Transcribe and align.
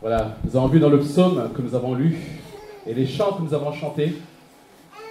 Voilà, 0.00 0.38
nous 0.42 0.56
avons 0.56 0.68
vu 0.68 0.80
dans 0.80 0.88
le 0.88 0.98
psaume 1.00 1.52
que 1.52 1.60
nous 1.60 1.74
avons 1.74 1.94
lu 1.94 2.16
et 2.86 2.94
les 2.94 3.06
chants 3.06 3.34
que 3.34 3.42
nous 3.42 3.52
avons 3.52 3.74
chantés 3.74 4.16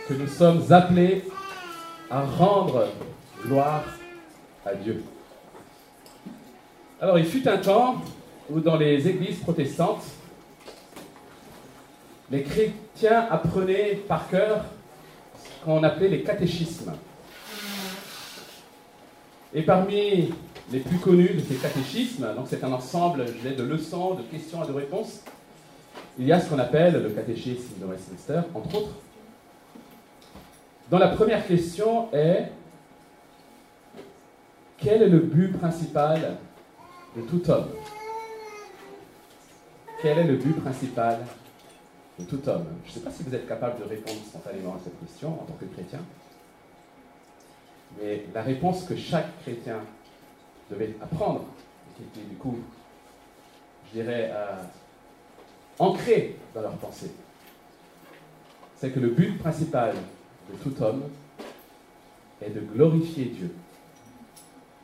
que 0.07 0.15
nous 0.15 0.25
sommes 0.25 0.63
appelés 0.71 1.25
à 2.09 2.21
rendre 2.21 2.87
gloire 3.45 3.83
à 4.65 4.73
Dieu. 4.73 5.03
Alors, 6.99 7.19
il 7.19 7.25
fut 7.25 7.47
un 7.47 7.57
temps 7.57 8.01
où 8.49 8.59
dans 8.61 8.77
les 8.77 9.07
églises 9.07 9.37
protestantes, 9.37 10.05
les 12.31 12.41
chrétiens 12.41 13.27
apprenaient 13.29 13.93
par 14.07 14.27
cœur 14.27 14.65
ce 15.37 15.65
qu'on 15.65 15.83
appelait 15.83 16.09
les 16.09 16.23
catéchismes. 16.23 16.93
Et 19.53 19.61
parmi 19.61 20.33
les 20.71 20.79
plus 20.79 20.97
connus 20.97 21.33
de 21.33 21.39
ces 21.39 21.55
catéchismes, 21.55 22.33
donc 22.35 22.47
c'est 22.47 22.63
un 22.63 22.71
ensemble 22.71 23.25
de 23.25 23.63
leçons, 23.63 24.13
de 24.13 24.23
questions 24.23 24.63
et 24.63 24.67
de 24.67 24.73
réponses, 24.73 25.21
il 26.17 26.25
y 26.25 26.31
a 26.31 26.39
ce 26.39 26.49
qu'on 26.49 26.59
appelle 26.59 27.01
le 27.01 27.09
catéchisme 27.09 27.79
de 27.79 27.85
Westminster, 27.85 28.41
entre 28.53 28.75
autres, 28.75 28.95
dont 30.91 30.97
la 30.97 31.09
première 31.09 31.45
question 31.47 32.11
est 32.13 32.51
quel 34.77 35.01
est 35.01 35.09
le 35.09 35.19
but 35.19 35.57
principal 35.57 36.37
de 37.15 37.21
tout 37.21 37.49
homme? 37.49 37.69
Quel 40.01 40.19
est 40.19 40.23
le 40.23 40.35
but 40.35 40.53
principal 40.61 41.19
de 42.17 42.23
tout 42.23 42.47
homme? 42.47 42.65
Je 42.85 42.89
ne 42.89 42.93
sais 42.93 42.99
pas 43.01 43.11
si 43.11 43.23
vous 43.23 43.35
êtes 43.35 43.47
capable 43.47 43.79
de 43.79 43.89
répondre 43.89 44.19
spontanément 44.25 44.75
à 44.75 44.79
cette 44.83 44.99
question 44.99 45.29
en 45.29 45.45
tant 45.45 45.55
que 45.59 45.65
chrétien, 45.65 45.99
mais 47.99 48.25
la 48.33 48.41
réponse 48.41 48.83
que 48.83 48.95
chaque 48.95 49.41
chrétien 49.41 49.79
devait 50.69 50.95
apprendre, 51.01 51.45
qui 51.95 52.03
était 52.03 52.27
du 52.27 52.35
coup, 52.35 52.57
je 53.87 54.01
dirais, 54.01 54.31
euh, 54.33 54.63
ancré 55.79 56.37
dans 56.53 56.61
leur 56.61 56.77
pensée, 56.77 57.11
c'est 58.77 58.91
que 58.91 58.99
le 58.99 59.09
but 59.09 59.37
principal 59.37 59.95
de 60.51 60.57
tout 60.57 60.81
homme 60.81 61.03
est 62.41 62.49
de 62.49 62.61
glorifier 62.61 63.25
Dieu 63.25 63.53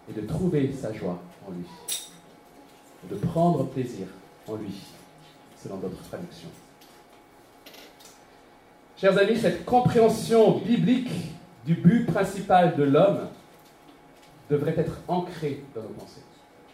et 0.09 0.13
de 0.13 0.25
trouver 0.27 0.71
sa 0.73 0.93
joie 0.93 1.19
en 1.47 1.51
lui, 1.51 1.65
et 3.03 3.13
de 3.13 3.15
prendre 3.15 3.65
plaisir 3.65 4.07
en 4.47 4.55
lui, 4.55 4.73
selon 5.61 5.77
d'autres 5.77 6.03
traductions. 6.09 6.49
Chers 8.97 9.17
amis, 9.17 9.37
cette 9.37 9.65
compréhension 9.65 10.59
biblique 10.59 11.11
du 11.65 11.75
but 11.75 12.05
principal 12.05 12.75
de 12.75 12.83
l'homme 12.83 13.27
devrait 14.49 14.75
être 14.77 15.01
ancrée 15.07 15.63
dans 15.73 15.81
nos 15.81 15.89
pensées. 15.89 16.21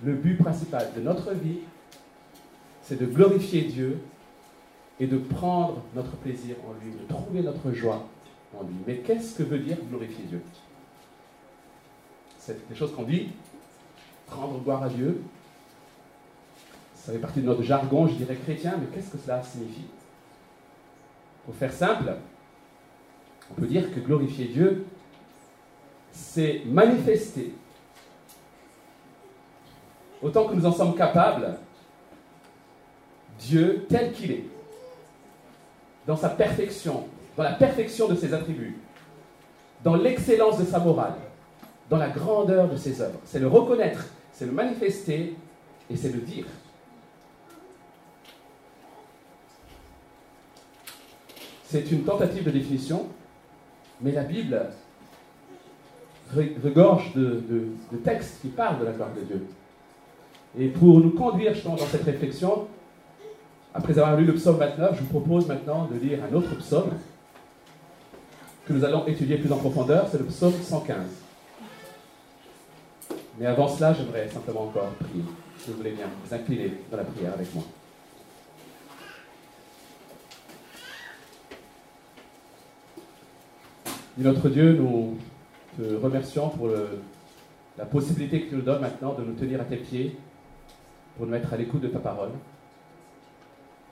Le 0.03 0.13
but 0.13 0.37
principal 0.37 0.91
de 0.95 1.01
notre 1.01 1.31
vie, 1.33 1.59
c'est 2.81 2.99
de 2.99 3.05
glorifier 3.05 3.63
Dieu 3.63 3.99
et 4.99 5.07
de 5.07 5.17
prendre 5.17 5.81
notre 5.95 6.15
plaisir 6.17 6.55
en 6.67 6.73
lui, 6.83 6.91
de 6.91 7.07
trouver 7.07 7.41
notre 7.41 7.71
joie 7.71 8.07
en 8.57 8.63
lui. 8.63 8.75
Mais 8.85 8.97
qu'est-ce 8.97 9.35
que 9.35 9.43
veut 9.43 9.59
dire 9.59 9.77
glorifier 9.89 10.25
Dieu? 10.25 10.41
C'est 12.37 12.67
des 12.67 12.75
choses 12.75 12.93
qu'on 12.93 13.03
dit, 13.03 13.29
prendre 14.25 14.59
gloire 14.59 14.83
à 14.83 14.89
Dieu. 14.89 15.21
Ça 16.95 17.11
fait 17.11 17.19
partie 17.19 17.41
de 17.41 17.45
notre 17.45 17.63
jargon, 17.63 18.07
je 18.07 18.13
dirais 18.13 18.35
chrétien, 18.35 18.75
mais 18.79 18.87
qu'est-ce 18.93 19.11
que 19.11 19.17
cela 19.17 19.41
signifie? 19.43 19.85
Pour 21.45 21.55
faire 21.55 21.73
simple, 21.73 22.13
on 23.49 23.53
peut 23.53 23.67
dire 23.67 23.93
que 23.93 23.99
glorifier 23.99 24.45
Dieu, 24.45 24.85
c'est 26.11 26.63
manifester, 26.65 27.53
autant 30.21 30.45
que 30.47 30.53
nous 30.53 30.65
en 30.65 30.71
sommes 30.71 30.95
capables, 30.95 31.57
Dieu 33.39 33.85
tel 33.89 34.11
qu'il 34.11 34.31
est, 34.31 34.45
dans 36.07 36.15
sa 36.15 36.29
perfection, 36.29 37.05
dans 37.37 37.43
la 37.43 37.53
perfection 37.53 38.07
de 38.07 38.15
ses 38.15 38.33
attributs, 38.33 38.77
dans 39.83 39.95
l'excellence 39.95 40.59
de 40.59 40.65
sa 40.65 40.79
morale, 40.79 41.15
dans 41.89 41.97
la 41.97 42.09
grandeur 42.09 42.69
de 42.69 42.77
ses 42.77 43.01
œuvres. 43.01 43.19
C'est 43.25 43.39
le 43.39 43.47
reconnaître, 43.47 44.05
c'est 44.31 44.45
le 44.45 44.51
manifester 44.51 45.35
et 45.89 45.95
c'est 45.95 46.13
le 46.13 46.19
dire. 46.19 46.45
C'est 51.65 51.89
une 51.91 52.03
tentative 52.03 52.43
de 52.43 52.51
définition, 52.51 53.07
mais 54.01 54.11
la 54.11 54.23
Bible 54.23 54.61
regorge 56.35 57.13
de, 57.13 57.69
textes 58.03 58.41
qui 58.41 58.49
parlent 58.49 58.79
de 58.79 58.85
la 58.85 58.91
gloire 58.91 59.13
de 59.13 59.21
Dieu. 59.21 59.47
Et 60.59 60.67
pour 60.67 60.99
nous 60.99 61.11
conduire 61.11 61.53
justement 61.53 61.75
dans 61.75 61.85
cette 61.85 62.03
réflexion, 62.03 62.67
après 63.73 63.97
avoir 63.97 64.17
lu 64.17 64.25
le 64.25 64.33
psaume 64.33 64.57
29, 64.57 64.97
je 64.97 65.03
vous 65.03 65.19
propose 65.19 65.47
maintenant 65.47 65.85
de 65.85 65.97
lire 65.97 66.19
un 66.29 66.35
autre 66.35 66.55
psaume 66.57 66.91
que 68.65 68.73
nous 68.73 68.83
allons 68.83 69.07
étudier 69.07 69.37
plus 69.37 69.51
en 69.51 69.57
profondeur, 69.57 70.07
c'est 70.11 70.19
le 70.19 70.25
psaume 70.25 70.53
115. 70.53 70.97
Mais 73.39 73.45
avant 73.45 73.67
cela, 73.67 73.93
j'aimerais 73.93 74.27
simplement 74.27 74.63
encore 74.63 74.89
prier. 74.99 75.23
Si 75.57 75.71
vous 75.71 75.77
voulez 75.77 75.91
bien 75.91 76.07
vous 76.23 76.33
incliner 76.33 76.73
dans 76.91 76.97
la 76.97 77.03
prière 77.03 77.33
avec 77.33 77.53
moi. 77.55 77.63
notre 84.17 84.49
Dieu, 84.49 84.73
nous 84.73 85.17
te 85.77 85.95
remercions 85.95 86.49
pour 86.49 86.69
la 87.77 87.85
possibilité 87.85 88.41
que 88.41 88.49
tu 88.49 88.55
nous 88.55 88.61
donnes 88.61 88.81
maintenant 88.81 89.13
de 89.13 89.23
nous 89.23 89.33
tenir 89.33 89.61
à 89.61 89.63
tes 89.63 89.77
pieds, 89.77 90.15
pour 91.21 91.27
nous 91.27 91.33
mettre 91.33 91.53
à 91.53 91.57
l'écoute 91.57 91.81
de 91.81 91.87
ta 91.87 91.99
parole. 91.99 92.31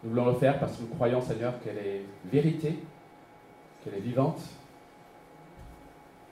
Nous 0.04 0.10
voulons 0.10 0.26
le 0.26 0.34
faire 0.34 0.60
parce 0.60 0.78
que 0.78 0.82
nous 0.82 0.88
croyons, 0.88 1.22
Seigneur, 1.22 1.62
qu'elle 1.62 1.78
est 1.78 2.02
vérité, 2.26 2.80
qu'elle 3.84 3.94
est 3.94 4.00
vivante. 4.00 4.42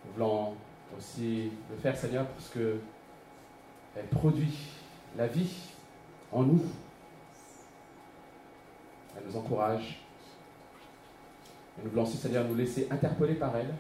Nous 0.04 0.14
voulons 0.14 0.56
aussi 0.98 1.52
le 1.70 1.78
faire, 1.78 1.96
Seigneur, 1.96 2.26
parce 2.26 2.50
qu'elle 2.50 4.08
produit 4.10 4.58
la 5.16 5.28
vie 5.28 5.70
en 6.32 6.42
nous. 6.42 6.64
Elle 9.16 9.24
nous 9.28 9.38
encourage. 9.38 10.02
Et 11.78 11.84
nous 11.84 11.92
voulons 11.92 12.06
aussi, 12.06 12.18
Seigneur, 12.18 12.44
nous 12.46 12.56
laisser 12.56 12.88
interpeller 12.90 13.36
par 13.36 13.56
elle. 13.56 13.76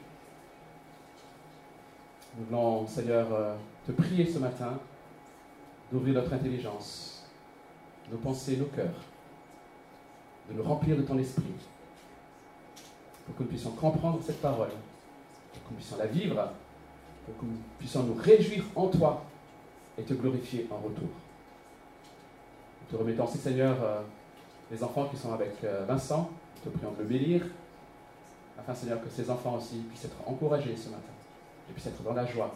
Nous 2.38 2.45
voulons, 2.45 2.85
Seigneur, 2.85 3.34
euh, 3.34 3.55
te 3.88 3.91
prier 3.91 4.28
ce 4.28 4.38
matin 4.38 4.78
d'ouvrir 5.91 6.15
notre 6.15 6.33
intelligence, 6.33 7.25
nos 8.11 8.17
pensées, 8.17 8.57
nos 8.57 8.65
cœurs, 8.65 9.01
de 10.49 10.55
nous 10.55 10.63
remplir 10.63 10.97
de 10.97 11.01
ton 11.01 11.17
esprit, 11.17 11.43
pour 13.25 13.35
que 13.35 13.43
nous 13.43 13.49
puissions 13.49 13.71
comprendre 13.71 14.19
cette 14.25 14.41
parole, 14.41 14.69
pour 15.51 15.63
que 15.63 15.69
nous 15.71 15.75
puissions 15.75 15.97
la 15.97 16.07
vivre, 16.07 16.49
pour 17.25 17.37
que 17.37 17.45
nous 17.45 17.57
puissions 17.77 18.03
nous 18.03 18.15
réjouir 18.15 18.63
en 18.75 18.87
toi 18.87 19.23
et 19.97 20.03
te 20.03 20.13
glorifier 20.13 20.67
en 20.71 20.77
retour. 20.77 21.09
Nous 22.81 22.87
te 22.89 22.95
remettons 22.95 23.25
aussi, 23.25 23.37
Seigneur, 23.37 23.75
euh, 23.81 24.01
les 24.71 24.81
enfants 24.83 25.05
qui 25.05 25.17
sont 25.17 25.33
avec 25.33 25.55
euh, 25.63 25.83
Vincent, 25.85 26.29
te 26.63 26.69
prions 26.69 26.91
de 26.91 26.99
le 26.99 27.05
bénir, 27.05 27.45
afin, 28.57 28.73
Seigneur, 28.73 29.01
que 29.01 29.09
ces 29.09 29.29
enfants 29.29 29.55
aussi 29.55 29.77
puissent 29.89 30.05
être 30.05 30.17
encouragés 30.25 30.75
ce 30.75 30.89
matin 30.89 31.03
et 31.69 31.73
puissent 31.73 31.87
être 31.87 32.01
dans 32.01 32.13
la 32.13 32.25
joie 32.25 32.53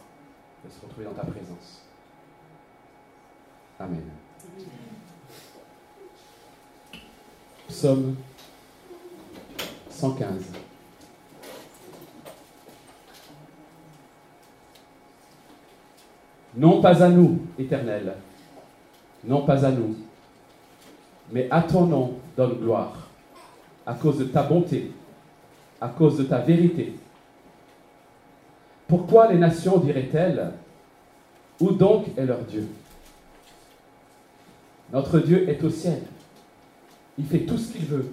de 0.63 0.69
se 0.69 0.81
retrouver 0.81 1.05
dans 1.05 1.13
ta 1.13 1.25
présence. 1.25 1.90
Amen. 3.81 4.03
Psaume 7.67 8.15
115. 9.89 10.43
Non 16.57 16.79
pas 16.81 17.01
à 17.01 17.09
nous, 17.09 17.39
Éternel, 17.57 18.13
non 19.23 19.45
pas 19.45 19.65
à 19.65 19.71
nous, 19.71 19.95
mais 21.31 21.47
à 21.49 21.63
ton 21.63 21.85
nom 21.85 22.19
donne 22.37 22.59
gloire, 22.59 23.07
à 23.85 23.95
cause 23.95 24.19
de 24.19 24.25
ta 24.25 24.43
bonté, 24.43 24.91
à 25.79 25.87
cause 25.87 26.17
de 26.17 26.23
ta 26.23 26.39
vérité. 26.39 26.93
Pourquoi 28.87 29.31
les 29.31 29.39
nations 29.39 29.77
diraient-elles, 29.77 30.51
où 31.59 31.71
donc 31.71 32.15
est 32.15 32.25
leur 32.25 32.41
Dieu? 32.41 32.67
Notre 34.93 35.19
Dieu 35.19 35.49
est 35.49 35.63
au 35.63 35.69
ciel. 35.69 36.01
Il 37.17 37.25
fait 37.25 37.39
tout 37.39 37.57
ce 37.57 37.71
qu'il 37.71 37.85
veut. 37.85 38.11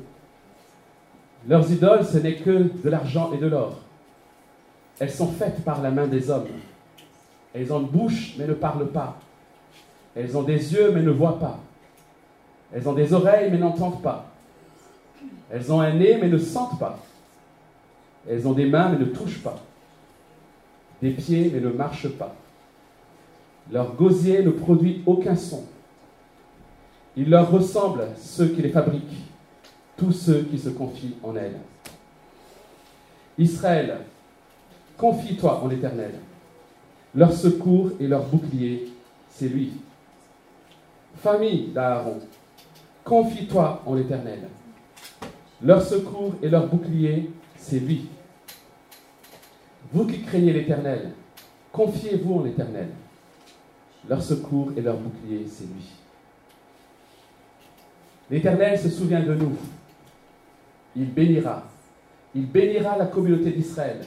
Leurs 1.46 1.70
idoles, 1.70 2.04
ce 2.04 2.18
n'est 2.18 2.36
que 2.36 2.70
de 2.82 2.88
l'argent 2.88 3.32
et 3.32 3.38
de 3.38 3.46
l'or. 3.46 3.78
Elles 4.98 5.10
sont 5.10 5.28
faites 5.28 5.64
par 5.64 5.82
la 5.82 5.90
main 5.90 6.06
des 6.06 6.30
hommes. 6.30 6.48
Elles 7.54 7.72
ont 7.72 7.80
une 7.80 7.88
bouche, 7.88 8.34
mais 8.38 8.46
ne 8.46 8.54
parlent 8.54 8.90
pas. 8.90 9.18
Elles 10.14 10.36
ont 10.36 10.42
des 10.42 10.74
yeux, 10.74 10.90
mais 10.92 11.02
ne 11.02 11.10
voient 11.10 11.38
pas. 11.38 11.58
Elles 12.72 12.88
ont 12.88 12.92
des 12.92 13.12
oreilles, 13.12 13.50
mais 13.50 13.58
n'entendent 13.58 14.02
pas. 14.02 14.26
Elles 15.50 15.72
ont 15.72 15.80
un 15.80 15.94
nez, 15.94 16.18
mais 16.20 16.28
ne 16.28 16.38
sentent 16.38 16.78
pas. 16.78 16.98
Elles 18.28 18.46
ont 18.46 18.52
des 18.52 18.66
mains, 18.66 18.90
mais 18.90 18.98
ne 18.98 19.06
touchent 19.06 19.42
pas. 19.42 19.58
Des 21.00 21.10
pieds, 21.10 21.50
mais 21.52 21.60
ne 21.60 21.70
marchent 21.70 22.10
pas. 22.10 22.34
Leur 23.70 23.94
gosier 23.94 24.42
ne 24.42 24.50
produit 24.50 25.02
aucun 25.06 25.36
son. 25.36 25.64
Il 27.18 27.30
leur 27.30 27.50
ressemble 27.50 28.10
ceux 28.16 28.46
qui 28.46 28.62
les 28.62 28.68
fabriquent, 28.68 29.24
tous 29.96 30.12
ceux 30.12 30.42
qui 30.42 30.56
se 30.56 30.68
confient 30.68 31.16
en 31.24 31.34
elle. 31.34 31.56
Israël, 33.36 34.02
confie-toi 34.96 35.60
en 35.64 35.66
l'Éternel. 35.66 36.12
Leur 37.16 37.32
secours 37.32 37.90
et 37.98 38.06
leur 38.06 38.22
bouclier, 38.22 38.92
c'est 39.30 39.48
lui. 39.48 39.72
Famille 41.16 41.72
d'Aaron, 41.74 42.20
confie-toi 43.02 43.82
en 43.84 43.94
l'Éternel. 43.94 44.46
Leur 45.60 45.82
secours 45.82 46.36
et 46.40 46.48
leur 46.48 46.68
bouclier, 46.68 47.32
c'est 47.56 47.80
lui. 47.80 48.06
Vous 49.92 50.06
qui 50.06 50.22
craignez 50.22 50.52
l'Éternel, 50.52 51.10
confiez-vous 51.72 52.34
en 52.34 52.44
l'Éternel. 52.44 52.90
Leur 54.08 54.22
secours 54.22 54.70
et 54.76 54.80
leur 54.80 54.98
bouclier, 54.98 55.44
c'est 55.50 55.64
lui. 55.64 55.98
L'Éternel 58.30 58.78
se 58.78 58.90
souvient 58.90 59.22
de 59.22 59.34
nous. 59.34 59.56
Il 60.96 61.12
bénira. 61.12 61.62
Il 62.34 62.46
bénira 62.46 62.96
la 62.96 63.06
communauté 63.06 63.50
d'Israël. 63.50 64.00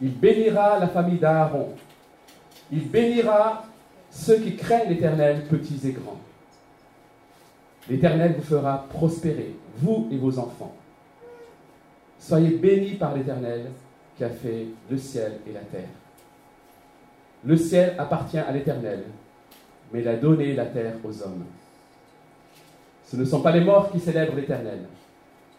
Il 0.00 0.18
bénira 0.18 0.78
la 0.78 0.88
famille 0.88 1.18
d'Aaron. 1.18 1.70
Il 2.70 2.88
bénira 2.88 3.64
ceux 4.10 4.38
qui 4.38 4.56
craignent 4.56 4.90
l'Éternel, 4.90 5.46
petits 5.48 5.80
et 5.86 5.92
grands. 5.92 6.20
L'Éternel 7.88 8.34
vous 8.36 8.42
fera 8.42 8.86
prospérer, 8.88 9.56
vous 9.78 10.08
et 10.12 10.16
vos 10.16 10.38
enfants. 10.38 10.74
Soyez 12.18 12.50
bénis 12.50 12.94
par 12.94 13.16
l'Éternel 13.16 13.70
qui 14.16 14.22
a 14.22 14.28
fait 14.28 14.66
le 14.88 14.96
ciel 14.96 15.40
et 15.48 15.52
la 15.52 15.60
terre. 15.60 15.88
Le 17.44 17.56
ciel 17.56 17.96
appartient 17.98 18.38
à 18.38 18.52
l'Éternel, 18.52 19.02
mais 19.92 20.00
il 20.00 20.08
a 20.08 20.16
donné 20.16 20.54
la 20.54 20.66
terre 20.66 20.94
aux 21.02 21.22
hommes. 21.22 21.44
Ce 23.12 23.16
ne 23.18 23.26
sont 23.26 23.42
pas 23.42 23.52
les 23.52 23.62
morts 23.62 23.92
qui 23.92 24.00
célèbrent 24.00 24.34
l'Éternel. 24.34 24.86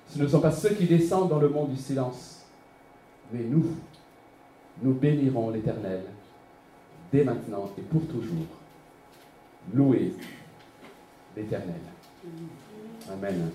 Ce 0.07 0.17
ne 0.17 0.27
sont 0.27 0.39
pas 0.39 0.49
ceux 0.51 0.69
qui 0.69 0.85
descendent 0.85 1.29
dans 1.29 1.37
le 1.37 1.49
monde 1.49 1.69
du 1.69 1.77
silence. 1.77 2.47
Mais 3.31 3.43
nous, 3.43 3.75
nous 4.81 4.93
bénirons 4.93 5.51
l'Éternel 5.51 6.01
dès 7.11 7.23
maintenant 7.23 7.69
et 7.77 7.81
pour 7.83 8.07
toujours. 8.07 8.47
Louez 9.71 10.15
l'Éternel. 11.37 11.79
Amen. 13.11 13.51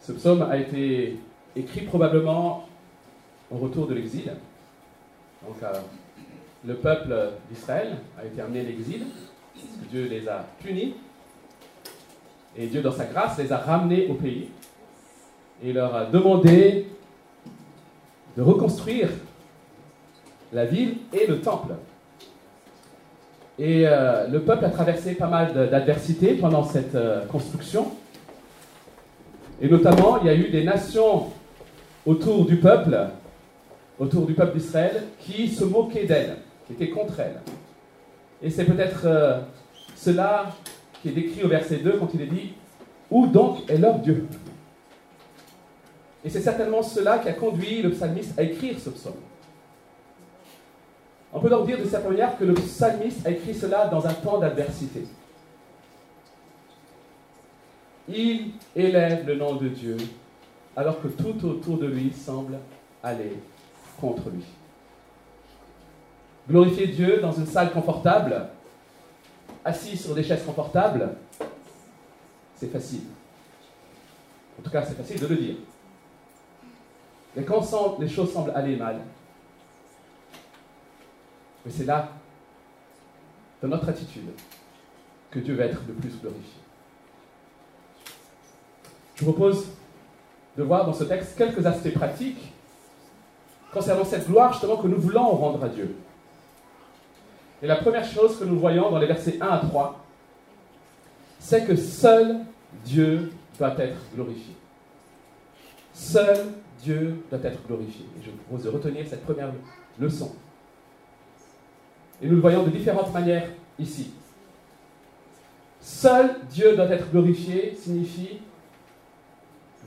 Ce 0.00 0.12
psaume 0.12 0.40
a 0.40 0.56
été 0.56 1.18
écrit 1.54 1.82
probablement 1.82 2.66
au 3.50 3.58
retour 3.58 3.88
de 3.88 3.94
l'exil. 3.94 4.32
Donc, 5.46 5.62
euh, 5.62 5.80
le 6.64 6.76
peuple 6.76 7.14
d'Israël 7.50 7.98
a 8.18 8.24
été 8.24 8.40
amené 8.40 8.60
à 8.60 8.62
l'exil, 8.62 9.04
Dieu 9.90 10.08
les 10.08 10.28
a 10.28 10.44
punis, 10.62 10.94
et 12.56 12.66
Dieu, 12.66 12.82
dans 12.82 12.92
sa 12.92 13.04
grâce, 13.04 13.38
les 13.38 13.52
a 13.52 13.58
ramenés 13.58 14.06
au 14.08 14.14
pays, 14.14 14.48
et 15.62 15.72
leur 15.72 15.94
a 15.94 16.06
demandé 16.06 16.86
de 18.36 18.42
reconstruire 18.42 19.08
la 20.52 20.64
ville 20.64 20.96
et 21.12 21.26
le 21.26 21.40
temple. 21.40 21.74
Et 23.58 23.86
euh, 23.86 24.28
le 24.28 24.40
peuple 24.40 24.64
a 24.64 24.70
traversé 24.70 25.14
pas 25.14 25.26
mal 25.26 25.52
d'adversités 25.70 26.34
pendant 26.34 26.62
cette 26.62 26.94
euh, 26.94 27.26
construction. 27.26 27.92
Et 29.60 29.68
notamment, 29.68 30.20
il 30.20 30.26
y 30.28 30.30
a 30.30 30.34
eu 30.34 30.48
des 30.48 30.62
nations 30.62 31.26
autour 32.06 32.44
du 32.44 32.56
peuple, 32.56 32.96
autour 33.98 34.26
du 34.26 34.34
peuple 34.34 34.58
d'Israël, 34.58 35.04
qui 35.18 35.48
se 35.48 35.64
moquaient 35.64 36.04
d'elle, 36.04 36.36
qui 36.66 36.74
étaient 36.74 36.90
contre 36.90 37.18
elle. 37.18 37.40
Et 38.42 38.50
c'est 38.50 38.64
peut-être 38.64 39.02
euh, 39.04 39.40
cela 39.96 40.54
qui 41.02 41.08
est 41.08 41.12
décrit 41.12 41.42
au 41.42 41.48
verset 41.48 41.78
2 41.78 41.98
quand 41.98 42.08
il 42.14 42.22
est 42.22 42.26
dit 42.26 42.52
Où 43.10 43.26
donc 43.26 43.68
est 43.68 43.78
leur 43.78 43.98
Dieu? 43.98 44.26
Et 46.24 46.30
c'est 46.30 46.40
certainement 46.40 46.82
cela 46.82 47.18
qui 47.18 47.28
a 47.28 47.32
conduit 47.32 47.82
le 47.82 47.90
psalmiste 47.90 48.38
à 48.38 48.42
écrire 48.42 48.78
ce 48.78 48.90
psaume. 48.90 49.14
On 51.32 51.40
peut 51.40 51.50
donc 51.50 51.66
dire 51.66 51.78
de 51.78 51.84
cette 51.84 52.08
manière 52.08 52.36
que 52.38 52.44
le 52.44 52.54
psalmiste 52.54 53.26
a 53.26 53.30
écrit 53.30 53.54
cela 53.54 53.86
dans 53.86 54.06
un 54.06 54.14
temps 54.14 54.38
d'adversité. 54.38 55.04
Il 58.08 58.52
élève 58.74 59.26
le 59.26 59.36
nom 59.36 59.56
de 59.56 59.68
Dieu 59.68 59.96
alors 60.74 61.00
que 61.02 61.08
tout 61.08 61.44
autour 61.46 61.78
de 61.78 61.86
lui 61.86 62.12
semble 62.12 62.58
aller 63.02 63.36
contre 64.00 64.30
lui. 64.30 64.44
Glorifier 66.48 66.86
Dieu 66.86 67.20
dans 67.20 67.32
une 67.32 67.46
salle 67.46 67.72
confortable, 67.72 68.48
assis 69.64 69.96
sur 69.96 70.14
des 70.14 70.22
chaises 70.22 70.44
confortables, 70.44 71.10
c'est 72.56 72.72
facile. 72.72 73.02
En 74.58 74.62
tout 74.62 74.70
cas, 74.70 74.82
c'est 74.82 74.96
facile 74.96 75.20
de 75.20 75.26
le 75.26 75.36
dire. 75.36 75.56
Mais 77.36 77.44
quand 77.44 77.98
les 77.98 78.08
choses 78.08 78.32
semblent 78.32 78.52
aller 78.54 78.76
mal, 78.76 79.00
c'est 81.68 81.84
là, 81.84 82.08
dans 83.60 83.68
notre 83.68 83.90
attitude, 83.90 84.30
que 85.30 85.38
Dieu 85.40 85.54
va 85.54 85.64
être 85.64 85.82
le 85.86 85.92
plus 85.92 86.18
glorifié. 86.18 86.62
Je 89.16 89.24
vous 89.24 89.32
propose 89.32 89.66
de 90.56 90.62
voir 90.62 90.86
dans 90.86 90.94
ce 90.94 91.04
texte 91.04 91.36
quelques 91.36 91.66
aspects 91.66 91.92
pratiques 91.92 92.52
concernant 93.72 94.04
cette 94.04 94.26
gloire 94.26 94.52
justement 94.52 94.78
que 94.78 94.88
nous 94.88 94.98
voulons 94.98 95.28
rendre 95.28 95.62
à 95.62 95.68
Dieu. 95.68 95.94
Et 97.62 97.66
la 97.66 97.76
première 97.76 98.04
chose 98.04 98.38
que 98.38 98.44
nous 98.44 98.58
voyons 98.58 98.90
dans 98.90 98.98
les 98.98 99.06
versets 99.06 99.38
1 99.40 99.46
à 99.46 99.58
3, 99.58 100.04
c'est 101.38 101.64
que 101.64 101.76
seul 101.76 102.40
Dieu 102.84 103.32
doit 103.58 103.74
être 103.78 103.98
glorifié. 104.14 104.54
Seul 105.92 106.36
Dieu 106.82 107.24
doit 107.30 107.40
être 107.42 107.66
glorifié. 107.66 108.06
Et 108.18 108.24
je 108.24 108.30
vous 108.30 108.36
propose 108.36 108.64
de 108.64 108.70
retenir 108.70 109.06
cette 109.08 109.24
première 109.24 109.52
leçon. 109.98 110.32
Et 112.22 112.26
nous 112.26 112.36
le 112.36 112.40
voyons 112.40 112.64
de 112.64 112.70
différentes 112.70 113.12
manières 113.12 113.48
ici. 113.78 114.12
Seul 115.80 116.36
Dieu 116.50 116.76
doit 116.76 116.90
être 116.90 117.10
glorifié 117.10 117.74
signifie 117.74 118.40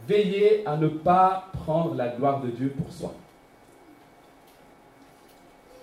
veiller 0.08 0.66
à 0.66 0.78
ne 0.78 0.88
pas 0.88 1.50
prendre 1.54 1.96
la 1.96 2.10
gloire 2.10 2.42
de 2.42 2.50
Dieu 2.50 2.74
pour 2.78 2.92
soi. 2.92 3.14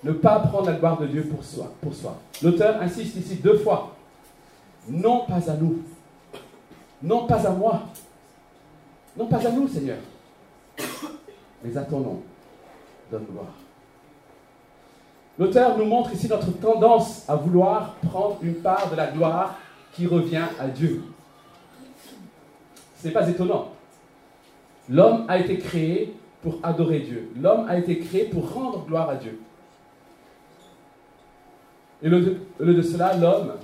Ne 0.05 0.13
pas 0.13 0.39
prendre 0.41 0.67
la 0.67 0.77
gloire 0.77 0.99
de 0.99 1.07
Dieu 1.07 1.25
pour 1.25 1.45
soi. 1.45 1.73
Pour 1.81 1.95
soi. 1.95 2.17
L'auteur 2.43 2.81
insiste 2.81 3.17
ici 3.17 3.37
deux 3.37 3.59
fois. 3.59 3.97
Non 4.89 5.27
pas 5.27 5.51
à 5.51 5.55
nous. 5.55 5.83
Non 7.03 7.27
pas 7.27 7.47
à 7.47 7.51
moi. 7.51 7.83
Non 9.17 9.27
pas 9.27 9.47
à 9.47 9.51
nous, 9.51 9.67
Seigneur. 9.69 9.99
Mais 11.65 11.77
à 11.77 11.83
ton 11.83 12.01
nom. 12.01 12.23
Donne 13.11 13.25
gloire. 13.25 13.55
L'auteur 15.39 15.79
nous 15.79 15.85
montre 15.85 16.13
ici 16.13 16.29
notre 16.29 16.51
tendance 16.59 17.29
à 17.29 17.37
vouloir 17.37 17.95
prendre 17.95 18.39
une 18.43 18.57
part 18.57 18.91
de 18.91 18.97
la 18.97 19.09
gloire 19.09 19.57
qui 19.93 20.07
revient 20.07 20.47
à 20.59 20.69
Dieu. 20.69 21.03
Ce 23.01 23.07
n'est 23.07 23.13
pas 23.13 23.29
étonnant. 23.29 23.73
L'homme 24.89 25.27
a 25.29 25.39
été 25.39 25.59
créé 25.59 26.15
pour 26.43 26.59
adorer 26.63 27.01
Dieu. 27.01 27.31
L'homme 27.41 27.69
a 27.69 27.79
été 27.79 27.99
créé 27.99 28.25
pour 28.25 28.53
rendre 28.53 28.85
gloire 28.87 29.11
à 29.11 29.17
Dieu. 29.17 29.41
Et 32.03 32.09
au 32.09 32.11
lieu 32.65 32.75
de 32.75 32.83
cela, 32.83 33.17
l'homme 33.17 33.55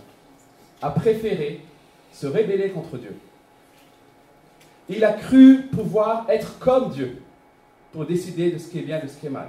a 0.82 0.90
préféré 0.90 1.60
se 2.12 2.26
rébeller 2.26 2.70
contre 2.70 2.98
Dieu. 2.98 3.16
Il 4.88 5.04
a 5.04 5.12
cru 5.12 5.62
pouvoir 5.72 6.26
être 6.28 6.58
comme 6.58 6.90
Dieu 6.90 7.22
pour 7.92 8.04
décider 8.04 8.50
de 8.50 8.58
ce 8.58 8.68
qui 8.68 8.80
est 8.80 8.82
bien 8.82 8.98
et 8.98 9.02
de 9.02 9.08
ce 9.08 9.16
qui 9.16 9.26
est 9.26 9.30
mal. 9.30 9.48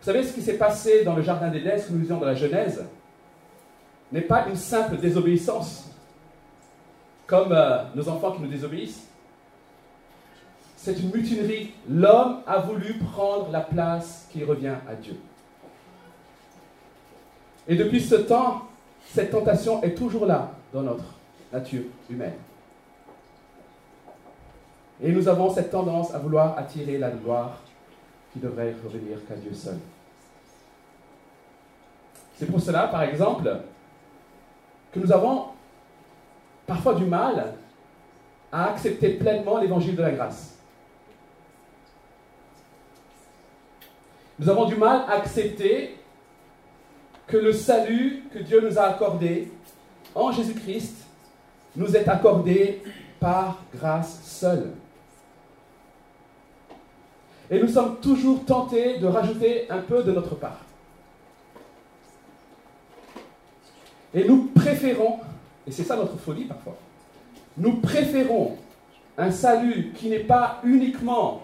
Vous 0.00 0.04
savez 0.04 0.22
ce 0.22 0.32
qui 0.32 0.42
s'est 0.42 0.58
passé 0.58 1.02
dans 1.02 1.16
le 1.16 1.22
jardin 1.22 1.48
d'Éden, 1.48 1.78
ce 1.78 1.88
que 1.88 1.92
nous 1.92 2.00
disions 2.00 2.18
dans 2.18 2.26
la 2.26 2.34
Genèse, 2.34 2.84
n'est 4.12 4.20
pas 4.20 4.46
une 4.48 4.56
simple 4.56 4.96
désobéissance, 4.96 5.90
comme 7.26 7.52
euh, 7.52 7.82
nos 7.94 8.08
enfants 8.08 8.32
qui 8.32 8.42
nous 8.42 8.48
désobéissent. 8.48 9.08
C'est 10.76 10.98
une 11.00 11.10
mutinerie. 11.10 11.72
L'homme 11.90 12.40
a 12.46 12.60
voulu 12.60 12.94
prendre 13.12 13.50
la 13.50 13.60
place 13.60 14.28
qui 14.32 14.44
revient 14.44 14.76
à 14.88 14.94
Dieu. 14.94 15.16
Et 17.68 17.76
depuis 17.76 18.00
ce 18.00 18.14
temps, 18.14 18.62
cette 19.04 19.30
tentation 19.30 19.82
est 19.82 19.94
toujours 19.94 20.24
là 20.24 20.50
dans 20.72 20.82
notre 20.82 21.04
nature 21.52 21.82
humaine. 22.08 22.34
Et 25.02 25.12
nous 25.12 25.28
avons 25.28 25.52
cette 25.52 25.70
tendance 25.70 26.12
à 26.14 26.18
vouloir 26.18 26.58
attirer 26.58 26.96
la 26.96 27.10
gloire 27.10 27.58
qui 28.32 28.38
devrait 28.38 28.74
revenir 28.82 29.18
qu'à 29.26 29.34
Dieu 29.34 29.52
seul. 29.52 29.78
C'est 32.36 32.46
pour 32.46 32.60
cela, 32.60 32.88
par 32.88 33.02
exemple, 33.02 33.60
que 34.92 34.98
nous 34.98 35.12
avons 35.12 35.46
parfois 36.66 36.94
du 36.94 37.04
mal 37.04 37.54
à 38.50 38.70
accepter 38.70 39.10
pleinement 39.10 39.58
l'évangile 39.58 39.94
de 39.94 40.02
la 40.02 40.12
grâce. 40.12 40.56
Nous 44.38 44.48
avons 44.48 44.66
du 44.66 44.76
mal 44.76 45.02
à 45.08 45.14
accepter 45.14 45.97
que 47.28 47.36
le 47.36 47.52
salut 47.52 48.24
que 48.32 48.38
Dieu 48.38 48.60
nous 48.60 48.78
a 48.78 48.84
accordé 48.84 49.52
en 50.14 50.32
Jésus-Christ 50.32 50.96
nous 51.76 51.94
est 51.94 52.08
accordée 52.08 52.82
par 53.20 53.62
grâce 53.74 54.20
seule. 54.24 54.72
Et 57.50 57.60
nous 57.60 57.68
sommes 57.68 57.96
toujours 58.00 58.44
tentés 58.44 58.98
de 58.98 59.06
rajouter 59.06 59.70
un 59.70 59.78
peu 59.78 60.02
de 60.02 60.12
notre 60.12 60.34
part. 60.34 60.60
Et 64.14 64.24
nous 64.24 64.46
préférons, 64.54 65.20
et 65.66 65.70
c'est 65.70 65.84
ça 65.84 65.96
notre 65.96 66.16
folie 66.16 66.44
parfois, 66.44 66.76
nous 67.56 67.76
préférons 67.80 68.56
un 69.16 69.30
salut 69.30 69.92
qui 69.94 70.08
n'est 70.08 70.20
pas 70.20 70.60
uniquement 70.64 71.42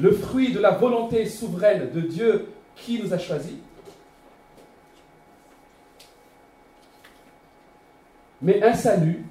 le 0.00 0.10
fruit 0.10 0.52
de 0.52 0.58
la 0.58 0.70
volonté 0.70 1.26
souveraine 1.26 1.90
de 1.92 2.00
Dieu 2.00 2.48
qui 2.74 3.00
nous 3.00 3.12
a 3.12 3.18
choisis, 3.18 3.54
mais 8.44 8.62
un 8.62 8.74
salut 8.74 9.24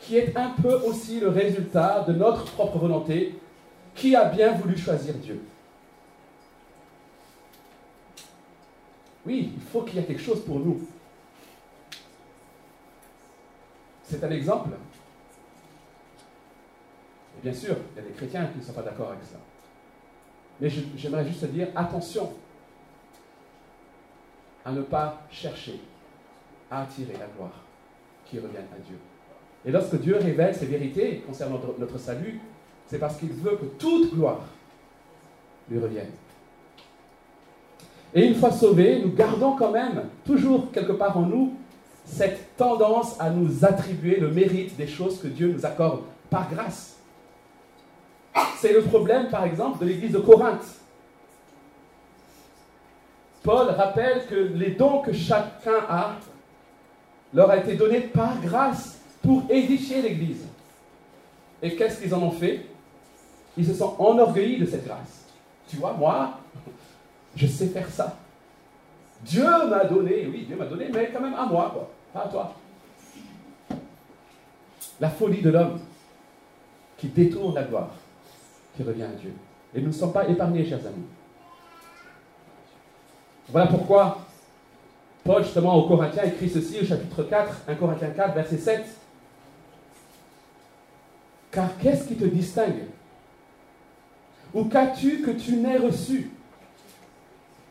qui 0.00 0.16
est 0.16 0.34
un 0.34 0.50
peu 0.62 0.74
aussi 0.86 1.20
le 1.20 1.28
résultat 1.28 2.04
de 2.08 2.14
notre 2.14 2.44
propre 2.52 2.78
volonté, 2.78 3.38
qui 3.94 4.16
a 4.16 4.24
bien 4.24 4.52
voulu 4.52 4.78
choisir 4.78 5.14
Dieu. 5.16 5.44
Oui, 9.26 9.52
il 9.54 9.60
faut 9.60 9.82
qu'il 9.82 9.96
y 9.96 9.98
ait 9.98 10.06
quelque 10.06 10.22
chose 10.22 10.42
pour 10.42 10.58
nous. 10.58 10.88
C'est 14.04 14.24
un 14.24 14.30
exemple. 14.30 14.70
Et 17.38 17.42
bien 17.42 17.52
sûr, 17.52 17.76
il 17.92 18.02
y 18.02 18.04
a 18.06 18.08
des 18.08 18.14
chrétiens 18.14 18.46
qui 18.46 18.58
ne 18.58 18.64
sont 18.64 18.72
pas 18.72 18.82
d'accord 18.82 19.10
avec 19.10 19.22
ça. 19.24 19.36
Mais 20.62 20.70
j'aimerais 20.96 21.26
juste 21.26 21.44
dire 21.44 21.68
attention 21.76 22.32
à 24.64 24.72
ne 24.72 24.80
pas 24.80 25.26
chercher 25.30 25.78
à 26.70 26.82
attirer 26.82 27.18
la 27.18 27.26
gloire 27.26 27.69
qui 28.30 28.38
revient 28.38 28.58
à 28.58 28.78
Dieu. 28.86 28.96
Et 29.64 29.70
lorsque 29.70 30.00
Dieu 30.00 30.16
révèle 30.16 30.54
ces 30.54 30.66
vérités 30.66 31.22
concernant 31.26 31.60
notre, 31.78 31.98
salut, 31.98 32.40
c'est 32.86 32.98
parce 32.98 33.16
qu'il 33.16 33.32
veut 33.32 33.56
que 33.56 33.66
toute 33.78 34.14
gloire 34.14 34.40
lui 35.68 35.78
revienne. 35.78 36.10
Et 38.14 38.26
une 38.26 38.34
fois 38.34 38.50
sauvés, 38.50 39.00
nous 39.00 39.12
gardons 39.12 39.54
quand 39.56 39.70
même 39.70 40.04
toujours 40.24 40.70
quelque 40.72 40.92
part 40.92 41.16
en 41.16 41.22
nous 41.22 41.54
cette 42.04 42.56
tendance 42.56 43.20
à 43.20 43.30
nous 43.30 43.64
attribuer 43.64 44.18
le 44.18 44.30
mérite 44.30 44.76
des 44.76 44.88
choses 44.88 45.20
que 45.20 45.28
Dieu 45.28 45.52
nous 45.52 45.64
accorde 45.64 46.00
par 46.28 46.50
grâce. 46.50 46.96
C'est 48.58 48.72
le 48.72 48.82
problème, 48.82 49.28
par 49.28 49.44
exemple, 49.44 49.78
de 49.80 49.86
l'église 49.86 50.12
de 50.12 50.18
Corinthe. 50.18 50.64
Paul 53.42 53.68
rappelle 53.68 54.26
que 54.26 54.34
les 54.34 54.70
dons 54.72 55.00
que 55.00 55.12
chacun 55.12 55.84
a 55.88 56.16
leur 57.32 57.50
a 57.50 57.56
été 57.56 57.74
donné 57.74 58.00
par 58.00 58.40
grâce 58.40 58.98
pour 59.22 59.44
édifier 59.50 60.02
l'Église. 60.02 60.44
Et 61.62 61.76
qu'est-ce 61.76 62.00
qu'ils 62.00 62.14
en 62.14 62.22
ont 62.22 62.30
fait? 62.30 62.66
Ils 63.56 63.66
se 63.66 63.74
sont 63.74 63.94
enorgueillis 63.98 64.58
de 64.58 64.66
cette 64.66 64.84
grâce. 64.84 65.24
Tu 65.68 65.76
vois, 65.76 65.92
moi, 65.92 66.38
je 67.36 67.46
sais 67.46 67.66
faire 67.66 67.88
ça. 67.88 68.16
Dieu 69.22 69.44
m'a 69.68 69.84
donné, 69.84 70.26
oui, 70.26 70.44
Dieu 70.46 70.56
m'a 70.56 70.64
donné, 70.64 70.88
mais 70.92 71.10
quand 71.12 71.20
même 71.20 71.34
à 71.34 71.44
moi, 71.44 71.70
quoi, 71.72 71.90
pas 72.12 72.26
à 72.26 72.28
toi. 72.28 72.54
La 74.98 75.10
folie 75.10 75.42
de 75.42 75.50
l'homme 75.50 75.80
qui 76.96 77.08
détourne 77.08 77.54
la 77.54 77.64
gloire, 77.64 77.90
qui 78.76 78.82
revient 78.82 79.04
à 79.04 79.08
Dieu. 79.08 79.32
Et 79.74 79.80
nous 79.80 79.88
ne 79.88 79.92
sommes 79.92 80.12
pas 80.12 80.28
épargnés, 80.28 80.66
chers 80.66 80.86
amis. 80.86 81.06
Voilà 83.48 83.66
pourquoi 83.66 84.18
Paul, 85.24 85.44
justement, 85.44 85.74
au 85.76 85.88
Corinthiens, 85.88 86.24
écrit 86.24 86.48
ceci 86.48 86.80
au 86.80 86.84
chapitre 86.84 87.22
4, 87.22 87.62
1 87.68 87.74
Corinthiens 87.74 88.10
4, 88.10 88.34
verset 88.34 88.58
7. 88.58 88.84
Car 91.50 91.76
qu'est-ce 91.78 92.06
qui 92.06 92.16
te 92.16 92.24
distingue? 92.24 92.84
Ou 94.54 94.64
qu'as-tu 94.64 95.20
que 95.20 95.30
tu 95.30 95.56
n'aies 95.56 95.78
reçu? 95.78 96.30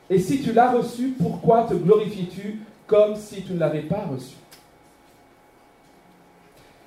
Et 0.09 0.19
si 0.19 0.41
tu 0.41 0.53
l'as 0.53 0.71
reçu, 0.71 1.15
pourquoi 1.19 1.63
te 1.63 1.73
glorifies-tu 1.73 2.61
comme 2.87 3.15
si 3.15 3.43
tu 3.43 3.53
ne 3.53 3.59
l'avais 3.59 3.83
pas 3.83 4.05
reçu? 4.09 4.35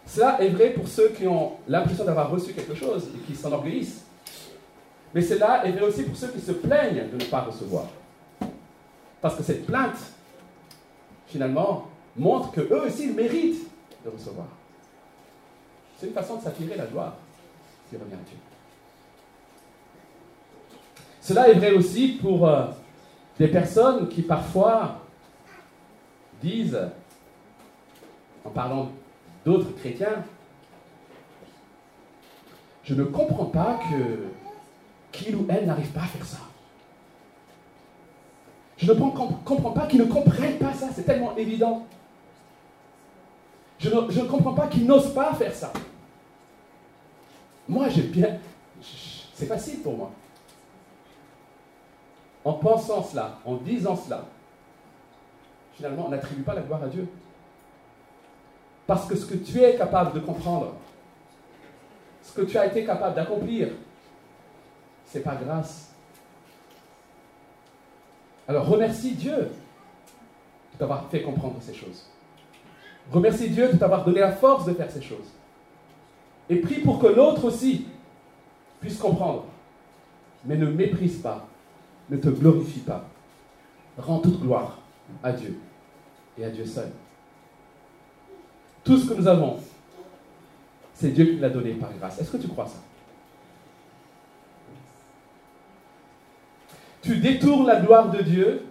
Cela 0.07 0.43
est 0.43 0.49
vrai 0.49 0.71
pour 0.71 0.89
ceux 0.89 1.09
qui 1.11 1.27
ont 1.27 1.53
l'impression 1.69 2.05
d'avoir 2.05 2.31
reçu 2.31 2.53
quelque 2.53 2.75
chose 2.75 3.09
et 3.15 3.19
qui 3.21 3.35
s'enorgueillissent. 3.35 4.05
Mais 5.15 5.23
cela 5.23 5.65
est 5.67 5.73
vrai 5.73 5.83
aussi 5.83 6.03
pour 6.03 6.17
ceux 6.17 6.29
qui 6.29 6.41
se 6.41 6.53
plaignent 6.53 7.09
de 7.11 7.17
ne 7.17 7.31
pas 7.31 7.43
recevoir. 7.43 7.87
Parce 9.21 9.37
que 9.37 9.43
cette 9.43 9.67
plainte 9.67 9.97
finalement, 11.33 11.87
montre 12.17 12.53
qu'eux 12.53 12.83
aussi, 12.87 13.05
ils 13.05 13.15
méritent 13.15 13.67
de 14.05 14.11
recevoir. 14.11 14.47
C'est 15.99 16.07
une 16.07 16.13
façon 16.13 16.37
de 16.37 16.43
s'attirer 16.43 16.77
la 16.77 16.87
gloire 16.87 17.15
qui 17.89 17.97
revient 17.97 18.15
à 18.15 18.29
Dieu. 18.29 18.37
Cela 21.21 21.49
est 21.49 21.55
vrai 21.55 21.73
aussi 21.73 22.19
pour 22.21 22.47
euh, 22.47 22.67
des 23.39 23.49
personnes 23.49 24.09
qui 24.09 24.23
parfois 24.23 25.01
disent, 26.43 26.79
en 28.45 28.51
parlant 28.51 28.91
d'autres 29.45 29.75
chrétiens, 29.77 30.25
je 32.83 32.95
ne 32.95 33.05
comprends 33.05 33.47
pas 33.47 33.79
que 33.91 34.27
qu'il 35.13 35.37
ou 35.37 35.47
elle 35.49 35.67
n'arrive 35.67 35.91
pas 35.93 36.01
à 36.01 36.07
faire 36.07 36.25
ça. 36.25 36.39
Je 38.83 38.91
ne 38.91 38.99
comprends 38.99 39.71
pas 39.71 39.87
qu'ils 39.87 40.01
ne 40.01 40.07
comprennent 40.07 40.59
pas 40.59 40.75
ça, 40.75 40.89
c'est 40.93 41.05
tellement 41.05 41.37
évident. 41.37 41.87
Je 43.79 43.89
ne, 43.89 44.29
comprends 44.29 44.55
pas 44.55 44.67
qu'ils 44.67 44.87
n'osent 44.87 45.15
pas 45.15 45.33
faire 45.35 45.55
ça. 45.55 45.73
Moi, 47.69 47.89
j'ai 47.89 48.03
bien... 48.03 48.39
C'est 49.35 49.47
facile 49.47 49.83
pour 49.83 49.97
moi. 49.97 50.11
En 52.45 52.55
pensant 52.55 53.05
cela, 53.05 53.39
en 53.45 53.55
disant 53.55 53.95
cela, 53.95 54.25
finalement, 55.75 56.07
on 56.07 56.11
n'attribue 56.11 56.43
pas 56.43 56.55
la 56.55 56.63
gloire 56.63 56.83
à 56.83 56.89
Dieu. 56.89 57.07
Parce 58.89 59.07
que 59.07 59.15
ce 59.15 59.27
que 59.27 59.35
tu 59.35 59.61
es 59.63 59.77
capable 59.77 60.13
de 60.15 60.27
comprendre, 60.27 60.75
ce 62.21 62.33
que 62.33 62.43
tu 62.43 62.59
as 62.59 62.67
été 62.67 62.85
capable 62.85 63.15
d'accomplir, 63.15 63.69
c'est 65.07 65.21
pas 65.23 65.37
grâce 65.37 65.92
alors 68.49 68.67
remercie 68.67 69.13
Dieu 69.13 69.37
de 70.73 70.79
t'avoir 70.79 71.09
fait 71.11 71.23
comprendre 71.23 71.57
ces 71.61 71.75
choses. 71.75 72.07
Remercie 73.11 73.51
Dieu 73.51 73.73
de 73.73 73.77
t'avoir 73.77 74.05
donné 74.05 74.21
la 74.21 74.33
force 74.33 74.65
de 74.65 74.73
faire 74.73 74.91
ces 74.91 75.03
choses. 75.03 75.31
Et 76.49 76.57
prie 76.57 76.81
pour 76.81 76.99
que 76.99 77.07
l'autre 77.07 77.45
aussi 77.45 77.87
puisse 78.81 78.99
comprendre. 78.99 79.47
Mais 80.45 80.57
ne 80.57 80.67
méprise 80.67 81.19
pas, 81.19 81.47
ne 82.11 82.17
te 82.17 82.29
glorifie 82.29 82.81
pas. 82.81 83.05
Rends 83.97 84.19
toute 84.19 84.41
gloire 84.41 84.79
à 85.23 85.33
Dieu 85.33 85.59
et 86.37 86.45
à 86.45 86.51
Dieu 86.51 86.65
seul. 86.65 86.91
Tout 88.83 88.97
ce 88.97 89.09
que 89.09 89.15
nous 89.15 89.29
avons, 89.29 89.59
c'est 90.95 91.11
Dieu 91.11 91.27
qui 91.27 91.37
l'a 91.37 91.51
donné 91.51 91.73
par 91.75 91.93
grâce. 91.99 92.21
Est-ce 92.21 92.33
que 92.33 92.39
tu 92.39 92.49
crois 92.49 92.67
ça? 92.67 92.79
Tu 97.03 97.17
détournes 97.17 97.67
la 97.67 97.81
gloire 97.81 98.11
de 98.11 98.23
Dieu 98.23 98.63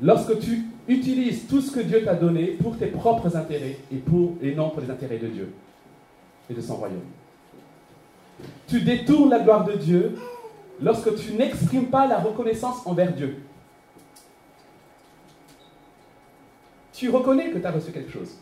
lorsque 0.00 0.38
tu 0.40 0.64
utilises 0.88 1.46
tout 1.46 1.60
ce 1.60 1.70
que 1.70 1.80
Dieu 1.80 2.02
t'a 2.04 2.14
donné 2.14 2.46
pour 2.46 2.78
tes 2.78 2.86
propres 2.86 3.36
intérêts 3.36 3.78
et, 3.92 4.54
non 4.54 4.70
pour 4.70 4.80
les 4.80 4.90
intérêts 4.90 5.18
de 5.18 5.28
Dieu 5.28 5.52
et 6.50 6.54
de 6.54 6.60
son 6.60 6.76
royaume. 6.76 7.04
Tu 8.66 8.80
détournes 8.80 9.30
la 9.30 9.40
gloire 9.40 9.64
de 9.64 9.74
Dieu 9.74 10.18
lorsque 10.80 11.14
tu 11.16 11.32
n'exprimes 11.34 11.88
pas 11.88 12.06
la 12.06 12.18
reconnaissance 12.18 12.86
envers 12.86 13.12
Dieu. 13.12 13.42
Tu 16.92 17.10
reconnais 17.10 17.50
que 17.50 17.58
tu 17.58 17.66
as 17.66 17.70
reçu 17.70 17.92
quelque 17.92 18.10
chose, 18.10 18.36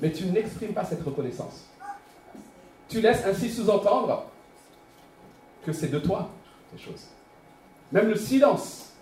mais 0.00 0.12
tu 0.12 0.26
n'exprimes 0.26 0.72
pas 0.72 0.84
cette 0.84 1.02
reconnaissance. 1.02 1.68
Tu 2.88 3.00
laisses 3.00 3.24
ainsi 3.26 3.50
sous-entendre 3.50 4.26
que 5.64 5.72
c'est 5.72 5.88
de 5.88 5.98
toi 5.98 6.30
choses. 6.76 7.06
Même 7.92 8.08
le 8.08 8.16
silence 8.16 8.92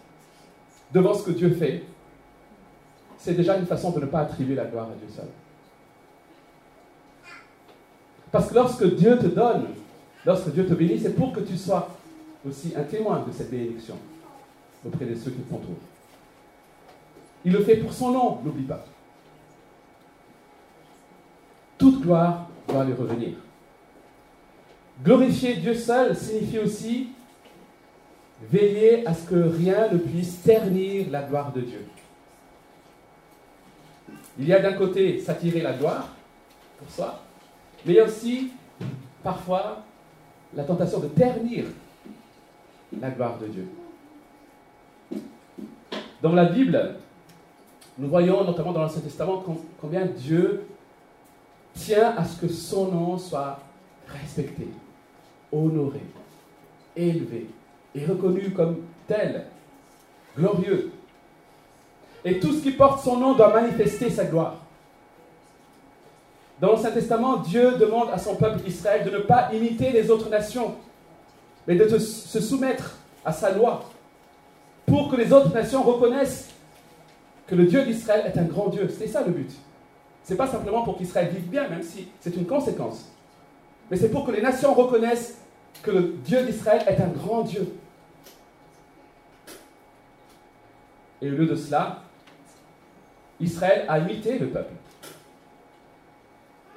devant 0.92 1.14
ce 1.14 1.24
que 1.24 1.32
Dieu 1.32 1.50
fait, 1.50 1.82
c'est 3.18 3.34
déjà 3.34 3.56
une 3.56 3.66
façon 3.66 3.90
de 3.90 4.00
ne 4.00 4.06
pas 4.06 4.20
attribuer 4.20 4.54
la 4.54 4.66
gloire 4.66 4.86
à 4.86 4.94
Dieu 4.94 5.08
seul. 5.14 5.26
Parce 8.30 8.48
que 8.48 8.54
lorsque 8.54 8.94
Dieu 8.94 9.18
te 9.18 9.26
donne, 9.26 9.66
lorsque 10.24 10.50
Dieu 10.50 10.66
te 10.66 10.74
bénit, 10.74 11.00
c'est 11.00 11.14
pour 11.14 11.32
que 11.32 11.40
tu 11.40 11.56
sois 11.56 11.88
aussi 12.46 12.74
un 12.76 12.82
témoin 12.82 13.24
de 13.26 13.32
cette 13.32 13.50
bénédiction 13.50 13.96
auprès 14.84 15.06
de 15.06 15.14
ceux 15.14 15.30
qui 15.30 15.40
t'entourent. 15.40 15.74
Il 17.44 17.52
le 17.52 17.62
fait 17.62 17.76
pour 17.76 17.92
son 17.92 18.12
nom, 18.12 18.38
n'oublie 18.44 18.64
pas. 18.64 18.84
Toute 21.78 22.00
gloire 22.00 22.48
doit 22.68 22.84
lui 22.84 22.92
revenir. 22.92 23.34
Glorifier 25.04 25.56
Dieu 25.56 25.74
seul 25.74 26.16
signifie 26.16 26.58
aussi 26.58 27.08
Veillez 28.42 29.06
à 29.06 29.14
ce 29.14 29.28
que 29.28 29.34
rien 29.34 29.88
ne 29.90 29.98
puisse 29.98 30.42
ternir 30.42 31.10
la 31.10 31.22
gloire 31.22 31.52
de 31.52 31.62
Dieu. 31.62 31.86
Il 34.38 34.46
y 34.46 34.52
a 34.52 34.60
d'un 34.60 34.74
côté 34.74 35.18
s'attirer 35.20 35.62
la 35.62 35.72
gloire 35.72 36.08
pour 36.78 36.90
soi, 36.90 37.22
mais 37.84 37.94
il 37.94 37.96
y 37.96 38.00
a 38.00 38.04
aussi 38.04 38.52
parfois 39.22 39.82
la 40.54 40.64
tentation 40.64 41.00
de 41.00 41.08
ternir 41.08 41.64
la 43.00 43.10
gloire 43.10 43.38
de 43.38 43.46
Dieu. 43.46 43.68
Dans 46.20 46.34
la 46.34 46.44
Bible, 46.44 46.96
nous 47.98 48.08
voyons 48.08 48.44
notamment 48.44 48.72
dans 48.72 48.82
l'Ancien 48.82 49.00
Testament 49.00 49.42
combien 49.80 50.04
Dieu 50.04 50.66
tient 51.74 52.14
à 52.16 52.24
ce 52.24 52.38
que 52.38 52.48
son 52.48 52.92
nom 52.92 53.18
soit 53.18 53.58
respecté, 54.06 54.68
honoré, 55.50 56.02
élevé 56.94 57.46
et 57.96 58.04
reconnu 58.04 58.50
comme 58.50 58.82
tel, 59.06 59.46
glorieux. 60.36 60.92
Et 62.24 62.38
tout 62.38 62.52
ce 62.52 62.62
qui 62.62 62.72
porte 62.72 63.02
son 63.02 63.16
nom 63.16 63.34
doit 63.34 63.52
manifester 63.52 64.10
sa 64.10 64.24
gloire. 64.24 64.56
Dans 66.60 66.68
l'Ancien 66.68 66.90
Testament, 66.90 67.38
Dieu 67.38 67.76
demande 67.76 68.08
à 68.12 68.18
son 68.18 68.36
peuple 68.36 68.66
Israël 68.66 69.04
de 69.04 69.10
ne 69.10 69.18
pas 69.18 69.50
imiter 69.52 69.90
les 69.92 70.10
autres 70.10 70.28
nations, 70.28 70.74
mais 71.66 71.76
de 71.76 71.98
se 71.98 72.40
soumettre 72.40 72.96
à 73.24 73.32
sa 73.32 73.52
loi, 73.52 73.84
pour 74.86 75.10
que 75.10 75.16
les 75.16 75.32
autres 75.32 75.52
nations 75.52 75.82
reconnaissent 75.82 76.50
que 77.46 77.54
le 77.54 77.64
Dieu 77.64 77.84
d'Israël 77.84 78.32
est 78.32 78.38
un 78.38 78.44
grand 78.44 78.68
Dieu. 78.68 78.88
C'était 78.88 79.08
ça 79.08 79.22
le 79.24 79.32
but. 79.32 79.50
Ce 80.24 80.32
n'est 80.32 80.36
pas 80.36 80.48
simplement 80.48 80.82
pour 80.82 80.96
qu'Israël 80.96 81.28
vive 81.32 81.48
bien, 81.48 81.68
même 81.68 81.82
si 81.82 82.08
c'est 82.20 82.34
une 82.36 82.46
conséquence. 82.46 83.12
Mais 83.90 83.96
c'est 83.96 84.08
pour 84.08 84.26
que 84.26 84.32
les 84.32 84.42
nations 84.42 84.74
reconnaissent 84.74 85.38
que 85.82 85.90
le 85.90 86.14
Dieu 86.24 86.42
d'Israël 86.44 86.82
est 86.88 87.00
un 87.00 87.08
grand 87.08 87.42
Dieu. 87.42 87.68
Et 91.22 91.30
au 91.30 91.34
lieu 91.34 91.46
de 91.46 91.54
cela, 91.54 92.02
Israël 93.40 93.84
a 93.88 93.98
imité 93.98 94.38
le 94.38 94.48
peuple. 94.48 94.72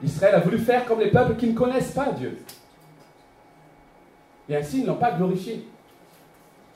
Israël 0.03 0.35
a 0.35 0.39
voulu 0.39 0.59
faire 0.59 0.85
comme 0.85 0.99
les 0.99 1.11
peuples 1.11 1.35
qui 1.35 1.47
ne 1.47 1.53
connaissent 1.53 1.91
pas 1.91 2.11
Dieu. 2.11 2.37
Et 4.47 4.55
ainsi, 4.55 4.79
ils 4.79 4.85
n'ont 4.85 4.95
pas 4.95 5.11
glorifié. 5.11 5.67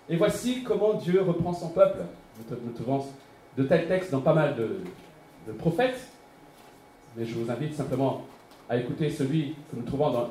Et 0.09 0.17
voici 0.17 0.63
comment 0.63 0.93
Dieu 0.95 1.21
reprend 1.21 1.53
son 1.53 1.69
peuple. 1.69 1.99
Nous 2.49 2.71
trouvons 2.71 3.05
de 3.57 3.63
tels 3.63 3.87
textes 3.87 4.11
dans 4.11 4.21
pas 4.21 4.33
mal 4.33 4.55
de, 4.55 5.53
prophètes, 5.53 6.07
mais 7.15 7.25
je 7.25 7.35
vous 7.35 7.49
invite 7.51 7.75
simplement 7.75 8.23
à 8.69 8.77
écouter 8.77 9.09
celui 9.09 9.55
que 9.69 9.75
nous 9.75 9.83
trouvons 9.83 10.09
dans 10.11 10.29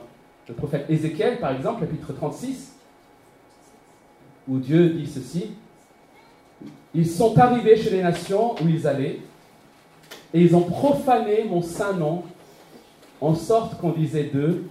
le 0.49 0.55
prophète 0.55 0.87
Ézéchiel, 0.89 1.39
par 1.39 1.53
exemple, 1.53 1.81
chapitre 1.81 2.12
36, 2.12 2.77
où 4.49 4.59
Dieu 4.59 4.91
dit 4.91 5.07
ceci. 5.07 5.53
Ils 6.95 7.09
sont 7.09 7.38
arrivés 7.38 7.76
chez 7.76 7.90
les 7.90 8.02
nations 8.02 8.54
où 8.54 8.69
ils 8.69 8.87
allaient, 8.87 9.21
et 10.35 10.40
ils 10.40 10.54
ont 10.54 10.62
profané 10.62 11.45
mon 11.45 11.62
saint 11.62 11.95
nom, 11.95 12.25
en 13.21 13.35
sorte 13.35 13.81
qu'on 13.81 13.90
disait 13.90 14.25
d'eux, 14.25 14.64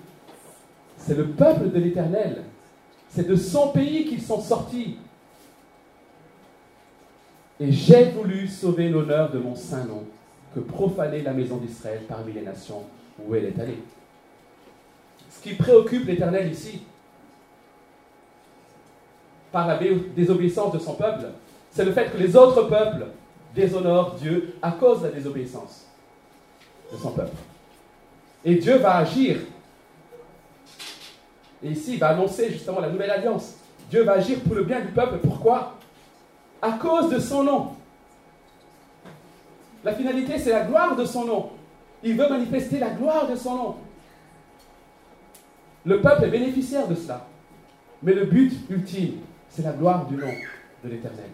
c'est 0.98 1.18
le 1.18 1.28
peuple 1.28 1.72
de 1.72 1.80
l'Éternel, 1.80 2.44
c'est 3.10 3.28
de 3.28 3.36
son 3.36 3.70
pays 3.70 4.06
qu'ils 4.06 4.22
sont 4.22 4.42
sortis. 4.42 4.98
Et 7.60 7.72
j'ai 7.72 8.06
voulu 8.06 8.48
sauver 8.48 8.90
l'honneur 8.90 9.32
de 9.32 9.40
mon 9.40 9.56
saint 9.56 9.86
nom, 9.86 10.04
que 10.54 10.60
profaner 10.60 11.22
la 11.22 11.34
maison 11.34 11.58
d'Israël 11.58 12.02
parmi 12.08 12.34
les 12.34 12.42
nations 12.42 12.84
où 13.24 13.36
elle 13.36 13.46
est 13.46 13.60
allée. 13.60 13.80
Ce 15.30 15.42
qui 15.42 15.56
préoccupe 15.56 16.06
l'Éternel 16.08 16.52
ici, 16.52 16.82
par 19.52 19.68
la 19.68 19.80
désobéissance 20.16 20.74
de 20.74 20.80
son 20.80 20.94
peuple, 20.94 21.26
c'est 21.72 21.86
le 21.86 21.94
fait 21.94 22.12
que 22.12 22.18
les 22.18 22.36
autres 22.36 22.64
peuples 22.64 23.08
déshonorent 23.56 24.16
Dieu 24.16 24.56
à 24.62 24.72
cause 24.72 25.02
de 25.02 25.08
la 25.08 25.14
désobéissance 25.14 25.88
de 26.92 26.98
son 26.98 27.12
peuple. 27.12 27.36
Et 28.44 28.56
Dieu 28.56 28.78
va 28.78 28.98
agir. 28.98 29.38
Et 31.64 31.70
ici, 31.70 31.94
il 31.94 32.00
va 32.00 32.10
annoncer 32.10 32.52
justement 32.52 32.80
la 32.80 32.90
nouvelle 32.90 33.12
alliance. 33.12 33.56
Dieu 33.90 34.04
va 34.04 34.14
agir 34.14 34.40
pour 34.40 34.56
le 34.56 34.64
bien 34.64 34.82
du 34.82 34.88
peuple. 34.88 35.18
Pourquoi? 35.18 35.76
À 36.62 36.74
cause 36.74 37.10
de 37.10 37.20
son 37.20 37.44
nom. 37.44 37.76
La 39.84 39.94
finalité, 39.94 40.38
c'est 40.38 40.52
la 40.52 40.62
gloire 40.62 40.96
de 40.96 41.06
son 41.06 41.26
nom. 41.26 41.50
Il 42.04 42.18
veut 42.18 42.30
manifester 42.30 42.80
la 42.80 42.90
gloire 42.90 43.30
de 43.30 43.36
son 43.36 43.56
nom. 43.56 43.76
Le 45.86 46.02
peuple 46.02 46.26
est 46.26 46.30
bénéficiaire 46.30 46.88
de 46.88 46.96
cela. 46.96 47.26
Mais 48.04 48.14
le 48.14 48.26
but 48.26 48.54
ultime, 48.70 49.22
c'est 49.50 49.64
la 49.64 49.72
gloire 49.72 50.06
du 50.06 50.16
nom 50.16 50.32
de 50.84 50.90
l'Éternel. 50.90 51.30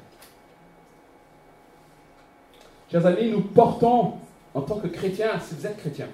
Chers 2.91 3.05
amis, 3.05 3.29
nous 3.29 3.41
portons, 3.41 4.13
en 4.53 4.61
tant 4.61 4.79
que 4.79 4.87
chrétiens, 4.87 5.39
si 5.39 5.55
vous 5.55 5.67
êtes 5.67 5.77
chrétiens, 5.77 6.07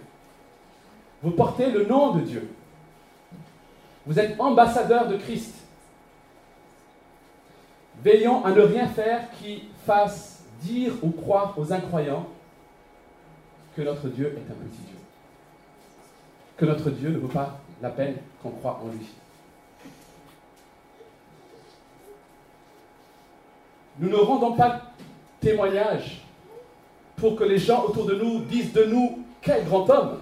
vous 1.21 1.31
portez 1.31 1.71
le 1.71 1.85
nom 1.85 2.15
de 2.15 2.21
Dieu. 2.21 2.49
Vous 4.05 4.19
êtes 4.19 4.39
ambassadeur 4.39 5.07
de 5.07 5.17
Christ. 5.17 5.53
Veillons 8.03 8.43
à 8.43 8.51
ne 8.51 8.61
rien 8.61 8.87
faire 8.87 9.31
qui 9.39 9.69
fasse 9.85 10.43
dire 10.61 10.93
ou 11.03 11.11
croire 11.11 11.53
aux 11.57 11.71
incroyants 11.71 12.27
que 13.75 13.81
notre 13.81 14.07
Dieu 14.07 14.27
est 14.27 14.51
un 14.51 14.55
petit 14.55 14.81
Dieu. 14.81 14.97
Que 16.57 16.65
notre 16.65 16.89
Dieu 16.89 17.09
ne 17.09 17.17
vaut 17.17 17.27
pas 17.27 17.59
la 17.81 17.89
peine 17.89 18.15
qu'on 18.41 18.51
croit 18.51 18.81
en 18.83 18.89
lui. 18.89 19.07
Nous 23.99 24.09
ne 24.09 24.15
rendons 24.15 24.53
pas 24.53 24.81
témoignage 25.39 26.23
pour 27.23 27.37
que 27.37 27.45
les 27.45 27.57
gens 27.57 27.85
autour 27.85 28.05
de 28.05 28.15
nous 28.15 28.39
disent 28.39 28.73
de 28.73 28.83
nous 28.83 29.19
quel 29.41 29.63
grand 29.63 29.89
homme. 29.89 30.17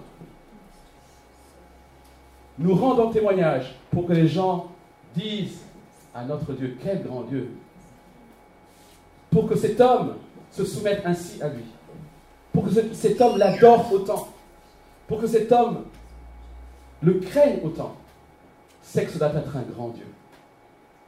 Nous 2.59 2.75
rendons 2.75 3.09
témoignage 3.09 3.73
pour 3.89 4.05
que 4.05 4.13
les 4.13 4.27
gens 4.27 4.67
disent 5.15 5.61
à 6.13 6.23
notre 6.23 6.53
Dieu 6.53 6.77
quel 6.79 7.01
grand 7.01 7.23
Dieu 7.23 7.49
pour 9.31 9.49
que 9.49 9.55
cet 9.55 9.81
homme 9.81 10.17
se 10.51 10.63
soumette 10.63 11.01
ainsi 11.03 11.41
à 11.41 11.47
lui, 11.47 11.63
pour 12.53 12.65
que 12.65 12.93
cet 12.93 13.19
homme 13.19 13.39
l'adore 13.39 13.91
autant, 13.91 14.27
pour 15.07 15.19
que 15.19 15.25
cet 15.25 15.51
homme 15.51 15.85
le 17.01 17.13
craigne 17.13 17.61
autant, 17.63 17.95
c'est 18.83 19.05
que 19.05 19.11
ça 19.11 19.27
doit 19.27 19.41
être 19.41 19.57
un 19.57 19.63
grand 19.73 19.89
Dieu. 19.89 20.05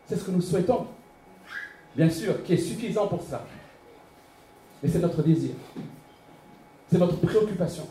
C'est 0.08 0.16
ce 0.16 0.24
que 0.24 0.32
nous 0.32 0.42
souhaitons, 0.42 0.88
bien 1.96 2.10
sûr, 2.10 2.44
qui 2.44 2.54
est 2.54 2.58
suffisant 2.58 3.06
pour 3.06 3.22
ça. 3.22 3.46
Mais 4.84 4.90
c'est 4.90 5.00
notre 5.00 5.24
désir, 5.24 5.52
c'est 6.92 6.98
notre 6.98 7.16
préoccupation. 7.16 7.88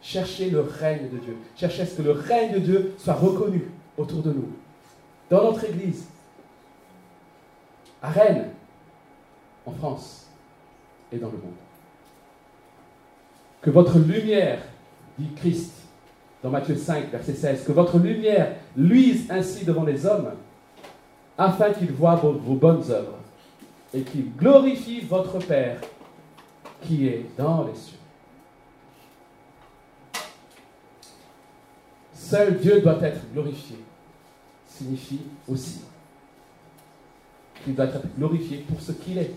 Chercher 0.00 0.50
le 0.50 0.60
règne 0.60 1.10
de 1.10 1.18
Dieu, 1.18 1.36
chercher 1.56 1.82
à 1.82 1.86
ce 1.86 1.96
que 1.96 2.02
le 2.02 2.12
règne 2.12 2.54
de 2.54 2.58
Dieu 2.60 2.94
soit 2.96 3.14
reconnu 3.14 3.68
autour 3.98 4.22
de 4.22 4.32
nous, 4.32 4.48
dans 5.28 5.42
notre 5.42 5.64
Église, 5.64 6.06
à 8.00 8.10
Rennes, 8.10 8.50
en 9.66 9.72
France 9.72 10.28
et 11.10 11.18
dans 11.18 11.28
le 11.28 11.38
monde. 11.38 11.54
Que 13.60 13.70
votre 13.70 13.98
lumière, 13.98 14.60
dit 15.18 15.32
Christ 15.36 15.72
dans 16.42 16.50
Matthieu 16.50 16.76
5, 16.76 17.10
verset 17.10 17.34
16, 17.34 17.64
que 17.64 17.72
votre 17.72 17.98
lumière 17.98 18.56
luise 18.76 19.30
ainsi 19.30 19.64
devant 19.64 19.84
les 19.84 20.04
hommes, 20.06 20.32
afin 21.38 21.72
qu'ils 21.72 21.92
voient 21.92 22.16
vos 22.16 22.54
bonnes 22.54 22.82
œuvres 22.90 23.21
et 23.94 24.02
qu'ils 24.02 24.34
glorifient 24.34 25.00
votre 25.00 25.38
Père 25.38 25.80
qui 26.82 27.06
est 27.06 27.26
dans 27.36 27.64
les 27.64 27.74
cieux. 27.74 27.98
Seul 32.14 32.58
Dieu 32.58 32.80
doit 32.80 33.02
être 33.02 33.20
glorifié, 33.32 33.76
signifie 34.66 35.20
aussi 35.46 35.82
qu'il 37.62 37.74
doit 37.74 37.84
être 37.84 38.06
glorifié 38.16 38.58
pour 38.68 38.80
ce 38.80 38.92
qu'il 38.92 39.18
est. 39.18 39.34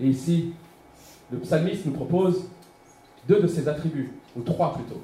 Et 0.00 0.06
ici, 0.06 0.54
le 1.30 1.38
psalmiste 1.38 1.86
nous 1.86 1.92
propose 1.92 2.48
deux 3.28 3.40
de 3.40 3.46
ses 3.46 3.68
attributs, 3.68 4.12
ou 4.36 4.42
trois 4.42 4.74
plutôt. 4.74 5.02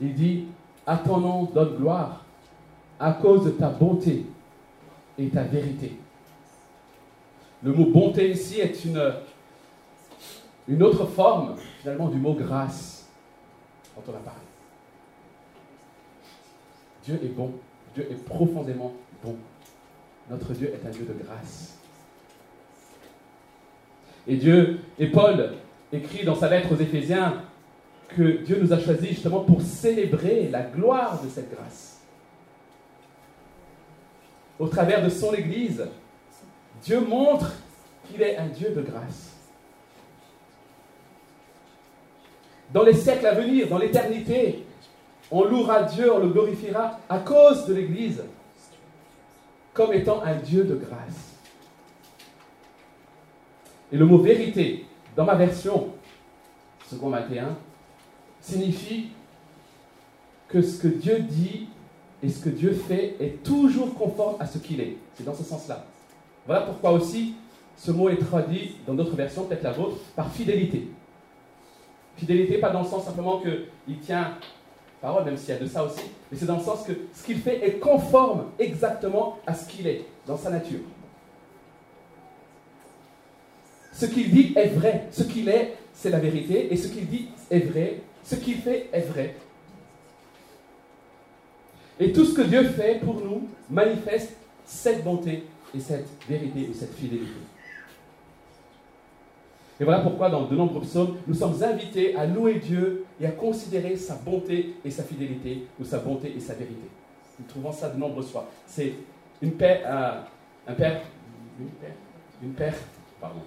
Il 0.00 0.14
dit, 0.14 0.46
à 0.86 0.96
ton 0.96 1.18
nom 1.18 1.44
donne 1.44 1.76
gloire, 1.76 2.24
à 2.98 3.12
cause 3.12 3.44
de 3.46 3.50
ta 3.50 3.68
bonté 3.68 4.26
et 5.18 5.28
ta 5.28 5.42
vérité. 5.42 5.96
Le 7.62 7.72
mot 7.72 7.86
bonté 7.86 8.30
ici 8.30 8.60
est 8.60 8.84
une, 8.84 9.14
une 10.68 10.82
autre 10.82 11.06
forme 11.06 11.56
finalement 11.80 12.08
du 12.08 12.18
mot 12.18 12.34
grâce 12.34 13.08
quand 13.94 14.02
on 14.08 14.14
a 14.14 14.20
parlé. 14.20 14.40
Dieu 17.04 17.20
est 17.22 17.34
bon, 17.34 17.52
Dieu 17.94 18.06
est 18.10 18.24
profondément 18.24 18.92
bon. 19.22 19.36
Notre 20.30 20.52
Dieu 20.52 20.72
est 20.72 20.86
un 20.86 20.90
Dieu 20.90 21.04
de 21.04 21.24
grâce. 21.24 21.78
Et 24.26 24.36
Dieu, 24.36 24.80
et 24.98 25.08
Paul 25.08 25.54
écrit 25.92 26.24
dans 26.24 26.34
sa 26.34 26.48
lettre 26.48 26.72
aux 26.72 26.80
Éphésiens 26.80 27.42
que 28.08 28.42
Dieu 28.44 28.58
nous 28.60 28.72
a 28.72 28.78
choisis 28.78 29.08
justement 29.10 29.40
pour 29.40 29.60
célébrer 29.60 30.48
la 30.48 30.62
gloire 30.62 31.22
de 31.22 31.28
cette 31.28 31.50
grâce. 31.54 31.93
Au 34.58 34.68
travers 34.68 35.02
de 35.02 35.08
son 35.08 35.34
Église, 35.34 35.84
Dieu 36.82 37.00
montre 37.00 37.52
qu'il 38.06 38.22
est 38.22 38.36
un 38.36 38.46
Dieu 38.46 38.70
de 38.70 38.82
grâce. 38.82 39.32
Dans 42.72 42.82
les 42.82 42.94
siècles 42.94 43.26
à 43.26 43.34
venir, 43.34 43.68
dans 43.68 43.78
l'éternité, 43.78 44.64
on 45.30 45.44
louera 45.44 45.84
Dieu, 45.84 46.12
on 46.12 46.18
le 46.18 46.28
glorifiera 46.28 46.98
à 47.08 47.18
cause 47.18 47.66
de 47.66 47.74
l'Église 47.74 48.22
comme 49.72 49.92
étant 49.92 50.22
un 50.22 50.36
Dieu 50.36 50.64
de 50.64 50.76
grâce. 50.76 51.34
Et 53.92 53.96
le 53.96 54.06
mot 54.06 54.18
vérité, 54.18 54.86
dans 55.16 55.24
ma 55.24 55.34
version, 55.34 55.92
second 56.86 57.10
21, 57.10 57.56
signifie 58.40 59.10
que 60.48 60.62
ce 60.62 60.80
que 60.80 60.88
Dieu 60.88 61.20
dit 61.20 61.68
et 62.24 62.30
ce 62.30 62.42
que 62.42 62.48
Dieu 62.48 62.72
fait 62.72 63.16
est 63.20 63.42
toujours 63.42 63.94
conforme 63.94 64.36
à 64.40 64.46
ce 64.46 64.58
qu'il 64.58 64.80
est. 64.80 64.96
C'est 65.14 65.24
dans 65.24 65.34
ce 65.34 65.44
sens-là. 65.44 65.84
Voilà 66.46 66.62
pourquoi 66.62 66.92
aussi 66.92 67.34
ce 67.76 67.90
mot 67.90 68.08
est 68.08 68.16
traduit 68.16 68.76
dans 68.86 68.94
d'autres 68.94 69.14
versions, 69.14 69.44
peut-être 69.44 69.62
la 69.62 69.72
vôtre, 69.72 69.98
par 70.16 70.32
fidélité. 70.32 70.88
Fidélité, 72.16 72.58
pas 72.58 72.70
dans 72.70 72.82
le 72.82 72.88
sens 72.88 73.04
simplement 73.04 73.40
qu'il 73.40 73.98
tient 73.98 74.38
parole, 75.02 75.24
même 75.24 75.36
s'il 75.36 75.50
y 75.50 75.52
a 75.52 75.60
de 75.60 75.66
ça 75.66 75.84
aussi, 75.84 76.00
mais 76.32 76.38
c'est 76.38 76.46
dans 76.46 76.56
le 76.56 76.62
sens 76.62 76.84
que 76.86 76.92
ce 77.14 77.24
qu'il 77.24 77.38
fait 77.38 77.66
est 77.66 77.78
conforme 77.78 78.46
exactement 78.58 79.38
à 79.46 79.52
ce 79.52 79.68
qu'il 79.68 79.86
est, 79.86 80.06
dans 80.26 80.38
sa 80.38 80.48
nature. 80.48 80.80
Ce 83.92 84.06
qu'il 84.06 84.30
dit 84.30 84.54
est 84.56 84.68
vrai, 84.68 85.08
ce 85.10 85.24
qu'il 85.24 85.48
est, 85.50 85.76
c'est 85.92 86.08
la 86.10 86.20
vérité, 86.20 86.72
et 86.72 86.76
ce 86.76 86.88
qu'il 86.88 87.06
dit 87.06 87.28
est 87.50 87.60
vrai, 87.60 88.00
ce 88.22 88.36
qu'il 88.36 88.56
fait 88.56 88.88
est 88.92 89.02
vrai. 89.02 89.34
Et 92.00 92.12
tout 92.12 92.24
ce 92.24 92.34
que 92.34 92.42
Dieu 92.42 92.64
fait 92.64 93.00
pour 93.04 93.20
nous 93.20 93.48
manifeste 93.70 94.36
cette 94.64 95.04
bonté 95.04 95.44
et 95.74 95.80
cette 95.80 96.08
vérité 96.28 96.68
et 96.70 96.74
cette 96.74 96.94
fidélité. 96.94 97.32
Et 99.80 99.84
voilà 99.84 100.00
pourquoi 100.02 100.30
dans 100.30 100.44
de 100.46 100.54
nombreux 100.54 100.82
psaumes, 100.82 101.16
nous 101.26 101.34
sommes 101.34 101.60
invités 101.62 102.14
à 102.14 102.26
louer 102.26 102.54
Dieu 102.54 103.04
et 103.20 103.26
à 103.26 103.32
considérer 103.32 103.96
sa 103.96 104.14
bonté 104.14 104.76
et 104.84 104.90
sa 104.90 105.02
fidélité, 105.02 105.66
ou 105.80 105.84
sa 105.84 105.98
bonté 105.98 106.32
et 106.36 106.40
sa 106.40 106.54
vérité. 106.54 106.88
Nous 107.38 107.46
trouvons 107.46 107.72
ça 107.72 107.88
de 107.88 107.98
nombreuses 107.98 108.30
fois. 108.30 108.48
C'est 108.66 108.92
une 109.42 109.52
paire, 109.52 110.26
un, 110.66 110.72
père, 110.74 111.02
une 111.58 111.66
paire, 111.66 111.94
une 112.42 112.52
paire, 112.52 112.74
pardon, 113.20 113.40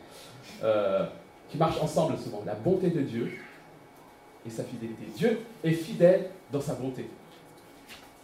euh, 0.63 1.05
qui 1.49 1.57
marchent 1.57 1.81
ensemble 1.81 2.17
souvent. 2.17 2.43
La 2.45 2.55
bonté 2.55 2.89
de 2.89 3.01
Dieu 3.01 3.31
et 4.45 4.49
sa 4.49 4.63
fidélité. 4.63 5.05
Dieu 5.15 5.39
est 5.63 5.71
fidèle 5.71 6.29
dans 6.51 6.62
sa 6.62 6.73
bonté. 6.73 7.07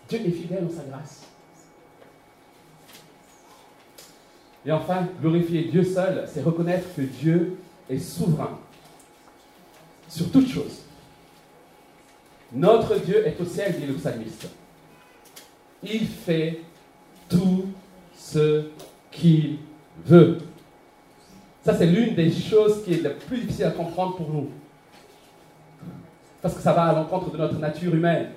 Dieu 0.10 0.20
est 0.26 0.32
fidèle 0.32 0.68
dans 0.68 0.76
sa 0.76 0.84
grâce. 0.84 1.22
Et 4.66 4.72
enfin, 4.72 5.08
glorifier 5.22 5.64
Dieu 5.66 5.84
seul, 5.84 6.28
c'est 6.32 6.42
reconnaître 6.42 6.88
que 6.96 7.02
Dieu 7.02 7.58
est 7.90 8.00
souverain 8.00 8.60
sur 10.08 10.32
toute 10.32 10.48
chose. 10.48 10.84
Notre 12.54 12.96
Dieu 12.98 13.28
est 13.28 13.40
au 13.42 13.46
ciel, 13.46 13.80
dit 13.80 13.86
le 13.86 13.96
psalmiste. 13.96 14.48
Il 15.82 16.08
fait 16.08 16.62
tout 17.28 17.66
ce 18.16 18.68
qu'il 19.12 19.58
veut. 20.06 20.38
Ça, 21.66 21.76
c'est 21.76 21.88
l'une 21.88 22.16
des 22.16 22.32
choses 22.32 22.84
qui 22.84 22.94
est 22.94 23.02
la 23.02 23.10
plus 23.10 23.42
difficile 23.42 23.66
à 23.66 23.72
comprendre 23.72 24.16
pour 24.16 24.30
nous. 24.30 24.50
Parce 26.42 26.54
que 26.54 26.62
ça 26.62 26.74
va 26.74 26.84
à 26.84 26.94
l'encontre 26.94 27.32
de 27.32 27.38
notre 27.38 27.58
nature 27.58 27.96
humaine. 27.96 28.30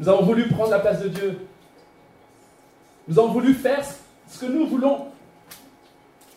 Nous 0.00 0.08
avons 0.08 0.24
voulu 0.24 0.48
prendre 0.48 0.70
la 0.70 0.78
place 0.78 1.02
de 1.02 1.08
Dieu. 1.08 1.38
Nous 3.06 3.18
avons 3.18 3.32
voulu 3.32 3.52
faire 3.52 3.84
ce 4.26 4.40
que 4.40 4.46
nous 4.50 4.66
voulons. 4.66 5.08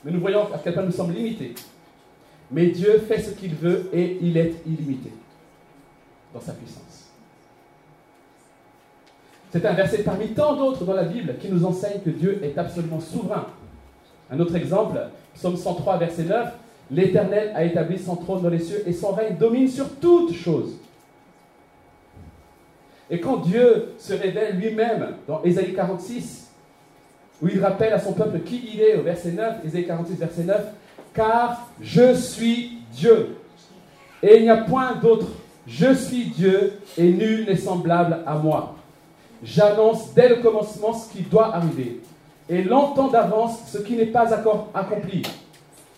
Mais 0.03 0.11
nous 0.11 0.19
voyons 0.19 0.53
à 0.53 0.57
quel 0.61 0.73
point 0.73 0.83
nous 0.83 0.91
sommes 0.91 1.13
limités. 1.13 1.55
Mais 2.51 2.67
Dieu 2.67 2.99
fait 3.07 3.21
ce 3.21 3.31
qu'il 3.31 3.55
veut 3.55 3.89
et 3.93 4.17
il 4.21 4.35
est 4.35 4.55
illimité 4.67 5.13
dans 6.33 6.41
sa 6.41 6.51
puissance. 6.51 7.09
C'est 9.49 9.65
un 9.65 9.73
verset 9.73 10.03
parmi 10.03 10.29
tant 10.29 10.55
d'autres 10.55 10.83
dans 10.83 10.93
la 10.93 11.05
Bible 11.05 11.37
qui 11.39 11.49
nous 11.49 11.63
enseigne 11.63 12.01
que 12.01 12.09
Dieu 12.09 12.43
est 12.43 12.57
absolument 12.57 12.99
souverain. 12.99 13.47
Un 14.29 14.39
autre 14.41 14.55
exemple, 14.55 14.99
Psaume 15.35 15.55
103, 15.55 15.99
verset 15.99 16.23
9, 16.23 16.53
L'Éternel 16.91 17.53
a 17.55 17.63
établi 17.63 17.97
son 17.97 18.17
trône 18.17 18.41
dans 18.41 18.49
les 18.49 18.59
cieux 18.59 18.83
et 18.85 18.91
son 18.91 19.13
règne 19.13 19.37
domine 19.37 19.69
sur 19.69 19.87
toutes 20.01 20.33
choses. 20.33 20.79
Et 23.09 23.19
quand 23.19 23.37
Dieu 23.37 23.93
se 23.97 24.13
révèle 24.13 24.57
lui-même 24.57 25.15
dans 25.27 25.43
Ésaïe 25.43 25.73
46, 25.73 26.51
où 27.41 27.47
il 27.47 27.63
rappelle 27.63 27.93
à 27.93 27.99
son 27.99 28.13
peuple 28.13 28.39
qui 28.39 28.69
il 28.73 28.81
est, 28.81 28.95
au 28.95 29.03
verset 29.03 29.31
9, 29.31 29.65
Ésaïe 29.65 29.85
46, 29.85 30.15
verset 30.15 30.43
9, 30.43 30.61
car 31.13 31.69
je 31.81 32.13
suis 32.13 32.77
Dieu, 32.93 33.35
et 34.21 34.37
il 34.37 34.43
n'y 34.43 34.49
a 34.49 34.57
point 34.57 34.95
d'autre. 34.95 35.27
Je 35.67 35.93
suis 35.93 36.25
Dieu, 36.25 36.73
et 36.97 37.11
nul 37.11 37.45
n'est 37.45 37.57
semblable 37.57 38.19
à 38.25 38.35
moi. 38.35 38.75
J'annonce 39.43 40.13
dès 40.13 40.29
le 40.29 40.35
commencement 40.37 40.93
ce 40.93 41.11
qui 41.11 41.23
doit 41.23 41.53
arriver, 41.53 41.99
et 42.49 42.63
longtemps 42.63 43.09
d'avance 43.09 43.59
ce 43.67 43.77
qui 43.79 43.95
n'est 43.95 44.05
pas 44.05 44.33
encore 44.33 44.69
accompli. 44.73 45.23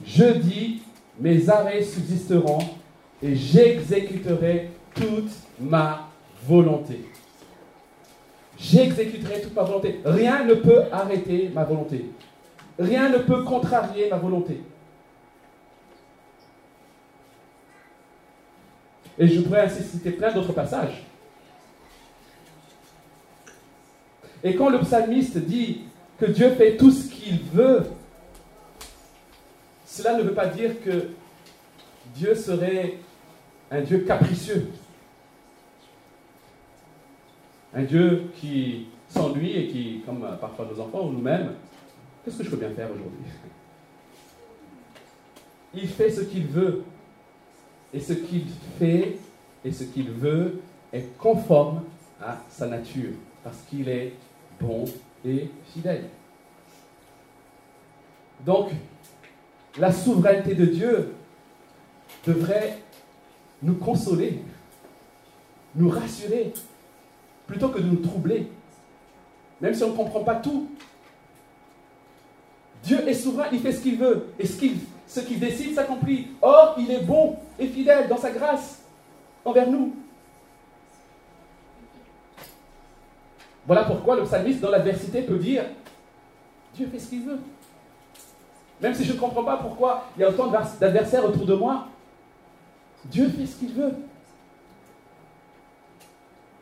Je 0.05 0.25
dis, 0.25 0.81
mes 1.19 1.49
arrêts 1.49 1.83
subsisteront, 1.83 2.59
et 3.21 3.35
j'exécuterai 3.35 4.71
toute 4.95 5.31
ma 5.59 6.09
volonté. 6.43 7.05
J'exécuterai 8.57 9.41
toute 9.41 9.55
ma 9.55 9.63
volonté. 9.63 9.99
Rien 10.05 10.45
ne 10.45 10.53
peut 10.55 10.83
arrêter 10.91 11.51
ma 11.53 11.63
volonté. 11.63 12.05
Rien 12.79 13.09
ne 13.09 13.17
peut 13.19 13.43
contrarier 13.43 14.09
ma 14.09 14.17
volonté. 14.17 14.61
Et 19.17 19.27
je 19.27 19.41
pourrais 19.41 19.61
ainsi 19.61 19.83
citer 19.83 20.11
plein 20.11 20.33
d'autres 20.33 20.53
passages. 20.53 21.03
Et 24.43 24.55
quand 24.55 24.69
le 24.69 24.79
psalmiste 24.79 25.37
dit 25.37 25.83
que 26.19 26.25
Dieu 26.25 26.51
fait 26.51 26.77
tout 26.77 26.91
ce 26.91 27.09
qu'il 27.09 27.39
veut, 27.53 27.83
cela 29.85 30.17
ne 30.17 30.23
veut 30.23 30.33
pas 30.33 30.47
dire 30.47 30.81
que 30.81 31.09
Dieu 32.13 32.35
serait 32.35 32.97
un 33.71 33.81
Dieu 33.81 33.99
capricieux. 33.99 34.69
Un 37.75 37.83
Dieu 37.83 38.31
qui 38.39 38.87
s'ennuie 39.09 39.51
et 39.51 39.67
qui, 39.67 40.01
comme 40.05 40.23
euh, 40.23 40.37
parfois 40.37 40.65
nos 40.73 40.79
enfants 40.79 41.07
ou 41.07 41.11
nous-mêmes, 41.11 41.51
qu'est-ce 42.23 42.37
que 42.37 42.43
je 42.45 42.49
peux 42.49 42.57
bien 42.57 42.69
faire 42.69 42.89
aujourd'hui? 42.89 43.25
Il 45.73 45.87
fait 45.89 46.09
ce 46.09 46.21
qu'il 46.21 46.47
veut. 46.47 46.83
Et 47.93 47.99
ce 47.99 48.13
qu'il 48.13 48.45
fait 48.79 49.17
et 49.63 49.71
ce 49.71 49.83
qu'il 49.83 50.09
veut 50.09 50.61
est 50.93 51.17
conforme 51.17 51.83
à 52.21 52.41
sa 52.49 52.67
nature, 52.67 53.11
parce 53.43 53.57
qu'il 53.69 53.89
est 53.89 54.13
bon 54.59 54.85
et 55.25 55.49
fidèle. 55.73 56.05
Donc, 58.45 58.69
la 59.77 59.91
souveraineté 59.91 60.55
de 60.55 60.65
Dieu 60.65 61.13
devrait 62.25 62.79
nous 63.61 63.75
consoler, 63.75 64.39
nous 65.75 65.89
rassurer, 65.89 66.53
plutôt 67.47 67.69
que 67.69 67.79
de 67.79 67.87
nous 67.87 67.97
troubler, 67.97 68.49
même 69.61 69.73
si 69.73 69.83
on 69.83 69.91
ne 69.91 69.95
comprend 69.95 70.23
pas 70.23 70.35
tout. 70.35 70.69
Dieu 72.83 73.07
est 73.07 73.13
souverain, 73.13 73.47
il 73.51 73.59
fait 73.59 73.71
ce 73.71 73.81
qu'il 73.81 73.97
veut, 73.97 74.27
et 74.37 74.45
ce 74.45 74.57
qu'il 74.57 75.39
décide 75.39 75.73
s'accomplit. 75.73 76.27
Or, 76.41 76.75
il 76.77 76.91
est 76.91 77.01
bon 77.01 77.37
et 77.57 77.67
fidèle 77.67 78.07
dans 78.07 78.17
sa 78.17 78.31
grâce 78.31 78.83
envers 79.43 79.69
nous. 79.69 79.95
Voilà 83.65 83.83
pourquoi 83.85 84.15
le 84.15 84.23
psalmiste, 84.23 84.61
dans 84.61 84.69
l'adversité, 84.69 85.23
peut 85.23 85.39
dire 85.39 85.63
Dieu 86.75 86.87
fait 86.91 86.99
ce 86.99 87.09
qu'il 87.09 87.23
veut. 87.23 87.39
Même 88.81 88.93
si 88.93 89.03
je 89.03 89.13
ne 89.13 89.17
comprends 89.17 89.43
pas 89.43 89.57
pourquoi 89.57 90.05
il 90.15 90.21
y 90.21 90.23
a 90.23 90.29
autant 90.29 90.47
d'adversaires 90.47 91.25
autour 91.25 91.45
de 91.45 91.55
moi, 91.55 91.87
Dieu 93.05 93.29
fait 93.29 93.45
ce 93.45 93.55
qu'il 93.55 93.73
veut. 93.73 93.93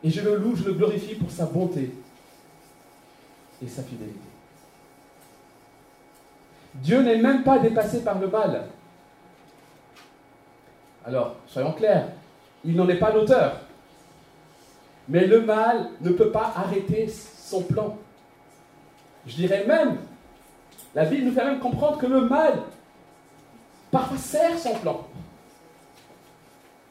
Et 0.04 0.10
je 0.10 0.20
le 0.20 0.36
loue, 0.36 0.54
je 0.54 0.64
le 0.64 0.74
glorifie 0.74 1.14
pour 1.14 1.30
sa 1.30 1.46
bonté 1.46 1.90
et 3.62 3.66
sa 3.66 3.82
fidélité. 3.82 4.18
Dieu 6.74 7.00
n'est 7.00 7.16
même 7.16 7.42
pas 7.42 7.58
dépassé 7.58 8.04
par 8.04 8.18
le 8.18 8.28
mal. 8.28 8.68
Alors, 11.06 11.36
soyons 11.46 11.72
clairs, 11.72 12.08
il 12.64 12.76
n'en 12.76 12.86
est 12.88 12.98
pas 12.98 13.12
l'auteur. 13.12 13.60
Mais 15.08 15.26
le 15.26 15.40
mal 15.40 15.88
ne 16.02 16.10
peut 16.10 16.30
pas 16.30 16.52
arrêter 16.54 17.08
son 17.08 17.62
plan. 17.62 17.96
Je 19.26 19.36
dirais 19.36 19.64
même, 19.66 19.98
la 20.94 21.06
Bible 21.06 21.26
nous 21.26 21.32
fait 21.32 21.44
même 21.44 21.60
comprendre 21.60 21.96
que 21.96 22.06
le 22.06 22.28
mal 22.28 22.62
parfois 23.90 24.18
sert 24.18 24.58
son 24.58 24.74
plan. 24.74 25.06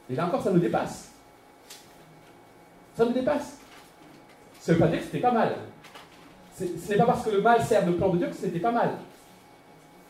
Et 0.10 0.16
là 0.16 0.26
encore, 0.26 0.42
ça 0.42 0.52
nous 0.52 0.60
dépasse. 0.60 1.13
Ça 2.96 3.06
nous 3.06 3.12
dépasse. 3.12 3.58
Ça 4.60 4.72
ne 4.72 4.78
veut 4.78 4.84
pas 4.84 4.88
dire 4.90 5.00
que 5.00 5.06
c'était 5.06 5.20
pas 5.20 5.32
mal. 5.32 5.56
Ce 6.58 6.64
n'est 6.64 6.98
pas 6.98 7.06
parce 7.06 7.26
que 7.26 7.32
le 7.32 7.42
mal 7.42 7.64
sert 7.64 7.86
le 7.86 7.96
plan 7.96 8.10
de 8.10 8.18
Dieu 8.18 8.28
que 8.28 8.36
c'était 8.36 8.60
pas 8.60 8.72
mal. 8.72 8.92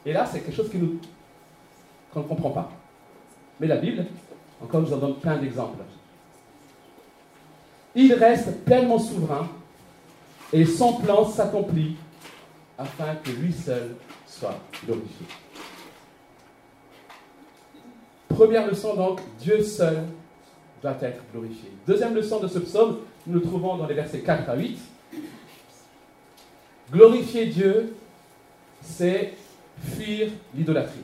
Et 0.05 0.11
là, 0.11 0.25
c'est 0.25 0.41
quelque 0.41 0.55
chose 0.55 0.69
nous, 0.73 0.99
qu'on 2.13 2.19
ne 2.19 2.27
comprend 2.27 2.49
pas. 2.51 2.69
Mais 3.59 3.67
la 3.67 3.77
Bible, 3.77 4.05
encore, 4.61 4.81
nous 4.81 4.93
en 4.93 4.97
donne 4.97 5.15
plein 5.15 5.37
d'exemples. 5.37 5.79
Il 7.95 8.13
reste 8.13 8.65
pleinement 8.65 8.99
souverain 8.99 9.47
et 10.51 10.65
son 10.65 10.93
plan 10.95 11.25
s'accomplit 11.25 11.95
afin 12.77 13.15
que 13.15 13.31
lui 13.31 13.53
seul 13.53 13.95
soit 14.27 14.59
glorifié. 14.85 15.25
Première 18.27 18.67
leçon 18.67 18.95
donc, 18.95 19.21
Dieu 19.39 19.61
seul 19.63 20.03
doit 20.83 20.97
être 21.01 21.21
glorifié. 21.31 21.71
Deuxième 21.87 22.13
leçon 22.13 22.39
de 22.41 22.47
ce 22.47 22.59
psaume, 22.59 22.99
nous 23.25 23.35
le 23.35 23.41
trouvons 23.41 23.77
dans 23.77 23.87
les 23.87 23.95
versets 23.95 24.19
4 24.19 24.49
à 24.49 24.55
8. 24.55 24.77
Glorifier 26.91 27.45
Dieu, 27.47 27.95
c'est 28.81 29.33
fuir 29.79 30.29
l'idolâtrie. 30.53 30.99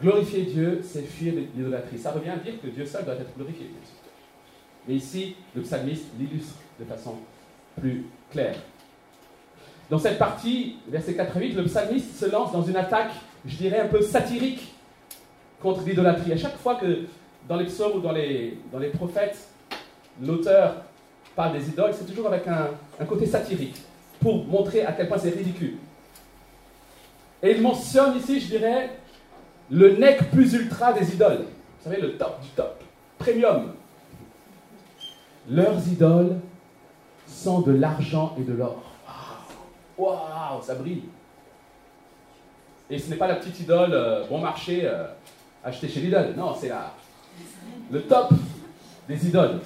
Glorifier 0.00 0.42
Dieu, 0.42 0.80
c'est 0.84 1.02
fuir 1.02 1.34
l'idolâtrie. 1.56 1.98
Ça 1.98 2.12
revient 2.12 2.30
à 2.30 2.36
dire 2.36 2.60
que 2.62 2.68
Dieu 2.68 2.84
seul 2.84 3.04
doit 3.04 3.14
être 3.14 3.34
glorifié. 3.36 3.70
Mais 4.86 4.94
ici, 4.94 5.34
le 5.56 5.62
psalmiste 5.62 6.04
l'illustre 6.18 6.54
de 6.78 6.84
façon 6.84 7.16
plus 7.80 8.04
claire. 8.30 8.56
Dans 9.90 9.98
cette 9.98 10.18
partie, 10.18 10.76
verset 10.86 11.14
4 11.14 11.36
à 11.36 11.40
8, 11.40 11.52
le 11.54 11.64
psalmiste 11.64 12.14
se 12.16 12.30
lance 12.30 12.52
dans 12.52 12.62
une 12.62 12.76
attaque, 12.76 13.12
je 13.46 13.56
dirais, 13.56 13.80
un 13.80 13.88
peu 13.88 14.02
satirique 14.02 14.74
contre 15.60 15.82
l'idolâtrie. 15.84 16.32
À 16.32 16.36
chaque 16.36 16.56
fois 16.56 16.76
que 16.76 17.06
dans 17.48 17.56
les 17.56 17.66
psaumes 17.66 17.96
ou 17.96 18.00
dans 18.00 18.12
les, 18.12 18.58
dans 18.72 18.78
les 18.78 18.90
prophètes, 18.90 19.38
l'auteur 20.22 20.76
parle 21.34 21.52
des 21.58 21.68
idoles, 21.68 21.92
c'est 21.94 22.06
toujours 22.06 22.26
avec 22.26 22.46
un, 22.48 22.68
un 23.00 23.04
côté 23.04 23.26
satirique, 23.26 23.76
pour 24.20 24.44
montrer 24.44 24.84
à 24.84 24.92
quel 24.92 25.08
point 25.08 25.18
c'est 25.18 25.30
ridicule. 25.30 25.78
Et 27.42 27.52
il 27.52 27.62
mentionne 27.62 28.16
ici, 28.16 28.40
je 28.40 28.46
dirais, 28.48 28.90
le 29.70 29.96
nec 29.96 30.30
plus 30.30 30.52
ultra 30.54 30.92
des 30.92 31.14
idoles. 31.14 31.44
Vous 31.78 31.84
savez, 31.84 32.00
le 32.00 32.16
top 32.16 32.40
du 32.40 32.48
top, 32.48 32.82
premium. 33.18 33.74
Leurs 35.48 35.86
idoles 35.88 36.36
sont 37.26 37.60
de 37.60 37.72
l'argent 37.72 38.34
et 38.38 38.42
de 38.42 38.52
l'or. 38.52 38.82
Waouh, 39.96 40.62
ça 40.62 40.74
brille. 40.74 41.04
Et 42.90 42.98
ce 42.98 43.10
n'est 43.10 43.16
pas 43.16 43.26
la 43.26 43.36
petite 43.36 43.60
idole 43.60 43.92
euh, 43.92 44.24
bon 44.26 44.38
marché 44.38 44.82
euh, 44.84 45.04
achetée 45.62 45.88
chez 45.88 46.00
Lidl. 46.00 46.34
Non, 46.36 46.54
c'est 46.54 46.70
le 47.90 48.02
top 48.02 48.32
des 49.06 49.26
idoles. 49.26 49.60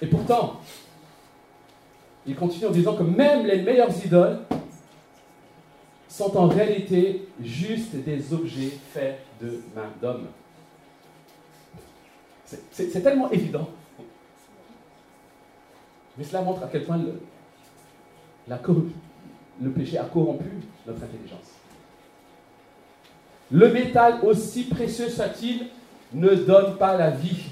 Et 0.00 0.06
pourtant, 0.06 0.60
il 2.26 2.36
continue 2.36 2.66
en 2.66 2.70
disant 2.70 2.94
que 2.94 3.02
même 3.02 3.46
les 3.46 3.62
meilleures 3.62 4.04
idoles 4.04 4.40
sont 6.08 6.36
en 6.36 6.46
réalité 6.46 7.28
juste 7.42 7.96
des 7.96 8.32
objets 8.32 8.72
faits 8.92 9.20
de 9.40 9.62
main 9.74 9.90
d'homme. 10.00 10.26
C'est 12.70 13.02
tellement 13.02 13.30
évident. 13.30 13.68
Mais 16.16 16.24
cela 16.24 16.42
montre 16.42 16.62
à 16.64 16.68
quel 16.68 16.84
point 16.84 16.98
la 18.46 18.58
le 19.60 19.70
péché 19.70 19.98
a 19.98 20.04
corrompu 20.04 20.50
notre 20.86 21.02
intelligence. 21.02 21.54
Le 23.50 23.72
métal, 23.72 24.18
aussi 24.22 24.64
précieux 24.64 25.08
soit-il, 25.08 25.66
ne 26.12 26.34
donne 26.34 26.76
pas 26.76 26.96
la 26.96 27.10
vie. 27.10 27.50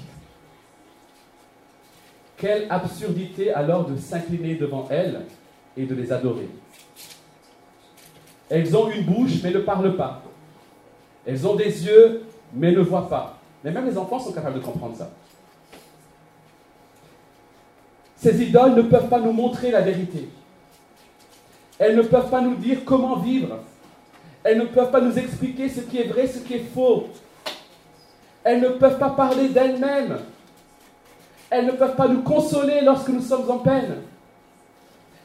Quelle 2.37 2.67
absurdité 2.69 3.51
alors 3.51 3.85
de 3.85 3.97
s'incliner 3.97 4.55
devant 4.55 4.87
elles 4.89 5.21
et 5.75 5.85
de 5.85 5.95
les 5.95 6.11
adorer. 6.11 6.49
Elles 8.49 8.75
ont 8.77 8.89
une 8.89 9.05
bouche 9.05 9.41
mais 9.43 9.51
ne 9.51 9.59
parlent 9.59 9.95
pas. 9.95 10.23
Elles 11.25 11.45
ont 11.47 11.55
des 11.55 11.85
yeux 11.85 12.23
mais 12.53 12.71
ne 12.71 12.81
voient 12.81 13.09
pas. 13.09 13.39
Mais 13.63 13.71
même 13.71 13.85
les 13.85 13.97
enfants 13.97 14.19
sont 14.19 14.31
capables 14.31 14.59
de 14.59 14.65
comprendre 14.65 14.95
ça. 14.95 15.11
Ces 18.15 18.41
idoles 18.41 18.75
ne 18.75 18.83
peuvent 18.83 19.09
pas 19.09 19.19
nous 19.19 19.31
montrer 19.31 19.71
la 19.71 19.81
vérité. 19.81 20.29
Elles 21.79 21.95
ne 21.95 22.01
peuvent 22.01 22.29
pas 22.29 22.41
nous 22.41 22.55
dire 22.55 22.79
comment 22.85 23.17
vivre. 23.17 23.59
Elles 24.43 24.57
ne 24.57 24.65
peuvent 24.65 24.91
pas 24.91 25.01
nous 25.01 25.17
expliquer 25.17 25.69
ce 25.69 25.81
qui 25.81 25.99
est 25.99 26.07
vrai, 26.07 26.27
ce 26.27 26.39
qui 26.39 26.55
est 26.55 26.65
faux. 26.73 27.07
Elles 28.43 28.61
ne 28.61 28.69
peuvent 28.69 28.97
pas 28.97 29.09
parler 29.09 29.49
d'elles-mêmes. 29.49 30.19
Elles 31.49 31.65
ne 31.65 31.71
peuvent 31.71 31.95
pas 31.95 32.07
nous 32.07 32.21
consoler 32.21 32.81
lorsque 32.81 33.09
nous 33.09 33.21
sommes 33.21 33.49
en 33.49 33.59
peine. 33.59 33.97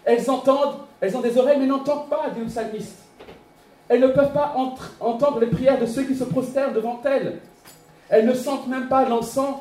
Elles 0.04 0.28
entendent, 0.28 0.76
elles 1.00 1.16
ont 1.16 1.20
des 1.20 1.38
oreilles 1.38 1.58
mais 1.58 1.66
n'entendent 1.66 2.08
pas, 2.08 2.30
dit 2.34 2.40
le. 2.40 2.80
Elles 3.88 4.00
ne 4.00 4.08
peuvent 4.08 4.32
pas 4.32 4.54
entendre 5.00 5.40
les 5.40 5.46
prières 5.46 5.78
de 5.78 5.86
ceux 5.86 6.02
qui 6.04 6.14
se 6.14 6.24
prosternent 6.24 6.74
devant 6.74 7.00
elles. 7.04 7.40
Elles 8.08 8.26
ne 8.26 8.34
sentent 8.34 8.66
même 8.66 8.88
pas 8.88 9.08
l'encens 9.08 9.56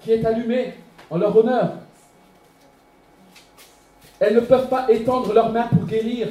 qui 0.00 0.12
est 0.12 0.24
allumé 0.24 0.74
en 1.10 1.18
leur 1.18 1.36
honneur. 1.36 1.72
Elles 4.20 4.34
ne 4.34 4.40
peuvent 4.40 4.68
pas 4.68 4.90
étendre 4.90 5.32
leurs 5.32 5.52
mains 5.52 5.68
pour 5.68 5.84
guérir. 5.84 6.28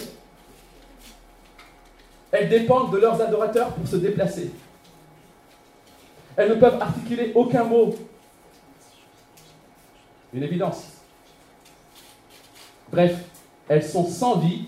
Elles 2.32 2.50
dépendent 2.50 2.92
de 2.92 2.98
leurs 2.98 3.22
adorateurs 3.22 3.74
pour 3.74 3.88
se 3.88 3.98
déplacer. 3.98 4.52
Elles 6.36 6.50
ne 6.50 6.56
peuvent 6.56 6.82
articuler 6.82 7.32
aucun 7.36 7.64
mot. 7.64 7.94
Une 10.34 10.44
évidence. 10.44 10.88
Bref, 12.92 13.24
elles 13.68 13.84
sont 13.84 14.08
sans 14.08 14.40
vie, 14.40 14.66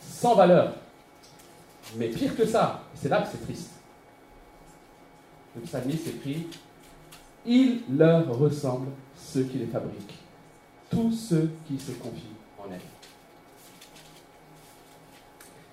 sans 0.00 0.34
valeur. 0.34 0.74
Mais 1.96 2.08
pire 2.08 2.36
que 2.36 2.46
ça, 2.46 2.82
c'est 2.94 3.08
là 3.08 3.22
que 3.22 3.28
c'est 3.32 3.44
triste. 3.44 3.70
Le 5.56 5.62
psalmiste 5.62 6.06
écrit 6.06 6.46
Il 7.46 7.80
leur 7.96 8.28
ressemble 8.38 8.88
ceux 9.16 9.42
qui 9.44 9.58
les 9.58 9.66
fabriquent, 9.66 10.18
tous 10.90 11.12
ceux 11.12 11.50
qui 11.66 11.78
se 11.78 11.92
confient 11.92 12.37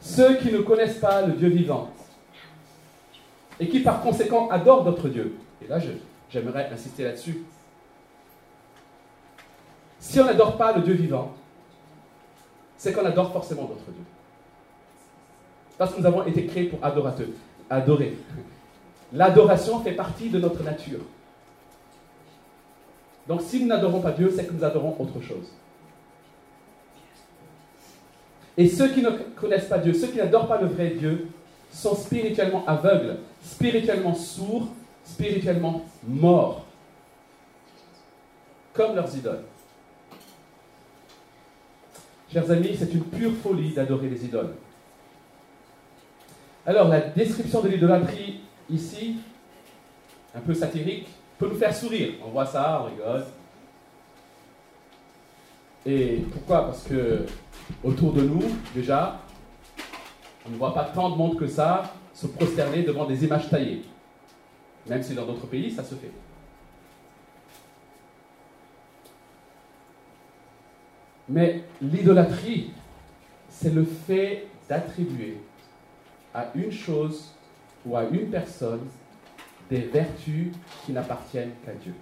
Ceux 0.02 0.38
qui 0.38 0.52
ne 0.52 0.60
connaissent 0.60 1.00
pas 1.00 1.22
le 1.24 1.34
Dieu 1.34 1.50
vivant 1.50 1.90
et 3.60 3.68
qui 3.68 3.80
par 3.80 4.02
conséquent 4.02 4.50
adorent 4.50 4.84
d'autres 4.84 5.10
dieux. 5.10 5.36
Et 5.64 5.68
là, 5.68 5.80
j'aimerais 6.30 6.70
insister 6.72 7.04
là-dessus. 7.04 7.44
Si 10.00 10.20
on 10.20 10.26
n'adore 10.26 10.58
pas 10.58 10.74
le 10.74 10.82
Dieu 10.84 10.94
vivant, 10.94 11.34
c'est 12.78 12.94
qu'on 12.94 13.06
adore 13.06 13.34
forcément 13.34 13.64
d'autres 13.64 13.92
dieux. 13.92 14.06
Parce 15.78 15.94
que 15.94 16.00
nous 16.00 16.06
avons 16.06 16.24
été 16.26 16.46
créés 16.46 16.66
pour 16.66 16.80
adorer. 17.70 18.18
L'adoration 19.12 19.80
fait 19.82 19.94
partie 19.94 20.30
de 20.30 20.40
notre 20.40 20.64
nature. 20.64 21.00
Donc 23.28 23.42
si 23.42 23.60
nous 23.60 23.68
n'adorons 23.68 24.02
pas 24.02 24.12
Dieu, 24.12 24.32
c'est 24.36 24.46
que 24.46 24.54
nous 24.54 24.64
adorons 24.64 24.96
autre 25.00 25.20
chose. 25.22 25.52
Et 28.58 28.68
ceux 28.68 28.90
qui 28.90 29.02
ne 29.02 29.10
connaissent 29.36 29.68
pas 29.68 29.80
Dieu, 29.80 29.94
ceux 29.94 30.08
qui 30.08 30.18
n'adorent 30.18 30.48
pas 30.48 30.62
le 30.62 30.68
vrai 30.68 30.92
Dieu, 30.92 31.28
sont 31.72 31.96
spirituellement 31.96 32.64
aveugles, 32.68 33.18
spirituellement 33.44 34.16
sourds, 34.16 34.68
spirituellement 35.04 35.84
morts, 36.08 36.66
comme 38.74 38.96
leurs 38.96 39.14
idoles. 39.16 39.44
Chers 42.32 42.50
amis, 42.52 42.76
c'est 42.78 42.94
une 42.94 43.04
pure 43.04 43.34
folie 43.44 43.74
d'adorer 43.74 44.08
les 44.08 44.26
idoles. 44.26 44.56
Alors, 46.66 46.88
la 46.88 47.02
description 47.02 47.62
de 47.62 47.70
l'idolâtrie 47.70 48.42
ici, 48.70 49.18
un 50.34 50.40
peu 50.40 50.54
satirique, 50.54 51.08
peut 51.38 51.48
nous 51.48 51.56
faire 51.56 51.76
sourire. 51.76 52.14
On 52.26 52.30
voit 52.30 52.46
ça, 52.46 52.82
on 52.82 52.86
rigole. 52.90 53.24
Et 55.86 56.26
pourquoi? 56.32 56.66
Parce 56.66 56.84
que 56.84 57.26
autour 57.84 58.14
de 58.14 58.22
nous, 58.22 58.44
déjà, 58.74 59.22
on 60.46 60.50
ne 60.50 60.58
voit 60.58 60.74
pas 60.74 60.86
tant 60.86 61.12
de 61.12 61.16
monde 61.16 61.38
que 61.38 61.48
ça 61.48 61.94
se 62.14 62.28
prosterner 62.28 62.84
devant 62.84 63.06
des 63.06 63.24
images 63.24 63.50
taillées. 63.50 63.84
Même 64.88 65.04
si 65.04 65.14
dans 65.14 65.26
d'autres 65.26 65.48
pays, 65.48 65.72
ça 65.72 65.84
se 65.84 65.96
fait. 65.96 66.12
Mais 71.28 71.64
l'idolâtrie, 71.82 72.72
c'est 73.50 73.74
le 73.74 73.84
fait 73.84 74.48
d'attribuer 74.70 75.38
à 76.34 76.48
une 76.56 76.72
chose 76.72 77.34
ou 77.86 77.96
à 77.98 78.04
une 78.06 78.30
personne 78.30 78.88
des 79.70 79.82
vertus 79.82 80.52
qui 80.86 80.94
n'appartiennent 80.94 81.54
qu'à 81.66 81.74
Dieu. 81.74 81.94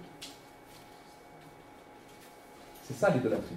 C'est 2.82 2.94
ça 2.94 3.08
l'idolâtrie. 3.10 3.56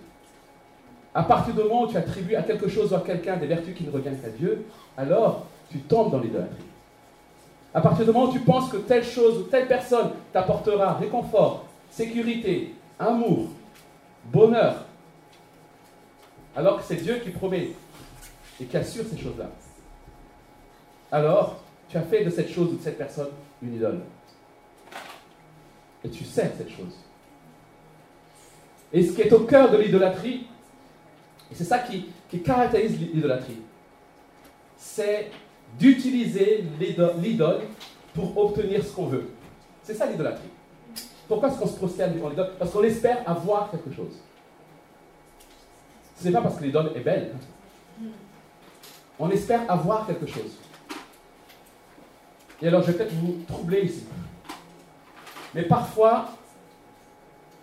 À 1.17 1.23
partir 1.23 1.55
du 1.55 1.63
moment 1.63 1.81
où 1.81 1.87
tu 1.87 1.97
attribues 1.97 2.35
à 2.35 2.43
quelque 2.43 2.67
chose 2.67 2.91
ou 2.91 2.95
à 2.95 2.99
quelqu'un 2.99 3.37
des 3.37 3.47
vertus 3.47 3.73
qui 3.75 3.83
ne 3.83 3.89
reviennent 3.89 4.21
qu'à 4.21 4.29
Dieu, 4.29 4.67
alors 4.95 5.47
tu 5.67 5.79
tombes 5.79 6.11
dans 6.11 6.19
l'idolâtrie. 6.19 6.63
À 7.73 7.81
partir 7.81 8.05
du 8.05 8.11
moment 8.11 8.29
où 8.29 8.31
tu 8.31 8.41
penses 8.41 8.69
que 8.69 8.77
telle 8.77 9.03
chose 9.03 9.39
ou 9.39 9.43
telle 9.45 9.67
personne 9.67 10.11
t'apportera 10.31 10.93
réconfort, 10.93 11.65
sécurité, 11.89 12.75
amour, 12.99 13.47
bonheur, 14.25 14.85
alors 16.55 16.77
que 16.77 16.83
c'est 16.83 17.01
Dieu 17.01 17.15
qui 17.15 17.31
promet 17.31 17.71
et 18.61 18.65
qui 18.65 18.77
assure 18.77 19.05
ces 19.09 19.17
choses-là, 19.17 19.49
alors 21.11 21.57
tu 21.89 21.97
as 21.97 22.03
fait 22.03 22.25
de 22.25 22.29
cette 22.29 22.51
chose 22.51 22.73
ou 22.73 22.77
de 22.77 22.83
cette 22.83 22.99
personne 22.99 23.29
une 23.63 23.73
idole. 23.73 24.01
Et 26.03 26.09
tu 26.09 26.23
sais 26.23 26.53
cette 26.55 26.69
chose. 26.69 26.95
Et 28.93 29.03
ce 29.03 29.13
qui 29.13 29.21
est 29.21 29.33
au 29.33 29.39
cœur 29.39 29.71
de 29.71 29.77
l'idolâtrie, 29.77 30.45
et 31.51 31.55
c'est 31.55 31.63
ça 31.63 31.79
qui, 31.79 32.09
caractérise 32.39 32.99
l'idolâtrie, 32.99 33.57
c'est 34.75 35.31
d'utiliser 35.79 36.63
l'idole 37.19 37.61
pour 38.13 38.37
obtenir 38.37 38.83
ce 38.83 38.91
qu'on 38.91 39.07
veut. 39.07 39.29
C'est 39.83 39.93
ça 39.93 40.05
l'idolâtrie. 40.05 40.49
Pourquoi 41.27 41.49
est-ce 41.49 41.59
qu'on 41.59 41.67
se 41.67 41.77
prosterne 41.77 42.13
devant 42.13 42.29
l'idole? 42.29 42.51
Parce 42.57 42.71
qu'on 42.71 42.83
espère 42.83 43.29
avoir 43.29 43.69
quelque 43.71 43.93
chose. 43.93 44.13
Ce 46.19 46.25
n'est 46.25 46.31
pas 46.31 46.41
parce 46.41 46.57
que 46.57 46.63
l'idole 46.63 46.91
est 46.95 47.01
belle. 47.01 47.33
On 49.19 49.29
espère 49.29 49.69
avoir 49.69 50.07
quelque 50.07 50.25
chose. 50.25 50.57
Et 52.61 52.67
alors, 52.67 52.81
je 52.81 52.91
vais 52.91 52.97
peut-être 52.97 53.13
vous 53.13 53.37
troubler 53.47 53.81
ici. 53.81 54.05
Mais 55.53 55.63
parfois, 55.63 56.29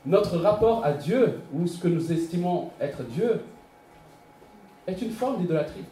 notre 0.06 0.38
rapport 0.38 0.84
à 0.84 0.92
Dieu, 0.92 1.40
ou 1.52 1.66
ce 1.66 1.78
que 1.78 1.88
nous 1.88 2.12
estimons 2.12 2.70
être 2.80 3.02
Dieu, 3.02 3.40
est 4.86 5.00
une 5.00 5.10
forme 5.10 5.38
d'idolâtrie. 5.38 5.84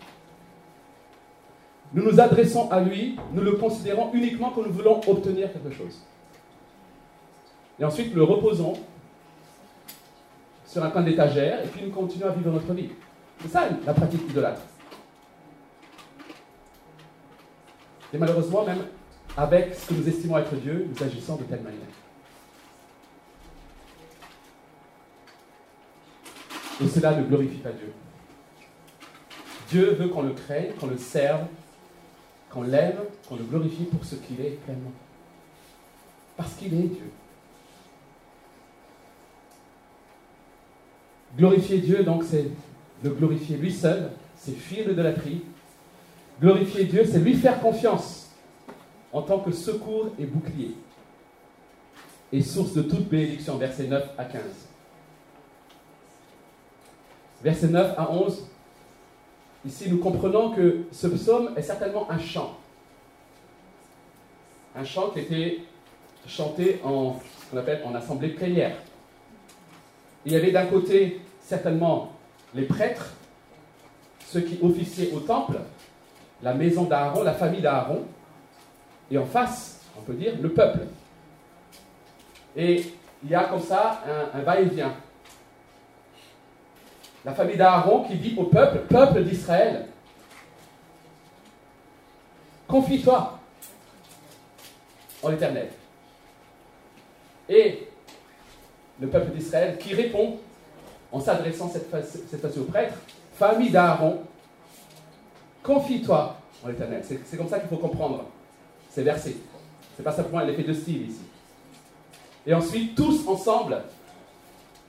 Nous 1.94 2.02
nous 2.02 2.20
adressons 2.20 2.70
à 2.70 2.81
lui, 2.81 3.16
nous 3.33 3.42
le 3.42 3.52
considérons 3.52 4.11
uniquement 4.14 4.50
quand 4.50 4.62
nous 4.62 4.72
voulons 4.72 5.00
obtenir 5.07 5.52
quelque 5.52 5.72
chose. 5.72 6.00
Et 7.78 7.85
ensuite, 7.85 8.11
nous 8.11 8.16
le 8.16 8.24
reposons 8.24 8.74
sur 10.66 10.83
un 10.83 10.90
coin 10.90 11.02
d'étagère, 11.02 11.62
et 11.62 11.68
puis 11.68 11.85
nous 11.85 11.90
continuons 11.90 12.28
à 12.28 12.33
vivre 12.33 12.50
notre 12.50 12.72
vie. 12.72 12.90
C'est 13.40 13.48
ça 13.48 13.68
la 13.85 13.92
pratique 13.92 14.22
idolâtre. 14.31 14.62
Et 18.14 18.18
malheureusement, 18.18 18.64
même 18.64 18.85
avec 19.37 19.74
ce 19.74 19.88
que 19.88 19.94
nous 19.94 20.09
estimons 20.09 20.38
être 20.38 20.55
Dieu, 20.57 20.88
nous 20.88 21.02
agissons 21.02 21.37
de 21.37 21.44
telle 21.44 21.62
manière. 21.62 21.81
Et 26.83 26.88
cela 26.88 27.16
ne 27.16 27.24
glorifie 27.24 27.59
pas 27.59 27.70
Dieu. 27.70 27.92
Dieu 29.72 29.94
veut 29.94 30.08
qu'on 30.08 30.22
le 30.22 30.35
craigne, 30.35 30.72
qu'on 30.78 30.87
le 30.87 30.98
serve, 30.98 31.46
qu'on 32.50 32.62
l'aime, 32.62 32.98
qu'on 33.26 33.37
le 33.37 33.44
glorifie 33.44 33.85
pour 33.85 34.04
ce 34.04 34.16
qu'il 34.16 34.38
est 34.42 34.61
pleinement. 34.64 34.92
Parce 36.37 36.52
qu'il 36.54 36.74
est 36.74 36.88
Dieu. 36.88 37.11
Glorifier 41.38 41.78
Dieu, 41.78 42.04
donc, 42.04 42.22
c'est 42.24 42.50
le 43.02 43.11
glorifier 43.11 43.56
lui 43.56 43.72
seul, 43.72 44.11
c'est 44.37 44.54
fuir 44.54 44.87
l'idolâtrie. 44.88 45.42
Glorifier 46.38 46.85
Dieu, 46.85 47.04
c'est 47.11 47.20
lui 47.20 47.35
faire 47.35 47.58
confiance 47.58 48.30
en 49.11 49.22
tant 49.22 49.38
que 49.38 49.52
secours 49.52 50.11
et 50.18 50.26
bouclier 50.26 50.74
et 52.30 52.42
source 52.42 52.74
de 52.74 52.82
toute 52.82 53.08
bénédiction, 53.08 53.56
versets 53.56 53.87
9 53.87 54.11
à 54.18 54.24
15. 54.26 54.42
Versets 57.42 57.68
9 57.68 57.94
à 57.98 58.12
11, 58.12 58.51
ici 59.64 59.90
nous 59.90 59.98
comprenons 59.98 60.51
que 60.51 60.85
ce 60.92 61.07
psaume 61.07 61.51
est 61.57 61.62
certainement 61.62 62.11
un 62.11 62.18
chant. 62.18 62.59
Un 64.75 64.85
chant 64.85 65.11
qui 65.11 65.20
était 65.20 65.59
chanté 66.27 66.81
en 66.85 67.16
qu'on 67.51 67.59
appelle 67.59 67.83
en 67.85 67.94
assemblée 67.94 68.31
plénière. 68.31 68.77
Il 70.25 70.33
y 70.33 70.37
avait 70.37 70.53
d'un 70.53 70.66
côté 70.66 71.20
certainement 71.40 72.12
les 72.55 72.64
prêtres, 72.64 73.12
ceux 74.27 74.40
qui 74.40 74.59
officiaient 74.62 75.12
au 75.12 75.20
temple, 75.20 75.59
la 76.42 76.55
maison 76.55 76.85
d'Aaron, 76.85 77.22
la 77.22 77.35
famille 77.35 77.61
d'Aaron, 77.61 78.05
et 79.11 79.18
en 79.18 79.27
face, 79.27 79.81
on 79.98 80.01
peut 80.01 80.14
dire, 80.14 80.33
le 80.40 80.51
peuple. 80.51 80.81
Et 82.57 82.85
il 83.22 83.31
y 83.31 83.35
a 83.35 83.44
comme 83.44 83.61
ça 83.61 84.03
un 84.35 84.40
va-et-vient. 84.40 84.94
La 87.24 87.35
famille 87.35 87.56
d'Aaron 87.56 88.04
qui 88.04 88.16
dit 88.16 88.35
au 88.37 88.44
peuple, 88.44 88.80
peuple 88.88 89.22
d'Israël, 89.22 89.87
confie-toi 92.66 93.38
en 95.22 95.28
l'Éternel. 95.28 95.70
Et 97.48 97.87
le 99.00 99.08
peuple 99.08 99.30
d'Israël 99.30 99.78
qui 99.78 99.94
répond 99.94 100.38
en 101.12 101.20
s'adressant 101.20 101.70
cette 101.70 101.88
fois-ci 101.88 102.58
au 102.58 102.64
prêtre, 102.64 102.94
famille 103.35 103.70
d'Aaron, 103.70 104.22
confie-toi 105.62 106.37
en 106.64 106.68
l'Éternel. 106.68 107.04
C'est 107.04 107.37
comme 107.37 107.48
ça 107.48 107.61
qu'il 107.61 107.68
faut 107.68 107.76
comprendre 107.76 108.24
ces 108.90 109.02
versets. 109.02 109.37
C'est 109.96 110.02
pas 110.02 110.12
simplement 110.12 110.40
l'effet 110.40 110.62
de 110.62 110.72
style 110.72 111.08
ici. 111.08 111.20
Et 112.46 112.54
ensuite, 112.54 112.96
tous 112.96 113.28
ensemble, 113.28 113.82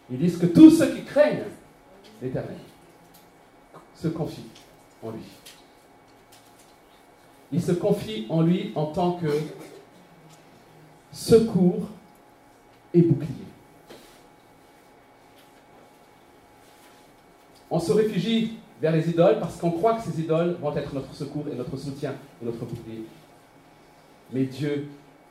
ils 0.09 0.17
disent 0.17 0.37
que 0.37 0.47
tous 0.47 0.71
ceux 0.71 0.95
qui 0.95 1.03
craignent 1.03 1.43
l'Éternel 2.23 2.57
se 3.93 4.07
confient 4.07 4.47
en 5.03 5.11
lui. 5.11 5.23
Ils 7.51 7.61
se 7.61 7.73
confient 7.73 8.25
en 8.29 8.41
lui 8.41 8.71
en 8.75 8.87
tant 8.87 9.13
que 9.13 9.27
secours 11.11 11.89
et 12.93 13.01
bouclier. 13.01 13.27
On 17.69 17.79
se 17.79 17.91
réfugie 17.91 18.57
vers 18.81 18.93
les 18.93 19.09
idoles 19.09 19.39
parce 19.39 19.57
qu'on 19.57 19.71
croit 19.71 19.95
que 19.95 20.03
ces 20.03 20.21
idoles 20.21 20.57
vont 20.61 20.75
être 20.75 20.93
notre 20.93 21.13
secours 21.13 21.45
et 21.51 21.55
notre 21.55 21.75
soutien 21.75 22.15
et 22.41 22.45
notre 22.45 22.65
bouclier. 22.65 23.03
Mais 24.31 24.45
Dieu 24.45 24.87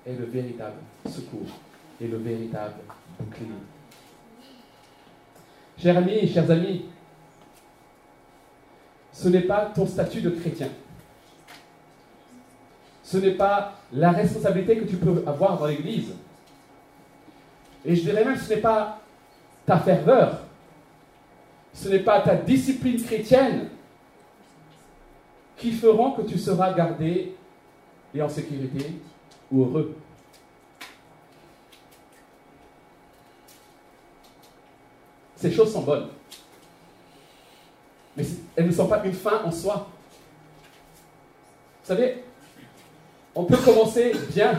est 0.07 0.15
le 0.15 0.27
véritable 0.27 0.77
secours 1.07 1.49
et 2.01 2.07
le 2.07 2.19
véritable 2.19 2.75
bouclier. 3.19 3.49
Chers 5.79 5.97
amis 5.97 6.29
chers 6.29 6.51
amis, 6.51 6.85
ce 9.13 9.29
n'est 9.29 9.43
pas 9.43 9.71
ton 9.75 9.87
statut 9.87 10.21
de 10.21 10.31
chrétien. 10.31 10.69
Ce 13.03 13.19
n'est 13.19 13.35
pas 13.35 13.75
la 13.93 14.11
responsabilité 14.11 14.79
que 14.79 14.85
tu 14.85 14.97
peux 14.97 15.23
avoir 15.27 15.59
dans 15.59 15.67
l'Église. 15.67 16.15
Et 17.85 17.95
je 17.95 18.03
dirais 18.03 18.25
même 18.25 18.35
que 18.35 18.41
ce 18.41 18.55
n'est 18.55 18.61
pas 18.61 19.01
ta 19.67 19.79
ferveur. 19.79 20.41
Ce 21.75 21.89
n'est 21.89 22.01
pas 22.01 22.21
ta 22.21 22.37
discipline 22.37 23.03
chrétienne 23.03 23.69
qui 25.57 25.73
feront 25.73 26.13
que 26.13 26.23
tu 26.23 26.39
seras 26.39 26.73
gardé 26.73 27.35
et 28.15 28.23
en 28.23 28.29
sécurité 28.29 28.93
ou 29.51 29.65
heureux. 29.65 29.97
Ces 35.43 35.51
choses 35.51 35.73
sont 35.73 35.83
bonnes. 35.83 36.07
Mais 38.17 38.23
elles 38.55 38.69
ne 38.69 38.71
sont 38.71 38.87
pas 38.87 39.05
une 39.05 39.13
fin 39.13 39.43
en 39.43 39.51
soi. 39.51 39.89
Vous 41.83 41.89
savez, 41.89 42.23
on 43.35 43.43
peut 43.43 43.57
commencer 43.57 44.13
bien 44.33 44.57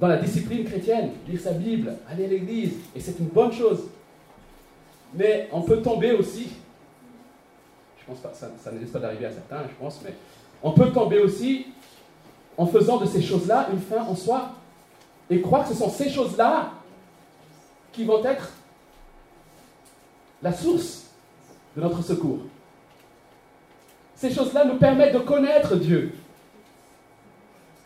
dans 0.00 0.06
la 0.06 0.16
discipline 0.16 0.64
chrétienne, 0.64 1.10
lire 1.28 1.38
sa 1.38 1.52
Bible, 1.52 1.94
aller 2.10 2.24
à 2.24 2.28
l'église, 2.28 2.72
et 2.96 3.00
c'est 3.00 3.18
une 3.18 3.26
bonne 3.26 3.52
chose. 3.52 3.80
Mais 5.12 5.50
on 5.52 5.60
peut 5.60 5.82
tomber 5.82 6.12
aussi, 6.12 6.48
je 8.00 8.06
pense 8.06 8.20
pas, 8.20 8.32
ça, 8.32 8.48
ça 8.64 8.72
ne 8.72 8.78
laisse 8.78 8.88
pas 8.88 9.00
d'arriver 9.00 9.26
à 9.26 9.32
certains, 9.32 9.64
je 9.64 9.74
pense, 9.78 10.00
mais 10.02 10.14
on 10.62 10.72
peut 10.72 10.90
tomber 10.90 11.18
aussi 11.18 11.66
en 12.56 12.66
faisant 12.66 12.96
de 12.96 13.04
ces 13.04 13.20
choses-là 13.20 13.68
une 13.74 13.80
fin 13.80 14.02
en 14.04 14.16
soi 14.16 14.52
et 15.28 15.42
croire 15.42 15.64
que 15.64 15.74
ce 15.74 15.78
sont 15.78 15.90
ces 15.90 16.08
choses-là 16.08 16.70
qui 17.92 18.04
vont 18.04 18.24
être 18.24 18.52
la 20.42 20.52
source 20.52 21.06
de 21.76 21.80
notre 21.82 22.02
secours. 22.02 22.40
Ces 24.14 24.32
choses-là 24.32 24.64
nous 24.64 24.76
permettent 24.76 25.14
de 25.14 25.20
connaître 25.20 25.76
Dieu, 25.76 26.12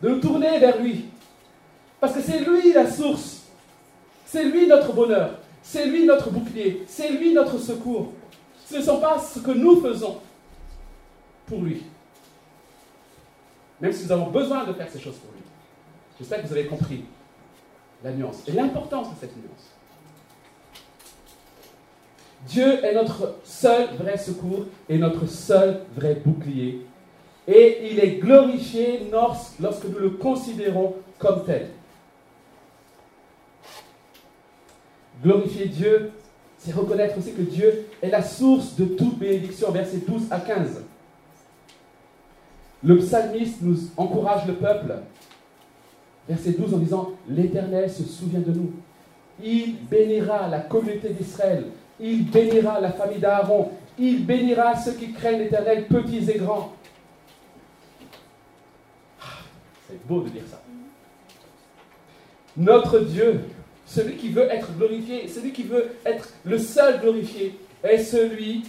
de 0.01 0.09
nous 0.09 0.19
tourner 0.19 0.59
vers 0.59 0.81
lui, 0.81 1.05
parce 1.99 2.13
que 2.13 2.21
c'est 2.21 2.39
lui 2.39 2.73
la 2.73 2.89
source, 2.89 3.43
c'est 4.25 4.43
lui 4.43 4.67
notre 4.67 4.93
bonheur, 4.93 5.39
c'est 5.63 5.85
lui 5.85 6.05
notre 6.05 6.29
bouclier, 6.29 6.83
c'est 6.87 7.09
lui 7.09 7.33
notre 7.33 7.57
secours. 7.57 8.11
Ce 8.65 8.77
ne 8.77 8.81
sont 8.81 8.99
pas 8.99 9.19
ce 9.19 9.39
que 9.39 9.51
nous 9.51 9.79
faisons 9.81 10.19
pour 11.45 11.61
lui. 11.61 11.83
Même 13.79 13.93
si 13.93 14.05
nous 14.05 14.11
avons 14.11 14.29
besoin 14.29 14.65
de 14.65 14.73
faire 14.73 14.89
ces 14.89 14.99
choses 14.99 15.17
pour 15.17 15.31
lui. 15.31 15.41
J'espère 16.17 16.41
que 16.41 16.47
vous 16.47 16.53
avez 16.53 16.65
compris 16.65 17.05
la 18.03 18.11
nuance 18.11 18.41
et 18.47 18.51
l'importance 18.51 19.09
de 19.13 19.19
cette 19.19 19.35
nuance. 19.35 19.74
Dieu 22.47 22.83
est 22.83 22.93
notre 22.93 23.35
seul 23.43 23.87
vrai 23.97 24.17
secours 24.17 24.65
et 24.87 24.97
notre 24.97 25.25
seul 25.27 25.81
vrai 25.95 26.15
bouclier. 26.23 26.85
Et 27.47 27.91
il 27.91 27.99
est 27.99 28.17
glorifié 28.17 29.09
lorsque 29.11 29.85
nous 29.85 29.99
le 29.99 30.11
considérons 30.11 30.95
comme 31.17 31.43
tel. 31.45 31.69
Glorifier 35.23 35.67
Dieu, 35.67 36.11
c'est 36.57 36.73
reconnaître 36.73 37.17
aussi 37.17 37.33
que 37.33 37.41
Dieu 37.41 37.85
est 38.01 38.09
la 38.09 38.23
source 38.23 38.75
de 38.75 38.85
toute 38.85 39.17
bénédiction, 39.17 39.71
versets 39.71 40.01
12 40.07 40.23
à 40.31 40.39
15. 40.39 40.83
Le 42.83 42.97
psalmiste 42.97 43.61
nous 43.61 43.77
encourage 43.97 44.45
le 44.45 44.53
peuple, 44.53 44.95
verset 46.27 46.51
12, 46.51 46.73
en 46.73 46.77
disant 46.77 47.11
L'Éternel 47.27 47.89
se 47.89 48.03
souvient 48.03 48.41
de 48.41 48.51
nous. 48.51 48.73
Il 49.43 49.75
bénira 49.89 50.47
la 50.47 50.59
communauté 50.59 51.09
d'Israël. 51.09 51.65
Il 51.99 52.29
bénira 52.29 52.79
la 52.79 52.91
famille 52.91 53.19
d'Aaron. 53.19 53.71
Il 53.97 54.25
bénira 54.25 54.75
ceux 54.75 54.93
qui 54.93 55.13
craignent 55.13 55.39
l'Éternel, 55.39 55.87
petits 55.87 56.29
et 56.29 56.37
grands. 56.37 56.73
Ah, 59.21 59.39
c'est 59.87 60.05
beau 60.05 60.21
de 60.21 60.29
dire 60.29 60.43
ça. 60.49 60.61
Notre 62.57 62.99
Dieu, 62.99 63.41
celui 63.85 64.15
qui 64.15 64.29
veut 64.29 64.49
être 64.49 64.71
glorifié, 64.73 65.27
celui 65.27 65.51
qui 65.51 65.63
veut 65.63 65.95
être 66.05 66.29
le 66.43 66.57
seul 66.57 66.99
glorifié, 66.99 67.57
est 67.83 67.99
celui 67.99 68.63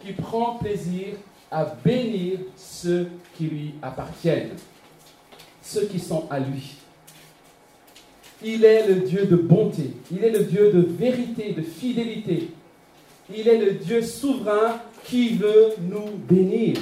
qui 0.00 0.12
prend 0.12 0.56
plaisir 0.56 1.14
à 1.50 1.64
bénir 1.64 2.38
ceux 2.56 3.08
qui 3.36 3.44
lui 3.44 3.74
appartiennent, 3.82 4.56
ceux 5.62 5.86
qui 5.86 5.98
sont 5.98 6.26
à 6.30 6.38
lui. 6.38 6.76
Il 8.42 8.64
est 8.64 8.86
le 8.86 8.96
Dieu 8.96 9.24
de 9.26 9.36
bonté, 9.36 9.92
il 10.12 10.22
est 10.22 10.30
le 10.30 10.44
Dieu 10.44 10.72
de 10.72 10.80
vérité, 10.80 11.52
de 11.52 11.62
fidélité. 11.62 12.50
Il 13.34 13.48
est 13.48 13.58
le 13.58 13.72
Dieu 13.72 14.02
souverain 14.02 14.80
qui 15.04 15.36
veut 15.36 15.74
nous 15.80 16.16
bénir. 16.28 16.76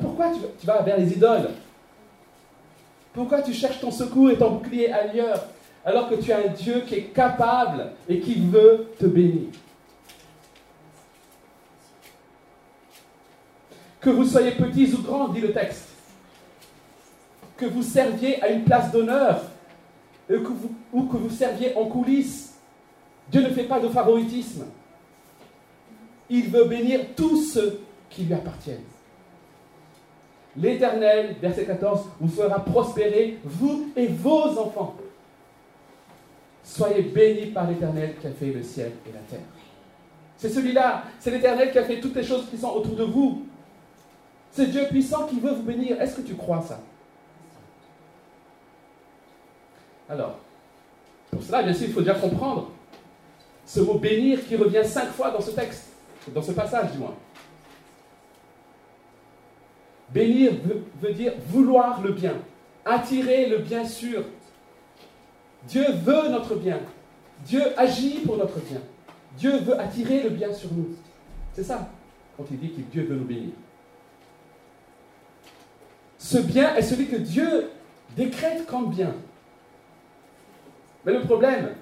pourquoi 0.00 0.32
tu 0.58 0.66
vas 0.66 0.82
vers 0.82 0.98
les 0.98 1.12
idoles? 1.12 1.50
Pourquoi 3.12 3.42
tu 3.42 3.52
cherches 3.52 3.80
ton 3.80 3.90
secours 3.90 4.30
et 4.30 4.36
ton 4.36 4.52
bouclier 4.52 4.92
ailleurs 4.92 5.46
alors 5.84 6.08
que 6.08 6.14
tu 6.14 6.30
as 6.32 6.38
un 6.38 6.48
Dieu 6.48 6.82
qui 6.86 6.94
est 6.96 7.12
capable 7.14 7.92
et 8.08 8.20
qui 8.20 8.34
veut 8.34 8.88
te 8.98 9.06
bénir? 9.06 9.48
Que 14.00 14.10
vous 14.10 14.24
soyez 14.24 14.52
petits 14.52 14.92
ou 14.94 15.02
grands, 15.02 15.28
dit 15.28 15.40
le 15.40 15.52
texte. 15.52 15.89
Que 17.60 17.66
vous 17.66 17.82
serviez 17.82 18.42
à 18.42 18.48
une 18.48 18.64
place 18.64 18.90
d'honneur 18.90 19.42
ou 20.30 21.02
que 21.02 21.16
vous 21.18 21.28
serviez 21.28 21.76
en 21.76 21.84
coulisses. 21.84 22.54
Dieu 23.30 23.42
ne 23.42 23.50
fait 23.50 23.64
pas 23.64 23.78
de 23.78 23.88
favoritisme. 23.88 24.64
Il 26.30 26.48
veut 26.48 26.64
bénir 26.64 27.00
tous 27.14 27.36
ceux 27.42 27.80
qui 28.08 28.22
lui 28.22 28.32
appartiennent. 28.32 28.84
L'Éternel, 30.56 31.36
verset 31.42 31.66
14, 31.66 32.06
vous 32.18 32.28
fera 32.28 32.64
prospérer, 32.64 33.38
vous 33.44 33.90
et 33.94 34.06
vos 34.06 34.58
enfants. 34.58 34.96
Soyez 36.64 37.02
bénis 37.02 37.50
par 37.50 37.68
l'Éternel 37.68 38.16
qui 38.18 38.26
a 38.26 38.30
fait 38.30 38.52
le 38.52 38.62
ciel 38.62 38.92
et 39.06 39.12
la 39.12 39.20
terre. 39.20 39.46
C'est 40.38 40.48
celui-là, 40.48 41.04
c'est 41.18 41.30
l'Éternel 41.30 41.70
qui 41.70 41.78
a 41.78 41.84
fait 41.84 42.00
toutes 42.00 42.16
les 42.16 42.24
choses 42.24 42.48
qui 42.48 42.56
sont 42.56 42.70
autour 42.70 42.96
de 42.96 43.04
vous. 43.04 43.42
C'est 44.50 44.70
Dieu 44.70 44.86
puissant 44.88 45.26
qui 45.26 45.38
veut 45.38 45.52
vous 45.52 45.62
bénir. 45.62 46.00
Est-ce 46.00 46.16
que 46.16 46.22
tu 46.22 46.34
crois 46.34 46.62
ça? 46.62 46.80
Alors, 50.10 50.38
pour 51.30 51.40
cela, 51.40 51.62
bien 51.62 51.72
sûr, 51.72 51.86
il 51.86 51.92
faut 51.92 52.00
déjà 52.00 52.14
comprendre 52.14 52.70
ce 53.64 53.78
mot 53.80 53.94
bénir 53.94 54.44
qui 54.44 54.56
revient 54.56 54.84
cinq 54.84 55.06
fois 55.10 55.30
dans 55.30 55.40
ce 55.40 55.52
texte, 55.52 55.92
dans 56.34 56.42
ce 56.42 56.50
passage 56.50 56.90
du 56.90 56.98
moins. 56.98 57.14
Bénir 60.12 60.52
veut, 61.00 61.12
dire 61.12 61.34
vouloir 61.46 62.00
le 62.02 62.10
bien, 62.10 62.34
attirer 62.84 63.46
le 63.46 63.58
bien 63.58 63.84
sûr. 63.84 64.24
Dieu 65.68 65.84
veut 66.02 66.28
notre 66.28 66.56
bien. 66.56 66.80
Dieu 67.46 67.62
agit 67.78 68.18
pour 68.26 68.36
notre 68.36 68.58
bien. 68.58 68.80
Dieu 69.38 69.58
veut 69.58 69.78
attirer 69.78 70.24
le 70.24 70.30
bien 70.30 70.52
sur 70.52 70.72
nous. 70.72 70.88
C'est 71.52 71.62
ça 71.62 71.88
quand 72.36 72.44
il 72.50 72.58
dit 72.58 72.72
que 72.72 72.80
Dieu 72.80 73.04
veut 73.04 73.14
nous 73.14 73.24
bénir. 73.24 73.52
Ce 76.18 76.38
bien 76.38 76.74
est 76.74 76.82
celui 76.82 77.06
que 77.06 77.16
Dieu 77.16 77.70
décrète 78.16 78.66
comme 78.66 78.90
bien. 78.90 79.14
Mais 81.04 81.12
le 81.12 81.22
problème, 81.22 81.74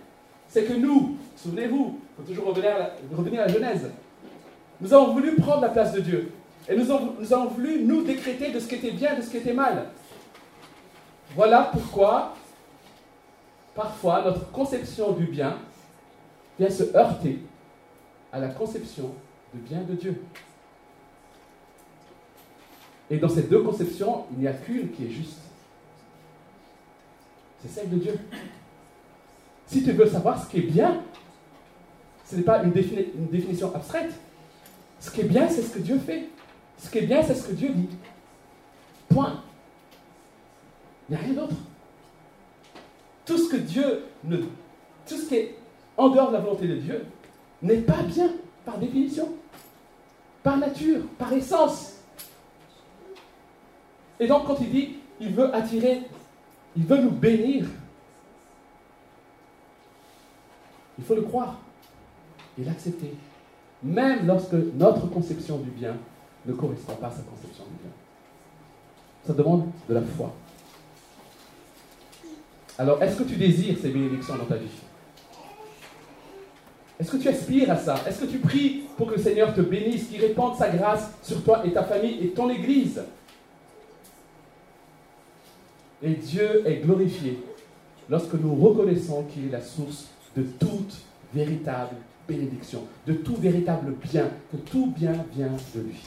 c'est 0.48 0.64
que 0.64 0.72
nous, 0.74 1.16
souvenez-vous, 1.36 1.98
il 2.00 2.24
faut 2.24 2.30
toujours 2.30 2.48
revenir 2.48 3.42
à, 3.42 3.46
la, 3.46 3.52
Genèse, 3.52 3.90
nous 4.80 4.94
avons 4.94 5.12
voulu 5.12 5.34
prendre 5.36 5.62
la 5.62 5.68
place 5.68 5.92
de 5.92 6.00
Dieu. 6.00 6.32
Et 6.68 6.76
nous 6.76 6.90
avons, 6.90 7.14
nous 7.18 7.32
avons 7.32 7.48
voulu 7.48 7.82
nous 7.82 8.02
décréter 8.02 8.50
de 8.50 8.60
ce 8.60 8.68
qui 8.68 8.76
était 8.76 8.90
bien, 8.90 9.16
de 9.16 9.22
ce 9.22 9.30
qui 9.30 9.38
était 9.38 9.52
mal. 9.52 9.86
Voilà 11.34 11.70
pourquoi, 11.72 12.34
parfois, 13.74 14.22
notre 14.22 14.50
conception 14.50 15.12
du 15.12 15.26
bien 15.26 15.58
vient 16.58 16.70
se 16.70 16.94
heurter 16.96 17.40
à 18.32 18.38
la 18.38 18.48
conception 18.48 19.14
du 19.52 19.60
bien 19.60 19.80
de 19.82 19.94
Dieu. 19.94 20.22
Et 23.10 23.16
dans 23.16 23.28
ces 23.28 23.42
deux 23.42 23.62
conceptions, 23.62 24.26
il 24.32 24.40
n'y 24.40 24.46
a 24.46 24.52
qu'une 24.52 24.90
qui 24.90 25.06
est 25.06 25.10
juste. 25.10 25.38
C'est 27.62 27.68
celle 27.68 27.90
de 27.90 27.96
Dieu. 27.96 28.14
Si 29.68 29.84
tu 29.84 29.92
veux 29.92 30.08
savoir 30.08 30.42
ce 30.42 30.50
qui 30.50 30.58
est 30.58 30.62
bien, 30.62 31.02
ce 32.24 32.36
n'est 32.36 32.42
pas 32.42 32.62
une, 32.62 32.72
définition 32.72 33.74
abstraite. 33.74 34.12
Ce 34.98 35.10
qui 35.10 35.20
est 35.20 35.24
bien, 35.24 35.48
c'est 35.48 35.62
ce 35.62 35.74
que 35.74 35.78
Dieu 35.78 35.98
fait. 35.98 36.28
Ce 36.78 36.90
qui 36.90 36.98
est 36.98 37.06
bien, 37.06 37.22
c'est 37.22 37.34
ce 37.34 37.48
que 37.48 37.52
Dieu 37.52 37.68
dit. 37.68 37.88
Point. 39.10 39.42
Il 41.08 41.16
n'y 41.16 41.22
a 41.22 41.24
rien 41.24 41.34
d'autre. 41.34 41.56
Tout 43.26 43.36
ce 43.36 43.50
que 43.50 43.56
Dieu 43.56 44.04
ne. 44.24 44.38
Tout 45.06 45.16
ce 45.16 45.26
qui 45.26 45.34
est 45.34 45.54
en 45.96 46.08
dehors 46.08 46.28
de 46.28 46.34
la 46.34 46.40
volonté 46.40 46.66
de 46.66 46.76
Dieu 46.76 47.04
n'est 47.62 47.78
pas 47.78 48.02
bien 48.02 48.30
par 48.64 48.78
définition, 48.78 49.28
par 50.42 50.56
nature, 50.56 51.02
par 51.18 51.32
essence. 51.32 51.94
Et 54.18 54.26
donc, 54.26 54.46
quand 54.46 54.56
il 54.60 54.70
dit, 54.70 54.96
il 55.20 55.30
veut 55.30 55.54
attirer, 55.54 56.02
il 56.76 56.84
veut 56.84 56.98
nous 56.98 57.10
bénir, 57.10 57.66
il 60.98 61.04
faut 61.04 61.14
le 61.14 61.22
croire 61.22 61.58
et 62.58 62.64
l'accepter. 62.64 63.14
Même 63.82 64.26
lorsque 64.26 64.54
notre 64.74 65.08
conception 65.08 65.58
du 65.58 65.70
bien 65.70 65.96
ne 66.46 66.52
correspond 66.52 66.94
pas 66.94 67.06
à 67.06 67.10
sa 67.10 67.22
conception 67.22 67.64
du 67.64 67.82
bien. 67.82 67.92
Ça 69.26 69.32
demande 69.32 69.66
de 69.88 69.94
la 69.94 70.02
foi. 70.02 70.34
Alors, 72.78 73.02
est-ce 73.02 73.16
que 73.16 73.24
tu 73.24 73.36
désires 73.36 73.76
ces 73.80 73.90
bénédictions 73.90 74.36
dans 74.36 74.44
ta 74.44 74.56
vie? 74.56 74.68
Est-ce 76.98 77.12
que 77.12 77.16
tu 77.16 77.28
aspires 77.28 77.70
à 77.70 77.76
ça? 77.76 77.96
Est-ce 78.06 78.20
que 78.20 78.26
tu 78.26 78.38
pries 78.38 78.84
pour 78.96 79.08
que 79.08 79.14
le 79.14 79.22
Seigneur 79.22 79.54
te 79.54 79.60
bénisse, 79.60 80.08
qu'il 80.08 80.20
répande 80.20 80.56
sa 80.56 80.68
grâce 80.70 81.10
sur 81.22 81.42
toi 81.44 81.64
et 81.64 81.72
ta 81.72 81.84
famille 81.84 82.18
et 82.20 82.30
ton 82.30 82.50
Église? 82.50 83.02
Et 86.02 86.14
Dieu 86.14 86.62
est 86.66 86.76
glorifié 86.76 87.40
lorsque 88.08 88.34
nous 88.34 88.54
reconnaissons 88.54 89.24
qu'il 89.24 89.46
est 89.46 89.52
la 89.52 89.60
source 89.60 90.08
de 90.36 90.42
toute 90.42 90.96
véritable 91.32 91.96
bénédiction, 92.26 92.84
de 93.06 93.14
tout 93.14 93.36
véritable 93.36 93.94
bien, 93.94 94.28
que 94.50 94.56
tout 94.58 94.86
bien 94.86 95.24
vient 95.34 95.56
de 95.74 95.80
lui 95.80 96.00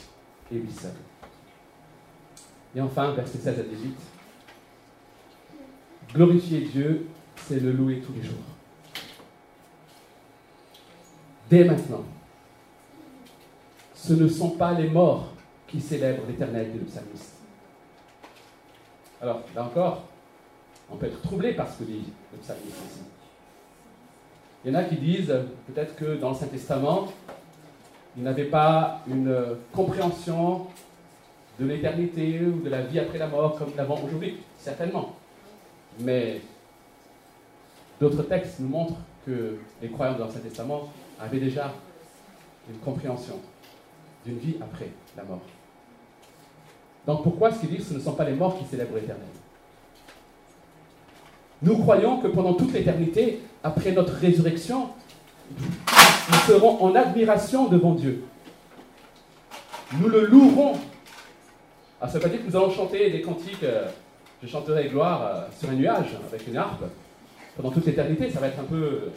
et 0.50 0.56
lui 0.56 0.70
seul. 0.70 0.92
Et 2.74 2.80
enfin, 2.80 3.12
verset 3.12 3.38
16 3.38 3.58
à 3.58 3.62
18. 3.62 3.94
Glorifier 6.14 6.60
Dieu, 6.60 7.06
c'est 7.36 7.60
le 7.60 7.72
louer 7.72 8.00
tous 8.00 8.12
les 8.12 8.22
jours. 8.22 8.34
Dès 11.50 11.64
maintenant, 11.64 12.04
ce 13.94 14.14
ne 14.14 14.28
sont 14.28 14.50
pas 14.50 14.72
les 14.72 14.88
morts 14.88 15.32
qui 15.66 15.80
célèbrent 15.80 16.26
l'éternel, 16.26 16.72
dit 16.72 16.78
le 16.78 16.84
psalmiste 16.84 17.42
alors, 19.22 19.42
là 19.54 19.64
encore, 19.64 20.02
on 20.90 20.96
peut 20.96 21.06
être 21.06 21.22
troublé 21.22 21.54
par 21.54 21.72
ce 21.72 21.78
que 21.78 21.84
dit 21.84 22.12
le 22.32 22.38
psalmiste. 22.38 22.76
Il 24.64 24.72
y 24.72 24.76
en 24.76 24.78
a 24.78 24.84
qui 24.84 24.96
disent 24.96 25.34
peut-être 25.66 25.96
que 25.96 26.16
dans 26.16 26.30
le 26.30 26.36
Saint-Testament, 26.36 27.08
il 28.16 28.22
n'avait 28.22 28.44
pas 28.44 29.00
une 29.08 29.56
compréhension 29.72 30.66
de 31.58 31.66
l'éternité 31.66 32.40
ou 32.40 32.60
de 32.60 32.70
la 32.70 32.82
vie 32.82 33.00
après 33.00 33.18
la 33.18 33.26
mort 33.26 33.56
comme 33.56 33.70
nous 33.70 33.76
l'avons 33.76 34.04
aujourd'hui. 34.04 34.38
Certainement. 34.58 35.16
Mais 35.98 36.40
d'autres 38.00 38.22
textes 38.22 38.60
nous 38.60 38.68
montrent 38.68 39.00
que 39.26 39.56
les 39.80 39.88
croyants 39.88 40.16
dans 40.16 40.26
le 40.26 40.32
Saint-Testament 40.32 40.92
avaient 41.20 41.40
déjà 41.40 41.72
une 42.70 42.78
compréhension 42.78 43.40
d'une 44.24 44.38
vie 44.38 44.56
après 44.60 44.90
la 45.16 45.24
mort. 45.24 45.40
Donc 47.06 47.24
pourquoi 47.24 47.50
est-ce 47.50 47.60
qu'il 47.60 47.70
dit 47.70 47.78
que 47.78 47.82
ce 47.82 47.94
ne 47.94 48.00
sont 48.00 48.12
pas 48.12 48.24
les 48.24 48.34
morts 48.34 48.56
qui 48.56 48.64
célèbrent 48.64 48.94
l'éternel? 48.94 49.26
Nous 51.62 51.78
croyons 51.78 52.20
que 52.20 52.28
pendant 52.28 52.54
toute 52.54 52.72
l'éternité, 52.72 53.40
après 53.62 53.92
notre 53.92 54.14
résurrection, 54.14 54.90
nous 55.58 56.38
serons 56.46 56.82
en 56.82 56.94
admiration 56.94 57.68
devant 57.68 57.94
Dieu. 57.94 58.24
Nous 59.98 60.08
le 60.08 60.26
louerons. 60.26 60.78
Alors 62.00 62.12
ça 62.12 62.18
ne 62.18 62.22
veut 62.24 62.28
pas 62.28 62.28
dire 62.28 62.40
que 62.40 62.50
nous 62.50 62.56
allons 62.56 62.70
chanter 62.70 63.10
des 63.10 63.20
cantiques, 63.20 63.62
euh, 63.62 63.88
je 64.42 64.48
chanterai 64.48 64.88
gloire 64.88 65.22
euh, 65.22 65.46
sur 65.58 65.70
un 65.70 65.74
nuage 65.74 66.16
avec 66.26 66.46
une 66.48 66.56
harpe. 66.56 66.84
pendant 67.56 67.70
toute 67.70 67.86
l'éternité, 67.86 68.30
ça 68.30 68.40
va 68.40 68.48
être 68.48 68.58
un 68.58 68.64
peu 68.64 69.12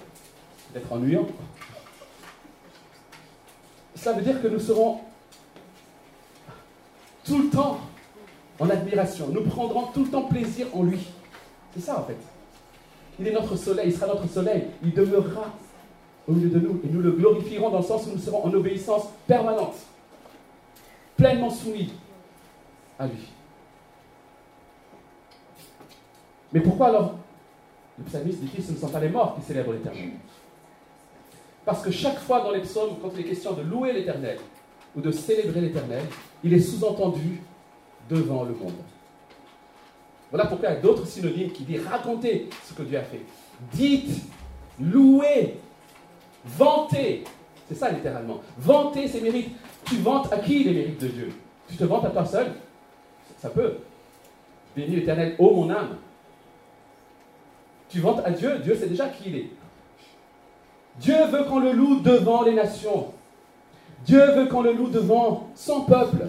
peut-être 0.71 0.91
ennuyant. 0.91 1.25
Ça 3.95 4.13
veut 4.13 4.21
dire 4.21 4.41
que 4.41 4.47
nous 4.47 4.59
serons 4.59 4.99
tout 7.23 7.41
le 7.41 7.49
temps 7.49 7.79
en 8.59 8.69
admiration. 8.69 9.29
Nous 9.29 9.41
prendrons 9.41 9.87
tout 9.93 10.03
le 10.03 10.11
temps 10.11 10.23
plaisir 10.23 10.67
en 10.73 10.83
lui. 10.83 10.99
C'est 11.73 11.81
ça 11.81 11.99
en 11.99 12.03
fait. 12.03 12.17
Il 13.19 13.27
est 13.27 13.31
notre 13.31 13.55
soleil, 13.55 13.87
il 13.87 13.93
sera 13.93 14.07
notre 14.07 14.27
soleil. 14.27 14.65
Il 14.83 14.93
demeurera 14.93 15.53
au 16.27 16.33
milieu 16.33 16.49
de 16.49 16.59
nous 16.59 16.81
et 16.83 16.87
nous 16.87 17.01
le 17.01 17.11
glorifierons 17.11 17.69
dans 17.69 17.79
le 17.79 17.83
sens 17.83 18.07
où 18.07 18.11
nous 18.11 18.17
serons 18.17 18.45
en 18.45 18.53
obéissance 18.53 19.07
permanente, 19.27 19.75
pleinement 21.15 21.49
soumis 21.49 21.91
à 22.97 23.07
lui. 23.07 23.29
Mais 26.51 26.61
pourquoi 26.61 26.87
alors 26.87 27.15
le 27.97 28.03
psalmiste 28.05 28.39
dit 28.41 28.49
que 28.49 28.61
ce 28.61 28.71
ne 28.71 28.77
sont 28.77 28.89
pas 28.89 28.99
les 28.99 29.09
morts 29.09 29.35
qui 29.35 29.41
célèbrent 29.41 29.73
l'éternel? 29.73 30.11
Parce 31.65 31.81
que 31.81 31.91
chaque 31.91 32.19
fois 32.19 32.41
dans 32.41 32.51
les 32.51 32.61
psaumes, 32.61 32.97
quand 33.01 33.09
il 33.13 33.21
est 33.21 33.29
question 33.29 33.53
de 33.53 33.61
louer 33.61 33.91
l'éternel 33.93 34.37
ou 34.95 35.01
de 35.01 35.11
célébrer 35.11 35.61
l'éternel, 35.61 36.03
il 36.43 36.53
est 36.53 36.59
sous-entendu 36.59 37.41
devant 38.09 38.43
le 38.43 38.53
monde. 38.53 38.73
Voilà 40.31 40.47
pourquoi 40.47 40.69
il 40.69 40.73
y 40.73 40.77
a 40.77 40.81
d'autres 40.81 41.05
synonymes 41.05 41.51
qui 41.51 41.63
disent 41.63 41.85
raconter 41.85 42.49
ce 42.67 42.73
que 42.73 42.83
Dieu 42.83 42.97
a 42.97 43.03
fait. 43.03 43.21
Dites, 43.71 44.21
louez, 44.79 45.57
vantez. 46.45 47.23
C'est 47.67 47.75
ça 47.75 47.91
littéralement. 47.91 48.41
Vanter 48.57 49.07
ses 49.07 49.21
mérites. 49.21 49.55
Tu 49.85 49.97
vantes 49.97 50.31
à 50.31 50.37
qui 50.37 50.63
les 50.63 50.73
mérites 50.73 51.01
de 51.01 51.07
Dieu? 51.07 51.33
Tu 51.69 51.77
te 51.77 51.83
vantes 51.83 52.05
à 52.05 52.09
toi 52.09 52.25
seul? 52.25 52.53
Ça 53.39 53.49
peut. 53.49 53.77
Béni 54.75 54.95
l'éternel, 54.95 55.35
ô 55.39 55.51
mon 55.51 55.69
âme. 55.69 55.97
Tu 57.89 57.99
vantes 57.99 58.21
à 58.25 58.31
Dieu, 58.31 58.59
Dieu 58.59 58.75
sait 58.75 58.87
déjà 58.87 59.07
qui 59.07 59.29
il 59.29 59.35
est. 59.37 59.49
Dieu 60.99 61.25
veut 61.29 61.43
qu'on 61.43 61.59
le 61.59 61.71
loue 61.71 61.99
devant 61.99 62.43
les 62.43 62.53
nations. 62.53 63.13
Dieu 64.05 64.23
veut 64.31 64.45
qu'on 64.47 64.61
le 64.61 64.73
loue 64.73 64.89
devant 64.89 65.49
son 65.55 65.81
peuple. 65.81 66.27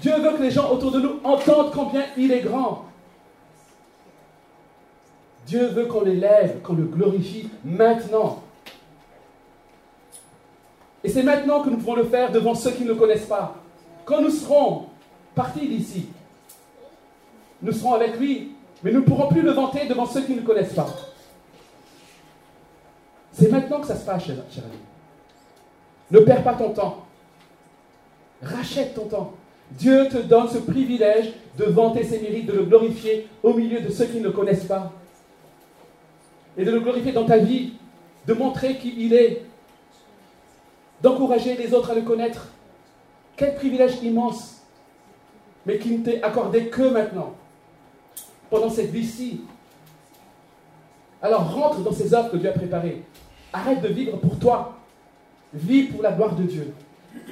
Dieu 0.00 0.14
veut 0.16 0.36
que 0.36 0.42
les 0.42 0.50
gens 0.50 0.70
autour 0.70 0.92
de 0.92 1.00
nous 1.00 1.20
entendent 1.24 1.72
combien 1.72 2.04
il 2.16 2.32
est 2.32 2.40
grand. 2.40 2.84
Dieu 5.48 5.68
veut 5.68 5.86
qu'on 5.86 6.02
l'élève, 6.02 6.60
qu'on 6.60 6.74
le 6.74 6.84
glorifie 6.84 7.48
maintenant. 7.64 8.42
Et 11.02 11.08
c'est 11.08 11.22
maintenant 11.22 11.62
que 11.62 11.70
nous 11.70 11.78
pouvons 11.78 11.94
le 11.94 12.04
faire 12.04 12.30
devant 12.30 12.54
ceux 12.54 12.72
qui 12.72 12.82
ne 12.82 12.88
le 12.88 12.96
connaissent 12.96 13.24
pas. 13.24 13.56
Quand 14.04 14.20
nous 14.20 14.30
serons 14.30 14.88
partis 15.34 15.66
d'ici, 15.66 16.08
nous 17.62 17.72
serons 17.72 17.94
avec 17.94 18.18
lui, 18.18 18.52
mais 18.82 18.92
nous 18.92 19.00
ne 19.00 19.04
pourrons 19.06 19.28
plus 19.28 19.40
le 19.40 19.52
vanter 19.52 19.86
devant 19.86 20.04
ceux 20.04 20.20
qui 20.20 20.32
ne 20.32 20.40
le 20.40 20.46
connaissent 20.46 20.74
pas. 20.74 20.94
C'est 23.32 23.50
maintenant 23.50 23.80
que 23.80 23.86
ça 23.86 23.96
se 23.96 24.04
passe, 24.04 24.26
cher, 24.26 24.36
cher 24.50 24.64
ami. 24.64 24.78
Ne 26.10 26.20
perds 26.26 26.44
pas 26.44 26.54
ton 26.54 26.70
temps. 26.70 27.06
Rachète 28.42 28.94
ton 28.94 29.06
temps. 29.06 29.32
Dieu 29.70 30.08
te 30.10 30.18
donne 30.18 30.48
ce 30.48 30.58
privilège 30.58 31.32
de 31.56 31.64
vanter 31.64 32.04
ses 32.04 32.20
mérites, 32.20 32.46
de 32.46 32.52
le 32.52 32.64
glorifier 32.64 33.28
au 33.42 33.54
milieu 33.54 33.80
de 33.80 33.88
ceux 33.88 34.04
qui 34.04 34.18
ne 34.18 34.24
le 34.24 34.32
connaissent 34.32 34.64
pas. 34.64 34.92
Et 36.58 36.64
de 36.64 36.70
le 36.70 36.80
glorifier 36.80 37.12
dans 37.12 37.24
ta 37.24 37.38
vie, 37.38 37.72
de 38.26 38.34
montrer 38.34 38.76
qui 38.76 38.94
il 38.98 39.14
est, 39.14 39.44
d'encourager 41.00 41.56
les 41.56 41.72
autres 41.72 41.92
à 41.92 41.94
le 41.94 42.02
connaître. 42.02 42.48
Quel 43.36 43.54
privilège 43.54 44.02
immense, 44.02 44.62
mais 45.64 45.78
qui 45.78 45.96
ne 45.96 46.04
t'est 46.04 46.22
accordé 46.22 46.66
que 46.66 46.82
maintenant, 46.82 47.34
pendant 48.50 48.70
cette 48.70 48.90
vie-ci. 48.90 49.42
Alors 51.22 51.52
rentre 51.54 51.80
dans 51.80 51.92
ces 51.92 52.14
œuvres 52.14 52.30
que 52.30 52.36
Dieu 52.36 52.48
a 52.48 52.52
préparées. 52.52 53.02
Arrête 53.52 53.80
de 53.80 53.88
vivre 53.88 54.18
pour 54.18 54.38
toi. 54.38 54.76
Vis 55.54 55.84
pour 55.84 56.02
la 56.02 56.12
gloire 56.12 56.34
de 56.34 56.42
Dieu. 56.42 56.74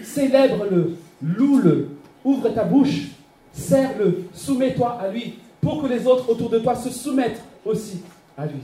Célèbre-le, 0.03 0.97
loue-le, 1.23 1.91
ouvre 2.25 2.49
ta 2.49 2.65
bouche, 2.65 3.09
serre-le, 3.53 4.25
soumets-toi 4.33 4.99
à 5.01 5.09
lui, 5.09 5.39
pour 5.61 5.83
que 5.83 5.87
les 5.87 6.07
autres 6.07 6.31
autour 6.31 6.49
de 6.49 6.59
toi 6.59 6.75
se 6.75 6.91
soumettent 6.91 7.43
aussi 7.65 8.03
à 8.37 8.47
lui. 8.47 8.61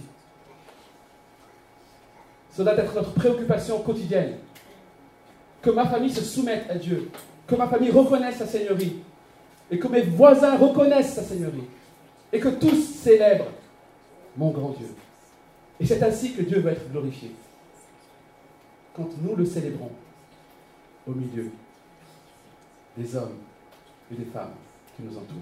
Ça 2.52 2.62
doit 2.62 2.74
être 2.74 2.94
notre 2.94 3.12
préoccupation 3.12 3.80
quotidienne. 3.80 4.36
Que 5.62 5.70
ma 5.70 5.86
famille 5.86 6.12
se 6.12 6.22
soumette 6.22 6.70
à 6.70 6.74
Dieu, 6.74 7.10
que 7.46 7.54
ma 7.54 7.66
famille 7.66 7.90
reconnaisse 7.90 8.36
sa 8.36 8.46
seigneurie, 8.46 8.96
et 9.70 9.78
que 9.78 9.88
mes 9.88 10.02
voisins 10.02 10.56
reconnaissent 10.56 11.14
sa 11.14 11.22
seigneurie, 11.22 11.64
et 12.32 12.40
que 12.40 12.48
tous 12.48 12.82
célèbrent 12.82 13.50
mon 14.36 14.50
grand 14.50 14.70
Dieu. 14.70 14.88
Et 15.80 15.86
c'est 15.86 16.02
ainsi 16.02 16.32
que 16.34 16.42
Dieu 16.42 16.60
va 16.60 16.72
être 16.72 16.90
glorifié. 16.90 17.34
Quand 18.94 19.08
nous 19.22 19.34
le 19.34 19.46
célébrons 19.46 19.92
au 21.06 21.12
milieu 21.12 21.50
des 22.96 23.16
hommes 23.16 23.38
et 24.10 24.14
des 24.16 24.26
femmes 24.26 24.52
qui 24.96 25.02
nous 25.02 25.16
entourent. 25.16 25.38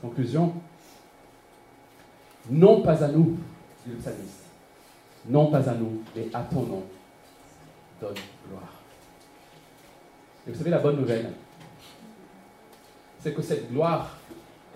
Conclusion. 0.00 0.54
Non 2.50 2.82
pas 2.82 3.02
à 3.02 3.08
nous, 3.08 3.38
le 3.86 3.94
psalmiste. 3.96 4.44
Non 5.26 5.50
pas 5.50 5.68
à 5.68 5.74
nous, 5.74 6.02
mais 6.14 6.28
à 6.32 6.42
ton 6.42 6.62
nom. 6.62 6.82
Donne 8.00 8.14
gloire. 8.48 8.72
Et 10.46 10.50
vous 10.50 10.58
savez, 10.58 10.70
la 10.70 10.78
bonne 10.78 10.96
nouvelle, 10.96 11.32
c'est 13.20 13.32
que 13.32 13.40
cette 13.40 13.70
gloire 13.70 14.18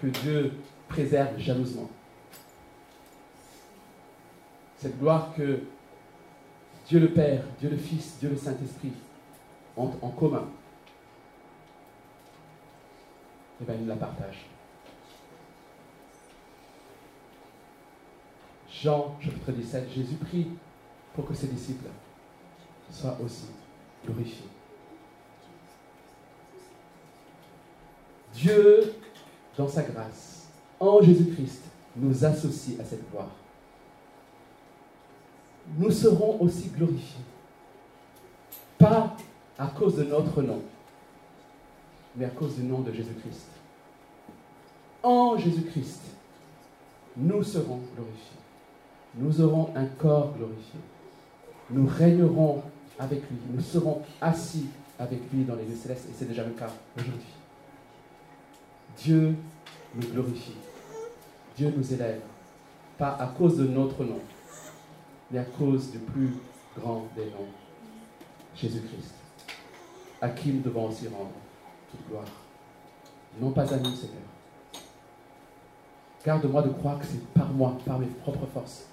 que 0.01 0.07
Dieu 0.07 0.53
préserve 0.89 1.39
jalousement, 1.39 1.91
cette 4.79 4.99
gloire 4.99 5.35
que 5.37 5.61
Dieu 6.87 7.01
le 7.01 7.13
Père, 7.13 7.43
Dieu 7.61 7.69
le 7.69 7.77
Fils, 7.77 8.17
Dieu 8.19 8.31
le 8.31 8.37
Saint-Esprit 8.37 8.93
ont 9.77 9.93
en 10.01 10.09
commun, 10.09 10.49
eh 13.61 13.65
bien, 13.65 13.77
la 13.87 13.97
partage. 13.97 14.47
Jean, 18.83 19.17
chapitre 19.21 19.51
17, 19.51 19.91
Jésus 19.93 20.15
prie 20.15 20.47
pour 21.15 21.27
que 21.27 21.35
ses 21.35 21.49
disciples 21.49 21.89
soient 22.93 23.17
aussi 23.25 23.47
glorifiés. 24.05 24.47
Dieu, 28.35 28.95
dans 29.57 29.67
sa 29.69 29.83
grâce, 29.83 30.47
en 30.79 31.03
Jésus-Christ, 31.03 31.65
nous 31.97 32.25
associe 32.25 32.79
à 32.79 32.85
cette 32.85 33.11
gloire. 33.11 33.31
Nous 35.77 35.91
serons 35.91 36.41
aussi 36.41 36.69
glorifiés. 36.69 37.25
Pas 38.79 39.17
à 39.59 39.67
cause 39.67 39.97
de 39.97 40.05
notre 40.05 40.41
nom, 40.41 40.63
mais 42.15 42.27
à 42.27 42.31
cause 42.31 42.55
du 42.55 42.63
nom 42.63 42.81
de 42.81 42.93
Jésus-Christ. 42.93 43.49
En 45.03 45.37
Jésus-Christ, 45.37 46.03
nous 47.17 47.43
serons 47.43 47.81
glorifiés. 47.97 48.39
Nous 49.17 49.41
aurons 49.41 49.71
un 49.75 49.87
corps 49.87 50.35
glorifié. 50.37 50.79
Nous 51.71 51.87
régnerons 51.87 52.63
avec 52.99 53.21
lui. 53.31 53.39
Nous 53.53 53.61
serons 53.61 54.03
assis 54.21 54.67
avec 54.99 55.21
lui 55.33 55.45
dans 55.45 55.55
les 55.55 55.65
lieux 55.65 55.77
célestes. 55.77 56.09
Et 56.11 56.15
c'est 56.17 56.27
déjà 56.27 56.45
le 56.45 56.53
cas 56.53 56.71
aujourd'hui. 56.97 57.35
Dieu 58.97 59.35
nous 59.95 60.09
glorifie. 60.09 60.57
Dieu 61.57 61.73
nous 61.77 61.93
élève. 61.93 62.21
Pas 62.97 63.15
à 63.15 63.29
cause 63.29 63.57
de 63.59 63.67
notre 63.67 64.03
nom, 64.05 64.19
mais 65.31 65.39
à 65.39 65.45
cause 65.45 65.93
du 65.93 65.99
plus 65.99 66.35
grand 66.77 67.07
des 67.15 67.27
noms, 67.27 67.47
Jésus-Christ, 68.57 69.15
à 70.21 70.29
qui 70.31 70.53
nous 70.53 70.63
devons 70.63 70.89
aussi 70.89 71.07
rendre 71.07 71.31
toute 71.91 72.09
gloire. 72.09 72.25
Non 73.41 73.53
pas 73.53 73.73
à 73.73 73.77
nous, 73.77 73.95
Seigneur. 73.95 74.17
Garde-moi 76.25 76.63
de 76.63 76.71
croire 76.71 76.99
que 76.99 77.07
c'est 77.07 77.25
par 77.33 77.49
moi, 77.51 77.77
par 77.87 78.01
mes 78.01 78.07
propres 78.07 78.47
forces, 78.53 78.87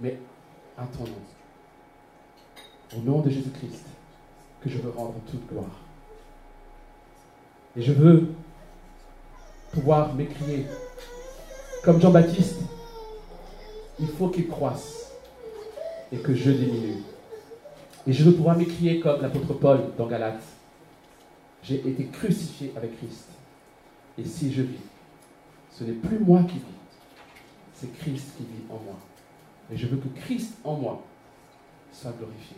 mais 0.00 0.18
à 0.76 0.86
ton 0.86 1.04
nom. 1.04 1.12
Au 2.96 3.00
nom 3.00 3.20
de 3.20 3.30
Jésus-Christ, 3.30 3.84
que 4.60 4.68
je 4.68 4.78
veux 4.78 4.90
rendre 4.90 5.14
toute 5.30 5.46
gloire. 5.48 5.80
Et 7.76 7.82
je 7.82 7.92
veux 7.92 8.34
pouvoir 9.72 10.14
m'écrier 10.14 10.66
comme 11.82 12.00
Jean-Baptiste, 12.00 12.60
il 14.00 14.08
faut 14.08 14.28
qu'il 14.28 14.48
croisse 14.48 15.12
et 16.10 16.16
que 16.18 16.34
je 16.34 16.50
diminue. 16.50 17.02
Et 18.06 18.12
je 18.12 18.24
veux 18.24 18.32
pouvoir 18.32 18.56
m'écrier 18.56 19.00
comme 19.00 19.20
l'apôtre 19.20 19.54
Paul 19.54 19.80
dans 19.98 20.06
Galates. 20.06 20.44
J'ai 21.62 21.76
été 21.76 22.06
crucifié 22.06 22.72
avec 22.76 22.96
Christ. 22.98 23.28
Et 24.16 24.24
si 24.24 24.52
je 24.52 24.62
vis, 24.62 24.78
ce 25.72 25.84
n'est 25.84 25.92
plus 25.92 26.18
moi 26.18 26.42
qui 26.44 26.54
vis, 26.54 26.64
c'est 27.74 27.92
Christ 27.98 28.28
qui 28.36 28.44
vit 28.44 28.64
en 28.70 28.74
moi. 28.74 28.96
Et 29.72 29.76
je 29.76 29.86
veux 29.86 29.96
que 29.96 30.08
Christ 30.20 30.58
en 30.64 30.74
moi 30.74 31.02
soit 31.92 32.12
glorifié. 32.12 32.56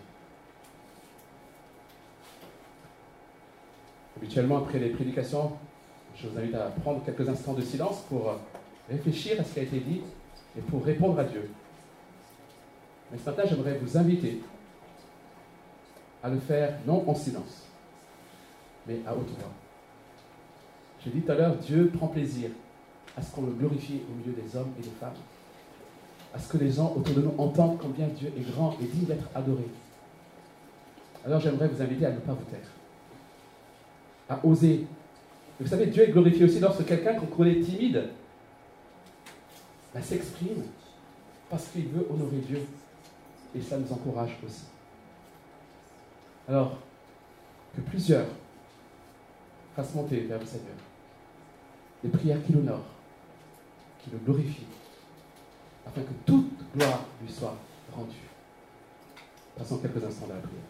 Habituellement, 4.17 4.59
après 4.59 4.79
les 4.79 4.91
prédications, 4.91 5.53
je 6.17 6.27
vous 6.27 6.39
invite 6.39 6.55
à 6.55 6.71
prendre 6.83 7.05
quelques 7.05 7.29
instants 7.29 7.53
de 7.53 7.61
silence 7.61 8.01
pour 8.09 8.35
réfléchir 8.89 9.41
à 9.41 9.45
ce 9.45 9.53
qui 9.53 9.61
a 9.61 9.63
été 9.63 9.81
dit 9.81 10.01
et 10.57 10.63
pour 10.63 10.85
répondre 10.85 11.19
à 11.19 11.25
Dieu. 11.25 11.51
Mais 13.13 13.19
ce 13.19 13.27
matin, 13.27 13.43
j'aimerais 13.47 13.79
vous 13.79 13.97
inviter 13.97 14.41
à 16.23 16.31
le 16.31 16.39
faire 16.39 16.79
non 16.87 17.09
en 17.09 17.15
silence, 17.15 17.69
mais 18.87 19.01
à 19.07 19.15
haute 19.15 19.29
voix. 19.39 19.53
J'ai 21.05 21.11
dit 21.11 21.21
tout 21.21 21.33
à 21.33 21.35
l'heure, 21.35 21.57
Dieu 21.57 21.91
prend 21.97 22.09
plaisir 22.09 22.51
à 23.17 23.23
ce 23.23 23.33
qu'on 23.35 23.43
le 23.43 23.53
glorifie 23.53 24.01
au 24.11 24.15
milieu 24.15 24.33
des 24.33 24.57
hommes 24.57 24.73
et 24.79 24.83
des 24.83 24.91
femmes, 24.99 25.15
à 26.37 26.39
ce 26.39 26.49
que 26.49 26.59
les 26.59 26.71
gens 26.71 26.93
autour 26.95 27.15
de 27.15 27.23
nous 27.23 27.35
entendent 27.39 27.79
combien 27.81 28.09
Dieu 28.09 28.31
est 28.37 28.53
grand 28.53 28.77
et 28.81 28.85
digne 28.85 29.07
d'être 29.07 29.27
adoré. 29.35 29.65
Alors 31.25 31.41
j'aimerais 31.41 31.69
vous 31.69 31.81
inviter 31.81 32.05
à 32.05 32.11
ne 32.11 32.19
pas 32.19 32.35
vous 32.35 32.45
taire, 32.45 32.69
à 34.29 34.45
oser. 34.47 34.87
vous 35.59 35.67
savez, 35.67 35.87
Dieu 35.87 36.07
est 36.07 36.13
glorifié 36.13 36.45
aussi 36.45 36.61
lorsque 36.61 36.85
quelqu'un 36.85 37.15
qu'on 37.15 37.27
connaît 37.27 37.61
timide 37.61 38.11
ben, 39.95 40.03
s'exprime 40.03 40.65
parce 41.49 41.69
qu'il 41.69 41.89
veut 41.89 42.07
honorer 42.11 42.39
Dieu. 42.47 42.61
Et 43.55 43.63
ça 43.63 43.79
nous 43.79 43.91
encourage 43.91 44.37
aussi. 44.45 44.65
Alors, 46.47 46.77
que 47.75 47.81
plusieurs 47.81 48.27
fassent 49.75 49.95
monter 49.95 50.21
vers 50.21 50.39
le 50.39 50.45
Seigneur 50.45 50.77
des 52.05 52.11
prières 52.11 52.45
qui 52.45 52.53
l'honorent, 52.53 52.85
qui 54.05 54.11
le 54.11 54.19
glorifient, 54.19 54.67
afin 55.87 56.03
que 56.03 56.13
toute 56.25 56.51
gloire 56.75 57.01
lui 57.23 57.33
soit 57.33 57.57
rendue. 57.95 58.15
Passons 59.57 59.79
quelques 59.79 60.05
instants 60.05 60.27
dans 60.27 60.35
la 60.35 60.41
prière. 60.41 60.63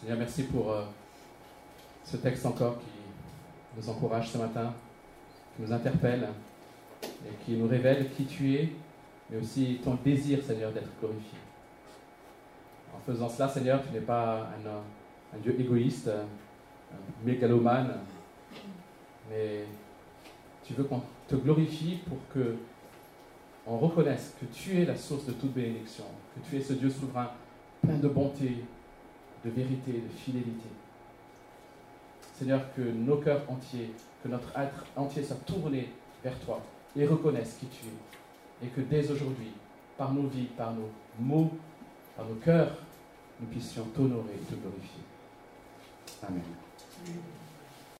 Seigneur, 0.00 0.18
merci 0.18 0.44
pour 0.44 0.70
euh, 0.70 0.84
ce 2.04 2.16
texte 2.16 2.46
encore 2.46 2.78
qui 2.78 2.86
nous 3.76 3.88
encourage 3.88 4.30
ce 4.30 4.38
matin, 4.38 4.72
qui 5.54 5.62
nous 5.62 5.72
interpelle 5.72 6.28
et 7.02 7.44
qui 7.44 7.52
nous 7.56 7.66
révèle 7.66 8.10
qui 8.12 8.24
tu 8.24 8.54
es, 8.54 8.72
mais 9.30 9.38
aussi 9.38 9.80
ton 9.82 9.94
désir, 10.04 10.42
Seigneur, 10.42 10.72
d'être 10.72 10.90
glorifié. 11.00 11.38
En 12.94 13.00
faisant 13.00 13.28
cela, 13.28 13.48
Seigneur, 13.48 13.82
tu 13.84 13.92
n'es 13.92 14.00
pas 14.00 14.50
un, 14.64 15.38
Dieu 15.38 15.56
égoïste, 15.58 16.08
un 16.08 17.24
mégalomane, 17.24 17.98
mais 19.30 19.64
tu 20.64 20.74
veux 20.74 20.84
qu'on 20.84 21.02
te 21.28 21.36
glorifie 21.36 22.00
pour 22.08 22.18
que 22.32 22.56
on 23.66 23.78
reconnaisse 23.78 24.34
que 24.40 24.46
tu 24.46 24.80
es 24.80 24.84
la 24.84 24.96
source 24.96 25.26
de 25.26 25.32
toute 25.32 25.52
bénédiction, 25.52 26.04
que 26.34 26.48
tu 26.48 26.56
es 26.56 26.60
ce 26.60 26.74
Dieu 26.74 26.88
souverain, 26.88 27.30
plein 27.82 27.96
de 27.96 28.06
bonté, 28.06 28.64
de 29.44 29.50
vérité, 29.50 29.92
de 29.92 30.08
fidélité. 30.16 30.68
Seigneur, 32.34 32.60
que 32.76 32.82
nos 32.82 33.16
cœurs 33.16 33.42
entiers, 33.48 33.90
que 34.22 34.28
notre 34.28 34.56
être 34.56 34.84
entier 34.94 35.24
soit 35.24 35.44
tourné 35.44 35.88
vers 36.22 36.38
toi 36.40 36.60
et 36.94 37.06
reconnaisse 37.06 37.56
qui 37.58 37.66
tu 37.66 37.86
es. 37.86 38.25
Et 38.62 38.68
que 38.68 38.80
dès 38.80 39.10
aujourd'hui, 39.10 39.52
par 39.96 40.12
nos 40.12 40.28
vies, 40.28 40.48
par 40.56 40.72
nos 40.72 40.90
mots, 41.18 41.50
par 42.16 42.26
nos 42.26 42.36
cœurs, 42.36 42.76
nous 43.40 43.46
puissions 43.48 43.84
t'honorer 43.94 44.34
et 44.34 44.44
te 44.44 44.54
glorifier. 44.54 45.02
Amen. 46.26 46.42